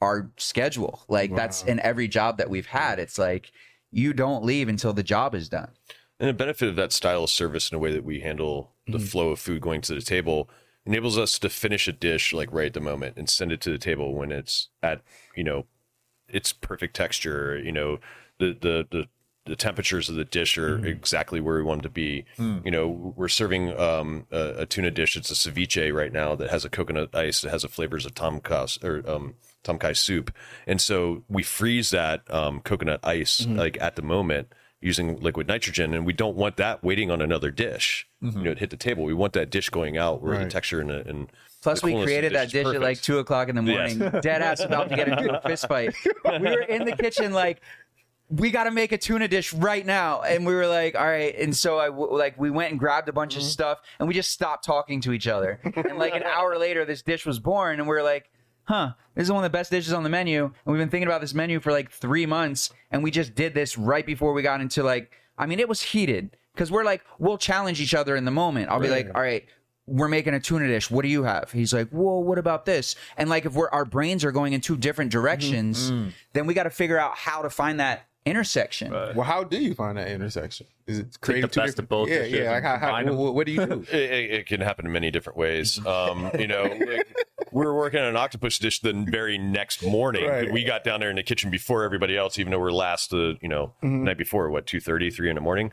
our 0.00 0.30
schedule. 0.38 1.02
Like 1.08 1.34
that's 1.36 1.62
in 1.64 1.80
every 1.80 2.08
job 2.08 2.38
that 2.38 2.48
we've 2.48 2.66
had. 2.66 2.98
It's 2.98 3.18
like 3.18 3.52
you 3.90 4.14
don't 4.14 4.42
leave 4.44 4.68
until 4.68 4.92
the 4.94 5.02
job 5.02 5.34
is 5.34 5.48
done. 5.50 5.70
And 6.18 6.28
the 6.30 6.34
benefit 6.34 6.68
of 6.68 6.76
that 6.76 6.92
style 6.92 7.24
of 7.24 7.30
service 7.30 7.70
in 7.70 7.76
a 7.76 7.78
way 7.78 7.92
that 7.92 8.04
we 8.04 8.20
handle 8.20 8.72
the 8.86 8.98
Mm-hmm. 8.98 9.06
flow 9.06 9.28
of 9.30 9.38
food 9.38 9.60
going 9.60 9.80
to 9.82 9.94
the 9.94 10.00
table 10.00 10.48
enables 10.86 11.16
us 11.18 11.38
to 11.38 11.48
finish 11.48 11.86
a 11.88 11.92
dish 11.92 12.32
like 12.32 12.52
right 12.52 12.66
at 12.66 12.74
the 12.74 12.80
moment 12.80 13.16
and 13.16 13.28
send 13.28 13.52
it 13.52 13.60
to 13.62 13.70
the 13.70 13.78
table 13.78 14.14
when 14.14 14.32
it's 14.32 14.68
at 14.82 15.00
you 15.36 15.44
know 15.44 15.66
its 16.28 16.52
perfect 16.52 16.94
texture. 16.96 17.58
You 17.58 17.72
know 17.72 17.98
the 18.38 18.56
the 18.60 18.86
the 18.90 19.08
the 19.44 19.56
temperatures 19.56 20.08
of 20.08 20.14
the 20.14 20.24
dish 20.24 20.56
are 20.56 20.76
Mm-hmm. 20.78 20.86
exactly 20.86 21.40
where 21.40 21.56
we 21.56 21.64
want 21.64 21.82
them 21.82 21.90
to 21.90 21.92
be. 21.92 22.24
Mm. 22.38 22.64
You 22.64 22.70
know, 22.70 23.12
we're 23.16 23.26
serving 23.26 23.76
um, 23.76 24.24
a, 24.30 24.54
a 24.58 24.66
tuna 24.66 24.92
dish. 24.92 25.16
It's 25.16 25.32
a 25.32 25.34
ceviche 25.34 25.92
right 25.92 26.12
now 26.12 26.36
that 26.36 26.50
has 26.50 26.64
a 26.64 26.70
coconut 26.70 27.12
ice. 27.12 27.40
that 27.40 27.50
has 27.50 27.62
the 27.62 27.68
flavors 27.68 28.06
of 28.06 28.14
tom 28.14 28.40
or 28.84 29.02
um, 29.04 29.34
tom 29.64 29.78
kai 29.78 29.94
soup, 29.94 30.32
and 30.66 30.80
so 30.80 31.24
we 31.28 31.42
freeze 31.42 31.90
that 31.90 32.22
um, 32.32 32.60
coconut 32.60 33.00
ice 33.02 33.40
Mm-hmm. 33.40 33.56
like 33.58 33.78
at 33.80 33.96
the 33.96 34.02
moment 34.02 34.52
using 34.82 35.18
liquid 35.20 35.46
nitrogen, 35.48 35.94
and 35.94 36.04
we 36.04 36.12
don't 36.12 36.36
want 36.36 36.56
that 36.58 36.82
waiting 36.84 37.10
on 37.10 37.22
another 37.22 37.50
dish. 37.50 38.06
You 38.20 38.30
know, 38.30 38.54
to 38.54 38.60
hit 38.60 38.70
the 38.70 38.76
table. 38.76 39.04
We 39.04 39.14
want 39.14 39.32
that 39.32 39.50
dish 39.50 39.68
going 39.70 39.96
out 39.96 40.22
where 40.22 40.34
the 40.34 40.40
Mm-hmm. 40.40 40.48
Texture 40.50 40.80
and, 40.80 40.90
the- 40.90 41.08
and 41.08 41.28
Plus, 41.62 41.80
the 41.80 41.86
we 41.86 41.92
coolness 41.92 42.04
of 42.04 42.06
the 42.08 42.12
created 42.12 42.32
that 42.34 42.46
is 42.46 42.52
dish 42.52 42.66
at 42.74 42.80
like 42.80 43.00
two 43.00 43.18
o'clock 43.18 43.48
in 43.48 43.54
the 43.56 43.62
morning, 43.62 43.98
dead 44.20 44.42
ass 44.42 44.60
about 44.60 44.88
to 44.90 44.96
get 44.96 45.08
into 45.08 45.38
a 45.38 45.40
fist 45.48 45.68
fight. 45.68 45.94
We 46.24 46.38
were 46.40 46.60
in 46.62 46.84
the 46.84 46.96
kitchen 46.96 47.32
like. 47.32 47.60
We 48.28 48.50
got 48.50 48.64
to 48.64 48.70
make 48.70 48.92
a 48.92 48.98
tuna 48.98 49.28
dish 49.28 49.52
right 49.52 49.84
now, 49.84 50.22
and 50.22 50.46
we 50.46 50.54
were 50.54 50.66
like, 50.66 50.94
"All 50.94 51.04
right." 51.06 51.34
And 51.38 51.54
so 51.54 51.78
I 51.78 51.86
w- 51.88 52.16
like 52.16 52.38
we 52.40 52.48
went 52.48 52.70
and 52.70 52.80
grabbed 52.80 53.10
a 53.10 53.12
bunch 53.12 53.36
of 53.36 53.42
stuff, 53.42 53.80
and 53.98 54.08
we 54.08 54.14
just 54.14 54.30
stopped 54.30 54.64
talking 54.64 55.02
to 55.02 55.12
each 55.12 55.26
other. 55.28 55.60
And 55.62 55.98
like 55.98 56.14
an 56.14 56.22
hour 56.22 56.56
later, 56.56 56.86
this 56.86 57.02
dish 57.02 57.26
was 57.26 57.38
born, 57.38 57.78
and 57.78 57.86
we 57.86 57.94
are 57.94 58.02
like, 58.02 58.30
"Huh, 58.64 58.92
this 59.14 59.24
is 59.24 59.32
one 59.32 59.44
of 59.44 59.50
the 59.50 59.56
best 59.56 59.70
dishes 59.70 59.92
on 59.92 60.02
the 60.02 60.08
menu." 60.08 60.44
And 60.44 60.52
we've 60.66 60.78
been 60.78 60.88
thinking 60.88 61.08
about 61.08 61.20
this 61.20 61.34
menu 61.34 61.60
for 61.60 61.72
like 61.72 61.90
three 61.90 62.26
months, 62.26 62.70
and 62.90 63.02
we 63.02 63.10
just 63.10 63.34
did 63.34 63.54
this 63.54 63.76
right 63.78 64.04
before 64.06 64.32
we 64.32 64.42
got 64.42 64.60
into 64.60 64.82
like, 64.82 65.12
I 65.38 65.46
mean, 65.46 65.60
it 65.60 65.68
was 65.68 65.82
heated 65.82 66.36
because 66.54 66.70
we're 66.70 66.84
like, 66.84 67.02
we'll 67.18 67.38
challenge 67.38 67.80
each 67.80 67.94
other 67.94 68.16
in 68.16 68.24
the 68.24 68.30
moment. 68.30 68.70
I'll 68.70 68.80
be 68.80 68.88
like, 68.88 69.10
"All 69.14 69.22
right." 69.22 69.44
we're 69.86 70.08
making 70.08 70.32
a 70.32 70.40
tuna 70.40 70.68
dish. 70.68 70.90
What 70.90 71.02
do 71.02 71.08
you 71.08 71.24
have? 71.24 71.50
He's 71.50 71.74
like, 71.74 71.88
whoa, 71.90 72.20
what 72.20 72.38
about 72.38 72.64
this? 72.64 72.94
And 73.16 73.28
like, 73.28 73.44
if 73.44 73.54
we're 73.54 73.68
our 73.70 73.84
brains 73.84 74.24
are 74.24 74.32
going 74.32 74.52
in 74.52 74.60
two 74.60 74.76
different 74.76 75.10
mm-hmm. 75.10 75.20
directions, 75.20 75.90
mm. 75.90 76.12
then 76.32 76.46
we 76.46 76.54
got 76.54 76.64
to 76.64 76.70
figure 76.70 76.98
out 76.98 77.16
how 77.16 77.42
to 77.42 77.50
find 77.50 77.80
that 77.80 78.06
intersection. 78.24 78.92
Well, 78.92 79.22
how 79.22 79.44
do 79.44 79.58
you 79.58 79.74
find 79.74 79.98
that 79.98 80.08
intersection? 80.08 80.66
Is 80.86 81.00
it 81.00 81.20
creating 81.20 81.50
the 81.50 81.60
best 81.60 81.78
of 81.78 81.88
both 81.88 82.08
Yeah, 82.08 82.24
yeah. 82.24 82.52
Like 82.52 82.62
how, 82.62 82.96
and 82.96 83.08
how 83.08 83.14
what, 83.14 83.34
what 83.34 83.46
do 83.46 83.52
you 83.52 83.66
do? 83.66 83.84
it, 83.92 83.94
it, 83.94 84.30
it 84.30 84.46
can 84.46 84.60
happen 84.60 84.86
in 84.86 84.92
many 84.92 85.10
different 85.10 85.36
ways. 85.36 85.84
Um, 85.86 86.30
you 86.38 86.46
know, 86.46 86.62
like, 86.86 87.16
we 87.52 87.64
were 87.64 87.74
working 87.74 88.00
on 88.00 88.06
an 88.06 88.16
octopus 88.16 88.58
dish 88.58 88.80
the 88.80 88.92
very 88.92 89.38
next 89.38 89.84
morning. 89.84 90.26
Right. 90.26 90.52
We 90.52 90.64
got 90.64 90.84
down 90.84 91.00
there 91.00 91.10
in 91.10 91.16
the 91.16 91.22
kitchen 91.22 91.50
before 91.50 91.84
everybody 91.84 92.16
else, 92.16 92.38
even 92.38 92.52
though 92.52 92.60
we're 92.60 92.72
last, 92.72 93.12
uh, 93.12 93.34
you 93.40 93.48
know, 93.48 93.74
night 93.82 94.18
before, 94.18 94.48
what, 94.50 94.66
2.30, 94.66 95.14
3 95.14 95.28
in 95.30 95.34
the 95.34 95.40
morning? 95.40 95.72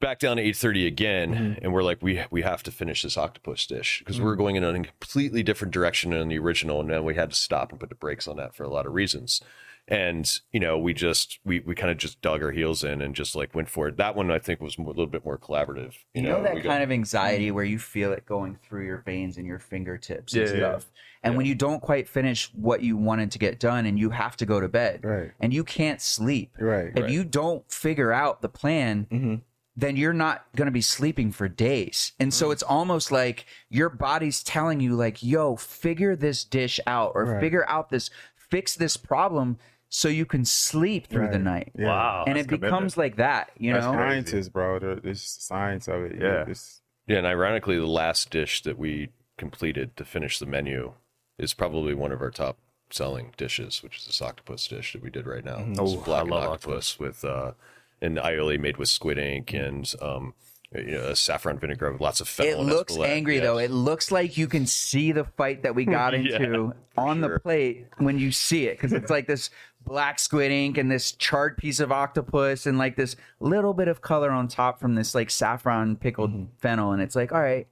Back 0.00 0.18
down 0.18 0.38
to 0.38 0.42
8.30 0.42 0.88
again, 0.88 1.58
and 1.62 1.72
we're 1.72 1.84
like, 1.84 2.02
we 2.02 2.24
we 2.32 2.42
have 2.42 2.64
to 2.64 2.72
finish 2.72 3.04
this 3.04 3.16
octopus 3.16 3.64
dish 3.66 4.00
because 4.00 4.20
we're 4.20 4.34
going 4.34 4.56
in 4.56 4.64
a 4.64 4.72
completely 4.72 5.44
different 5.44 5.72
direction 5.72 6.10
than 6.10 6.26
the 6.26 6.40
original, 6.40 6.80
and 6.80 6.90
then 6.90 7.04
we 7.04 7.14
had 7.14 7.30
to 7.30 7.36
stop 7.36 7.70
and 7.70 7.78
put 7.78 7.88
the 7.88 7.94
brakes 7.94 8.26
on 8.26 8.36
that 8.38 8.52
for 8.52 8.64
a 8.64 8.68
lot 8.68 8.84
of 8.84 8.94
reasons. 8.94 9.40
And 9.88 10.30
you 10.52 10.60
know, 10.60 10.78
we 10.78 10.94
just 10.94 11.40
we 11.44 11.60
we 11.60 11.74
kind 11.74 11.90
of 11.90 11.98
just 11.98 12.20
dug 12.22 12.42
our 12.42 12.52
heels 12.52 12.84
in 12.84 13.02
and 13.02 13.14
just 13.14 13.34
like 13.34 13.54
went 13.54 13.68
for 13.68 13.88
it. 13.88 13.96
That 13.96 14.14
one 14.14 14.30
I 14.30 14.38
think 14.38 14.60
was 14.60 14.78
a 14.78 14.82
little 14.82 15.06
bit 15.08 15.24
more 15.24 15.36
collaborative. 15.36 15.94
You 16.14 16.22
know, 16.22 16.42
that 16.42 16.54
we 16.54 16.60
got- 16.60 16.70
kind 16.70 16.82
of 16.84 16.92
anxiety 16.92 17.50
where 17.50 17.64
you 17.64 17.78
feel 17.78 18.12
it 18.12 18.24
going 18.24 18.56
through 18.62 18.86
your 18.86 18.98
veins 18.98 19.36
and 19.38 19.46
your 19.46 19.58
fingertips 19.58 20.34
and 20.34 20.42
Yeah, 20.48 20.54
yeah, 20.54 20.58
stuff. 20.78 20.90
And 21.24 21.36
when 21.36 21.46
you 21.46 21.54
don't 21.54 21.80
quite 21.80 22.08
finish 22.08 22.50
what 22.54 22.82
you 22.82 22.96
wanted 22.96 23.32
to 23.32 23.38
get 23.38 23.58
done 23.60 23.86
and 23.86 23.98
you 23.98 24.10
have 24.10 24.36
to 24.38 24.46
go 24.46 24.60
to 24.60 24.68
bed 24.68 25.00
Right. 25.04 25.32
and 25.40 25.52
you 25.52 25.62
can't 25.64 26.00
sleep. 26.00 26.52
Right. 26.58 26.92
If 26.96 27.10
you 27.10 27.24
don't 27.24 27.70
figure 27.70 28.12
out 28.12 28.40
the 28.40 28.48
plan, 28.48 29.06
Mm-hmm. 29.10 29.34
then 29.76 29.96
you're 29.96 30.12
not 30.12 30.46
going 30.56 30.66
to 30.66 30.72
be 30.72 30.80
sleeping 30.80 31.32
for 31.32 31.48
days. 31.48 32.12
And 32.20 32.30
Mm. 32.30 32.34
so 32.34 32.50
it's 32.50 32.62
almost 32.62 33.10
like 33.12 33.46
your 33.68 33.88
body's 33.88 34.42
telling 34.42 34.80
you 34.80 34.94
like, 34.94 35.22
"Yo, 35.22 35.56
figure 35.56 36.14
this 36.16 36.44
dish 36.44 36.78
out 36.86 37.12
or 37.14 37.24
Right. 37.24 37.40
figure 37.40 37.68
out 37.68 37.90
this 37.90 38.10
fix 38.36 38.74
this 38.76 38.96
problem 38.98 39.58
so 39.94 40.08
you 40.08 40.24
can 40.24 40.44
sleep 40.44 41.06
through 41.06 41.28
the 41.28 41.38
night." 41.38 41.70
Yeah. 41.78 41.86
Wow. 41.86 42.24
and 42.26 42.36
that's 42.36 42.46
it 42.50 42.60
becomes 42.60 42.96
like 42.96 43.16
that, 43.16 43.50
you 43.58 43.72
That's 43.74 43.84
know? 43.86 43.92
Scientists, 43.92 44.48
bro. 44.48 44.78
There's 44.78 45.22
science 45.22 45.86
of 45.86 46.02
it. 46.04 46.16
Yeah. 46.20 46.44
It's, 46.48 46.80
Yeah, 47.06 47.18
and 47.18 47.26
ironically, 47.26 47.76
the 47.78 47.86
last 47.86 48.30
dish 48.30 48.62
that 48.62 48.78
we 48.78 49.10
completed 49.36 49.96
to 49.96 50.04
finish 50.04 50.38
the 50.38 50.46
menu 50.46 50.92
is 51.38 51.52
probably 51.54 51.94
one 51.94 52.12
of 52.12 52.20
our 52.22 52.30
top 52.30 52.56
selling 52.90 53.32
dishes, 53.36 53.82
which 53.82 53.98
is 53.98 54.06
this 54.06 54.22
octopus 54.22 54.66
dish 54.68 54.92
that 54.92 55.02
we 55.02 55.10
did 55.10 55.26
right 55.26 55.44
now. 55.44 55.58
It's 55.68 55.78
Oh, 55.80 56.00
I 56.00 56.04
blackened 56.04 56.30
love 56.30 56.50
octopus 56.50 56.98
with 56.98 57.24
uh, 57.24 57.52
an 58.00 58.16
aioli 58.16 58.58
made 58.60 58.76
with 58.76 58.88
squid 58.88 59.18
ink 59.18 59.52
and 59.52 59.92
um, 60.00 60.34
you 60.74 60.92
know, 60.92 61.08
a 61.08 61.16
saffron 61.16 61.58
vinaigrette 61.58 61.92
with 61.92 62.00
lots 62.00 62.20
of 62.20 62.28
It 62.28 62.30
fennel. 62.30 62.60
and 62.60 62.68
looks 62.70 62.92
escalade. 62.92 63.10
angry 63.10 63.34
Yes. 63.36 63.44
though. 63.44 63.58
It 63.58 63.70
looks 63.70 64.10
like 64.12 64.36
you 64.38 64.46
can 64.46 64.66
see 64.66 65.10
the 65.12 65.24
fight 65.24 65.62
that 65.64 65.74
we 65.74 65.84
got 65.98 66.12
Yeah, 66.12 66.36
into 66.36 66.74
on 66.96 67.20
the 67.22 67.38
plate 67.40 67.86
when 67.98 68.18
you 68.18 68.30
see 68.30 68.66
it 68.66 68.76
because 68.76 68.92
it's 68.92 69.10
like 69.10 69.26
this 69.26 69.50
black 69.84 70.18
squid 70.18 70.50
ink 70.50 70.78
and 70.78 70.90
this 70.90 71.12
charred 71.12 71.56
piece 71.56 71.80
of 71.80 71.92
octopus 71.92 72.66
and 72.66 72.78
like 72.78 72.96
this 72.96 73.16
little 73.40 73.74
bit 73.74 73.88
of 73.88 74.00
color 74.00 74.30
on 74.30 74.48
top 74.48 74.80
from 74.80 74.94
this 74.94 75.14
like 75.14 75.30
saffron 75.30 75.96
pickled 75.96 76.32
Mm-hmm. 76.32 76.44
fennel 76.58 76.92
and 76.92 77.02
it's 77.02 77.16
like 77.16 77.32
all 77.32 77.42
right, 77.42 77.66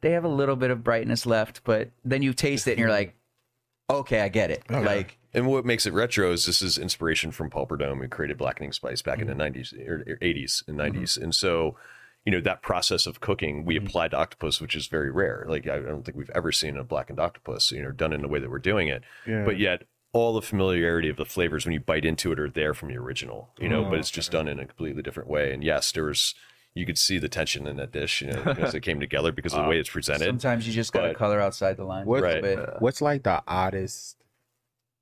they 0.00 0.12
have 0.12 0.24
a 0.24 0.28
little 0.28 0.56
bit 0.56 0.70
of 0.70 0.84
brightness 0.84 1.26
left, 1.26 1.62
but 1.64 1.90
then 2.04 2.22
you 2.22 2.32
taste 2.32 2.68
it 2.68 2.72
and 2.72 2.80
you're 2.80 2.90
like, 2.90 3.14
okay, 3.90 4.20
I 4.20 4.28
get 4.28 4.50
it. 4.50 4.62
Oh, 4.70 4.80
like 4.80 5.18
And 5.34 5.46
what 5.46 5.64
makes 5.64 5.86
it 5.86 5.92
retro 5.92 6.32
is 6.32 6.46
this 6.46 6.62
is 6.62 6.78
inspiration 6.78 7.30
from 7.30 7.50
Paul 7.50 7.66
Prudhomme, 7.66 8.00
who 8.00 8.08
created 8.08 8.38
blackening 8.38 8.72
spice 8.72 9.02
back 9.02 9.20
in 9.20 9.26
the 9.26 9.34
90s 9.34 9.72
or 9.86 10.02
or 10.06 10.16
80s 10.16 10.66
and 10.68 10.78
mm-hmm. 10.78 10.98
90s. 10.98 11.20
And 11.20 11.34
so, 11.34 11.76
you 12.24 12.32
know, 12.32 12.40
that 12.40 12.62
process 12.62 13.06
of 13.06 13.20
cooking 13.20 13.64
we 13.64 13.76
mm-hmm. 13.76 13.86
applied 13.86 14.12
to 14.12 14.16
octopus, 14.16 14.60
which 14.60 14.74
is 14.74 14.86
very 14.86 15.10
rare. 15.10 15.46
Like, 15.48 15.66
I 15.68 15.78
don't 15.78 16.04
think 16.04 16.16
we've 16.16 16.30
ever 16.34 16.52
seen 16.52 16.76
a 16.76 16.84
blackened 16.84 17.20
octopus, 17.20 17.70
you 17.70 17.82
know, 17.82 17.92
done 17.92 18.12
in 18.12 18.22
the 18.22 18.28
way 18.28 18.40
that 18.40 18.50
we're 18.50 18.58
doing 18.58 18.88
it. 18.88 19.02
Yeah. 19.26 19.44
But 19.44 19.58
yet, 19.58 19.84
all 20.16 20.32
the 20.34 20.42
familiarity 20.42 21.08
of 21.08 21.16
the 21.16 21.24
flavors 21.24 21.64
when 21.64 21.72
you 21.72 21.80
bite 21.80 22.04
into 22.04 22.32
it 22.32 22.40
are 22.40 22.50
there 22.50 22.74
from 22.74 22.88
the 22.88 22.96
original, 22.96 23.50
you 23.58 23.68
know, 23.68 23.84
Oh, 23.84 23.90
but 23.90 23.98
it's 23.98 24.10
just 24.10 24.30
oh, 24.30 24.38
done 24.38 24.48
in 24.48 24.58
a 24.58 24.66
completely 24.66 25.02
different 25.02 25.28
way. 25.28 25.52
And 25.52 25.62
yes, 25.62 25.92
there 25.92 26.04
was 26.04 26.34
you 26.74 26.84
could 26.84 26.98
see 26.98 27.18
the 27.18 27.28
tension 27.28 27.66
in 27.66 27.76
that 27.76 27.90
dish, 27.92 28.20
you 28.20 28.28
know, 28.32 28.42
as 28.58 28.74
it 28.74 28.80
came 28.80 29.00
together 29.00 29.32
because 29.32 29.54
of 29.54 29.62
the 29.64 29.68
way 29.68 29.78
it's 29.78 29.88
presented. 29.88 30.26
Sometimes 30.26 30.66
you 30.66 30.74
just 30.74 30.92
got 30.92 31.02
to 31.02 31.08
But- 31.08 31.16
color 31.16 31.40
outside 31.40 31.76
the 31.78 31.84
line. 31.84 32.04
What's, 32.06 32.22
Right. 32.22 32.42
But 32.42 32.82
what's 32.82 33.00
like 33.00 33.22
the 33.22 33.42
oddest, 33.48 34.16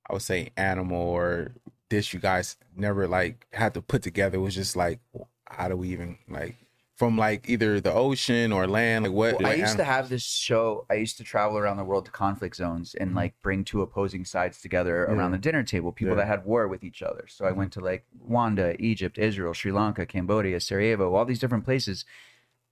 I 0.09 0.13
would 0.13 0.23
say, 0.23 0.51
animal 0.57 1.01
or 1.01 1.53
dish 1.91 2.15
you 2.15 2.21
guys 2.21 2.57
never 2.77 3.09
like 3.09 3.47
had 3.53 3.75
to 3.75 3.83
put 3.83 4.03
together? 4.03 4.39
Was 4.41 4.55
just 4.55 4.77
like, 4.77 5.01
how 5.47 5.69
do 5.69 5.77
we 5.77 5.89
even 5.89 6.19
like 6.29 6.55
from 6.97 7.19
like 7.19 7.49
either 7.49 7.81
the 7.81 7.93
ocean 7.93 8.53
or 8.53 8.67
land? 8.67 9.05
Like 9.05 9.13
what? 9.13 9.35
Well, 9.39 9.47
I 9.47 9.51
what 9.51 9.59
used 9.59 9.77
to 9.77 9.85
have 9.85 10.09
this 10.09 10.25
show. 10.25 10.87
I 10.91 10.95
used 10.95 11.17
to 11.19 11.25
travel 11.25 11.59
around 11.59 11.77
the 11.77 11.85
world 11.85 12.05
to 12.07 12.11
conflict 12.11 12.57
zones 12.57 12.95
and 12.95 13.11
mm-hmm. 13.11 13.19
like 13.19 13.35
bring 13.43 13.65
two 13.65 13.83
opposing 13.83 14.25
sides 14.25 14.61
together 14.61 15.05
around 15.05 15.33
the 15.33 15.39
dinner 15.39 15.63
table, 15.63 15.93
people 15.93 16.15
Yeah. 16.15 16.23
that 16.23 16.29
had 16.29 16.45
war 16.45 16.69
with 16.69 16.85
each 16.85 17.03
other. 17.03 17.27
So 17.29 17.45
I 17.45 17.49
mm-hmm. 17.49 17.59
went 17.59 17.73
to 17.73 17.81
like 17.81 18.07
Rwanda, 18.29 18.77
Egypt, 18.79 19.19
Israel, 19.19 19.55
Sri 19.55 19.73
Lanka, 19.73 20.07
Cambodia, 20.07 20.61
Sarajevo, 20.61 21.15
all 21.15 21.25
these 21.25 21.41
different 21.41 21.65
places. 21.65 22.05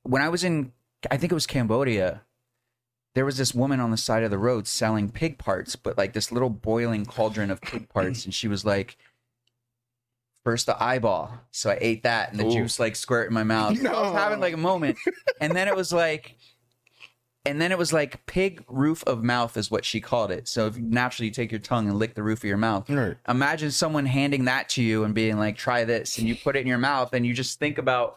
When 0.03 0.23
I 0.23 0.29
was 0.29 0.45
in, 0.45 0.73
I 1.11 1.17
think 1.17 1.33
it 1.33 1.35
was 1.35 1.47
Cambodia, 1.47 2.23
there 3.15 3.25
was 3.25 3.37
this 3.37 3.55
woman 3.55 3.81
on 3.81 3.91
the 3.91 3.97
side 3.97 4.23
of 4.23 4.31
the 4.31 4.39
road 4.39 4.67
selling 4.67 5.11
pig 5.11 5.39
parts, 5.39 5.77
but 5.77 5.99
like 5.99 6.13
this 6.13 6.33
little 6.33 6.51
boiling 6.51 7.05
cauldron 7.05 7.51
of 7.51 7.61
pig 7.61 7.89
parts. 7.93 8.25
And 8.25 8.33
she 8.33 8.49
was 8.49 8.65
like, 8.65 8.97
First 10.45 10.67
the 10.67 10.83
eyeball, 10.83 11.33
so 11.53 11.71
I 11.71 11.79
ate 11.81 12.03
that, 12.03 12.33
and 12.33 12.41
the 12.41 12.47
Ooh. 12.47 12.51
juice 12.51 12.81
like 12.81 12.97
squirted 12.97 13.29
in 13.29 13.35
my 13.35 13.45
mouth. 13.45 13.79
I 13.87 13.93
was 13.93 14.13
having 14.13 14.41
like 14.41 14.55
a 14.55 14.57
moment, 14.59 14.99
and 15.41 15.55
then 15.55 15.69
it 15.69 15.77
was 15.77 15.93
like, 15.93 16.37
and 17.47 17.61
then 17.61 17.71
it 17.71 17.79
was 17.79 17.93
like 17.93 18.27
pig 18.27 18.65
roof 18.69 19.05
of 19.07 19.23
mouth 19.23 19.57
is 19.57 19.71
what 19.71 19.85
she 19.85 20.01
called 20.01 20.33
it. 20.33 20.49
So 20.49 20.67
if 20.67 20.77
naturally 20.77 21.29
you 21.29 21.33
take 21.33 21.53
your 21.53 21.61
tongue 21.61 21.89
and 21.89 21.97
lick 21.97 22.15
the 22.15 22.25
roof 22.25 22.41
of 22.41 22.45
your 22.45 22.57
mouth. 22.57 22.91
Right. 22.91 23.17
Imagine 23.29 23.71
someone 23.71 24.05
handing 24.05 24.47
that 24.47 24.69
to 24.71 24.83
you 24.83 25.05
and 25.05 25.15
being 25.15 25.39
like, 25.39 25.57
"Try 25.57 25.85
this," 25.85 26.19
and 26.19 26.27
you 26.27 26.35
put 26.35 26.57
it 26.57 26.61
in 26.61 26.67
your 26.67 26.79
mouth, 26.79 27.15
and 27.15 27.25
you 27.25 27.35
just 27.35 27.61
think 27.61 27.79
about 27.79 28.17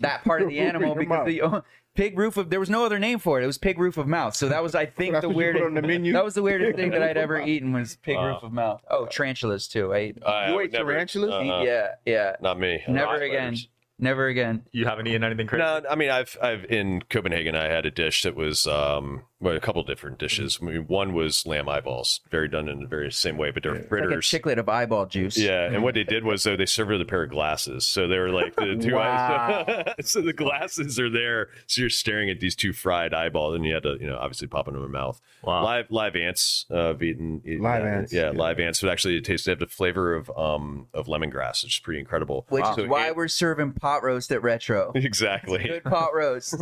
that 0.00 0.24
part 0.24 0.42
of 0.42 0.48
the 0.48 0.58
animal 0.60 0.94
because 0.94 1.26
the 1.26 1.62
pig 1.98 2.16
roof 2.18 2.36
of 2.36 2.48
there 2.48 2.60
was 2.60 2.70
no 2.70 2.84
other 2.86 2.98
name 2.98 3.18
for 3.18 3.40
it. 3.40 3.44
It 3.44 3.46
was 3.48 3.58
pig 3.58 3.78
roof 3.78 3.96
of 3.98 4.06
mouth. 4.06 4.34
So 4.36 4.48
that 4.48 4.62
was, 4.62 4.74
I 4.74 4.86
think, 4.86 5.20
the 5.20 5.28
what 5.28 5.28
you 5.28 5.28
put 5.30 5.36
weirdest. 5.36 5.64
on 5.64 5.74
the 5.74 5.82
menu? 5.82 6.12
That 6.12 6.24
was 6.24 6.34
the 6.34 6.42
weirdest 6.42 6.76
thing 6.76 6.90
that 6.92 7.02
I'd 7.02 7.16
ever 7.16 7.40
eaten 7.52 7.72
was 7.72 7.96
pig 7.96 8.16
Wow. 8.16 8.28
roof 8.34 8.42
of 8.44 8.52
mouth. 8.52 8.80
Oh, 8.88 9.06
tarantulas 9.06 9.66
too. 9.68 9.92
I 9.92 9.96
ate. 9.98 10.18
I 10.24 10.48
You 10.50 10.54
would 10.54 10.64
ate 10.66 10.72
tarantulas? 10.74 11.30
uh-uh, 11.32 11.62
yeah, 11.62 11.88
yeah. 12.06 12.36
Not 12.40 12.58
me. 12.60 12.80
Never 12.86 13.12
Not 13.12 13.22
again. 13.22 13.56
spiders. 13.56 13.68
Never 14.00 14.26
again. 14.28 14.62
You 14.70 14.84
haven't 14.86 15.08
eaten 15.08 15.24
anything 15.24 15.48
crazy? 15.48 15.64
No, 15.64 15.82
I 15.90 15.96
mean 15.96 16.08
I've 16.10 16.36
I've 16.40 16.64
in 16.66 17.02
Copenhagen 17.10 17.56
I 17.56 17.64
had 17.64 17.84
a 17.84 17.90
dish 17.90 18.22
that 18.22 18.36
was 18.36 18.64
um 18.68 19.24
well 19.40 19.54
a 19.56 19.60
couple 19.60 19.82
different 19.84 20.18
dishes. 20.18 20.58
I 20.60 20.64
mean, 20.64 20.86
one 20.88 21.12
was 21.14 21.46
lamb 21.46 21.68
eyeballs, 21.68 22.20
very 22.30 22.48
done 22.48 22.68
in 22.68 22.80
the 22.80 22.86
very 22.88 23.12
same 23.12 23.36
way, 23.36 23.50
but 23.50 23.62
they're 23.62 23.74
Like 23.74 23.84
a 23.84 23.88
fritters. 23.88 24.26
chiclet 24.26 24.58
of 24.58 24.68
eyeball 24.68 25.06
juice. 25.06 25.38
yeah, 25.38 25.64
and 25.72 25.82
what 25.82 25.94
they 25.94 26.04
did 26.04 26.24
was 26.24 26.42
though 26.42 26.56
they 26.56 26.66
served 26.66 26.90
with 26.90 27.00
a 27.00 27.04
pair 27.04 27.22
of 27.22 27.30
glasses, 27.30 27.86
so 27.86 28.08
they 28.08 28.18
were 28.18 28.30
like 28.30 28.56
the 28.56 28.76
two 28.80 28.98
eyes. 28.98 29.84
so 30.10 30.20
the 30.20 30.32
glasses 30.32 30.98
are 30.98 31.10
there, 31.10 31.48
so 31.66 31.80
you're 31.82 31.90
staring 31.90 32.30
at 32.30 32.40
these 32.40 32.56
two 32.56 32.72
fried 32.72 33.14
eyeballs, 33.14 33.54
and 33.54 33.64
you 33.64 33.74
had 33.74 33.82
to 33.84 33.96
you 34.00 34.06
know 34.06 34.16
obviously 34.18 34.48
pop 34.48 34.66
into 34.68 34.78
in 34.78 34.82
your 34.82 34.90
mouth. 34.90 35.20
Wow. 35.42 35.62
Live 35.64 35.86
live 35.90 36.16
ants, 36.16 36.66
uh, 36.70 36.90
I've 36.90 37.02
eaten 37.02 37.40
Live 37.44 37.82
yeah, 37.84 37.90
ants, 37.96 38.12
yeah, 38.12 38.22
yeah. 38.32 38.38
live 38.38 38.58
ants. 38.58 38.80
But 38.80 38.90
actually, 38.90 39.16
it 39.16 39.24
tastes 39.24 39.46
they 39.46 39.52
have 39.52 39.58
the 39.60 39.66
flavor 39.66 40.14
of 40.14 40.30
um 40.36 40.88
of 40.94 41.06
lemongrass, 41.06 41.62
which 41.62 41.74
is 41.76 41.80
pretty 41.80 42.00
incredible. 42.00 42.44
Which 42.48 42.64
So 42.64 42.82
is 42.82 42.88
why 42.88 43.06
ant- 43.08 43.16
we're 43.16 43.28
serving 43.28 43.72
pot 43.74 44.02
roast 44.02 44.32
at 44.32 44.42
Retro. 44.42 44.92
exactly 44.94 45.62
Good 45.62 45.84
pot 45.84 46.10
roast 46.14 46.54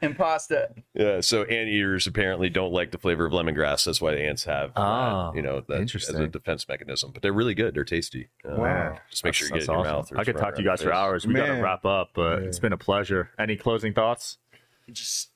and 0.00 0.16
pasta. 0.16 0.70
Yeah, 0.94 1.20
so 1.20 1.42
ant 1.42 1.66
anteaters 1.66 2.05
apparently 2.06 2.48
don't 2.48 2.72
like 2.72 2.90
the 2.90 2.98
flavor 2.98 3.26
of 3.26 3.32
lemongrass. 3.32 3.84
That's 3.84 4.00
why 4.00 4.12
the 4.12 4.20
ants 4.20 4.44
have, 4.44 4.74
that, 4.74 4.80
Ah, 4.80 5.32
you 5.34 5.42
know, 5.42 5.62
that 5.68 5.94
as 5.94 6.08
a 6.10 6.26
defense 6.28 6.68
mechanism. 6.68 7.10
But 7.12 7.22
they're 7.22 7.32
really 7.32 7.54
good. 7.54 7.74
They're 7.74 7.84
tasty. 7.84 8.28
Uh, 8.44 8.56
Wow. 8.56 8.98
Just 9.10 9.24
make 9.24 9.34
sure 9.34 9.46
you 9.48 9.52
get 9.54 9.56
it 9.56 9.66
That's 9.66 9.68
in 9.68 9.74
your 9.74 9.84
mouth. 9.84 10.12
I 10.16 10.24
could 10.24 10.36
talk 10.36 10.54
to 10.56 10.62
you 10.62 10.68
guys 10.68 10.82
for 10.82 10.92
hours. 10.92 11.26
We 11.26 11.34
got 11.34 11.46
to 11.46 11.62
wrap 11.62 11.84
up, 11.84 12.10
but 12.14 12.42
Yeah. 12.42 12.48
it's 12.48 12.58
been 12.58 12.72
a 12.72 12.78
pleasure. 12.78 13.30
Any 13.38 13.56
closing 13.56 13.92
thoughts? 13.92 14.38
Just 14.90 15.30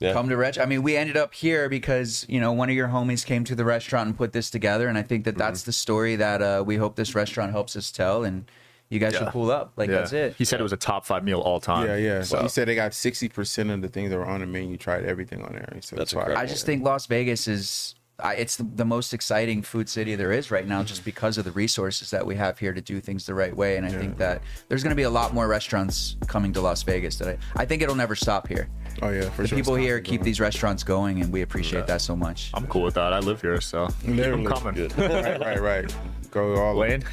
Yeah. 0.00 0.12
come 0.12 0.28
to 0.28 0.36
Retro. 0.36 0.62
I 0.62 0.66
mean, 0.66 0.82
we 0.82 0.96
ended 0.96 1.16
up 1.16 1.34
here 1.34 1.68
because 1.68 2.24
you 2.28 2.40
know 2.40 2.52
one 2.52 2.68
of 2.70 2.76
your 2.76 2.88
homies 2.88 3.24
came 3.26 3.42
to 3.44 3.54
the 3.54 3.64
restaurant 3.64 4.06
and 4.08 4.16
put 4.16 4.32
this 4.32 4.48
together, 4.50 4.86
and 4.88 4.96
I 4.98 5.02
think 5.02 5.24
that 5.24 5.32
Mm-hmm. 5.32 5.38
that's 5.38 5.62
the 5.64 5.72
story 5.72 6.14
that 6.16 6.40
uh, 6.42 6.62
we 6.66 6.76
hope 6.76 6.96
this 6.96 7.14
restaurant 7.14 7.52
helps 7.52 7.74
us 7.74 7.90
tell. 7.90 8.22
And 8.24 8.48
you 8.90 8.98
guys 8.98 9.12
Yeah. 9.12 9.20
should 9.20 9.28
pull 9.28 9.50
up. 9.50 9.72
Like 9.76 9.90
that's 9.90 10.12
it. 10.12 10.34
He 10.38 10.44
said 10.44 10.60
it 10.60 10.62
was 10.62 10.72
a 10.72 10.76
top 10.76 11.04
five 11.04 11.24
meal 11.24 11.40
all 11.40 11.60
time. 11.60 11.86
Yeah, 11.86 11.96
yeah. 11.96 12.22
So 12.22 12.36
So- 12.36 12.42
he 12.42 12.48
said 12.48 12.68
they 12.68 12.74
got 12.74 12.94
sixty 12.94 13.28
percent 13.28 13.70
of 13.70 13.82
the 13.82 13.88
things 13.88 14.10
that 14.10 14.16
were 14.18 14.26
on 14.26 14.40
the 14.40 14.46
menu. 14.46 14.70
You 14.70 14.76
tried 14.76 15.04
everything 15.04 15.42
on 15.42 15.52
there. 15.52 15.68
So 15.80 15.96
That's 15.96 16.04
it's 16.04 16.12
fire. 16.12 16.22
incredible. 16.22 16.42
I 16.42 16.46
just 16.46 16.66
think 16.66 16.84
Las 16.84 17.06
Vegas 17.06 17.46
is. 17.48 17.94
I, 18.20 18.34
it's 18.34 18.56
the, 18.56 18.64
the 18.64 18.84
most 18.84 19.14
exciting 19.14 19.62
food 19.62 19.88
city 19.88 20.16
there 20.16 20.32
is 20.32 20.50
right 20.50 20.66
now, 20.66 20.82
just 20.82 21.02
mm-hmm. 21.02 21.04
because 21.04 21.38
of 21.38 21.44
the 21.44 21.52
resources 21.52 22.10
that 22.10 22.26
we 22.26 22.34
have 22.34 22.58
here 22.58 22.72
to 22.72 22.80
do 22.80 23.00
things 23.00 23.26
the 23.26 23.34
right 23.34 23.56
way. 23.56 23.76
And 23.76 23.86
I 23.86 23.90
think 23.90 24.18
that 24.18 24.42
there's 24.68 24.82
going 24.82 24.90
to 24.90 24.96
be 24.96 25.04
a 25.04 25.10
lot 25.10 25.32
more 25.34 25.46
restaurants 25.46 26.16
coming 26.26 26.52
to 26.54 26.60
Las 26.60 26.82
Vegas. 26.82 27.16
That 27.18 27.28
I, 27.28 27.62
I 27.62 27.64
think 27.64 27.80
it'll 27.80 27.94
never 27.94 28.16
stop 28.16 28.48
here. 28.48 28.68
Oh 29.02 29.10
yeah, 29.10 29.20
for 29.22 29.28
sure. 29.28 29.42
The 29.42 29.48
sure. 29.50 29.58
people 29.58 29.74
here 29.76 29.98
constantly 29.98 30.18
keep 30.18 30.24
these 30.24 30.40
restaurants 30.40 30.82
going, 30.82 31.20
and 31.20 31.32
we 31.32 31.42
appreciate 31.42 31.86
that 31.86 32.00
so 32.00 32.16
much. 32.16 32.50
I'm 32.54 32.66
cool 32.66 32.82
with 32.82 32.94
that. 32.94 33.12
I 33.12 33.20
live 33.20 33.40
here, 33.40 33.60
so 33.60 33.86
keep 34.00 34.08
'em 34.08 34.16
Literally. 34.16 34.46
coming. 34.46 34.74
Good. 34.74 34.96
going. 34.96 35.10
right, 35.24 35.40
right, 35.40 35.60
right. 35.60 35.96
Go 36.32 36.56
all 36.56 36.74
the 36.74 36.80
Wayne, 36.80 37.04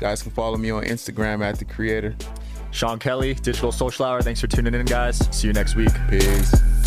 Guys 0.00 0.22
can 0.22 0.32
follow 0.32 0.56
me 0.56 0.70
on 0.70 0.82
Instagram 0.84 1.44
at 1.44 1.58
the 1.58 1.64
creator. 1.64 2.16
Sean 2.70 2.98
Kelly, 2.98 3.34
Digital 3.34 3.70
Social 3.70 4.06
Hour. 4.06 4.22
Thanks 4.22 4.40
for 4.40 4.46
tuning 4.46 4.74
in, 4.74 4.86
guys. 4.86 5.18
See 5.36 5.46
you 5.46 5.52
next 5.52 5.74
week. 5.76 5.90
Peace. 6.08 6.79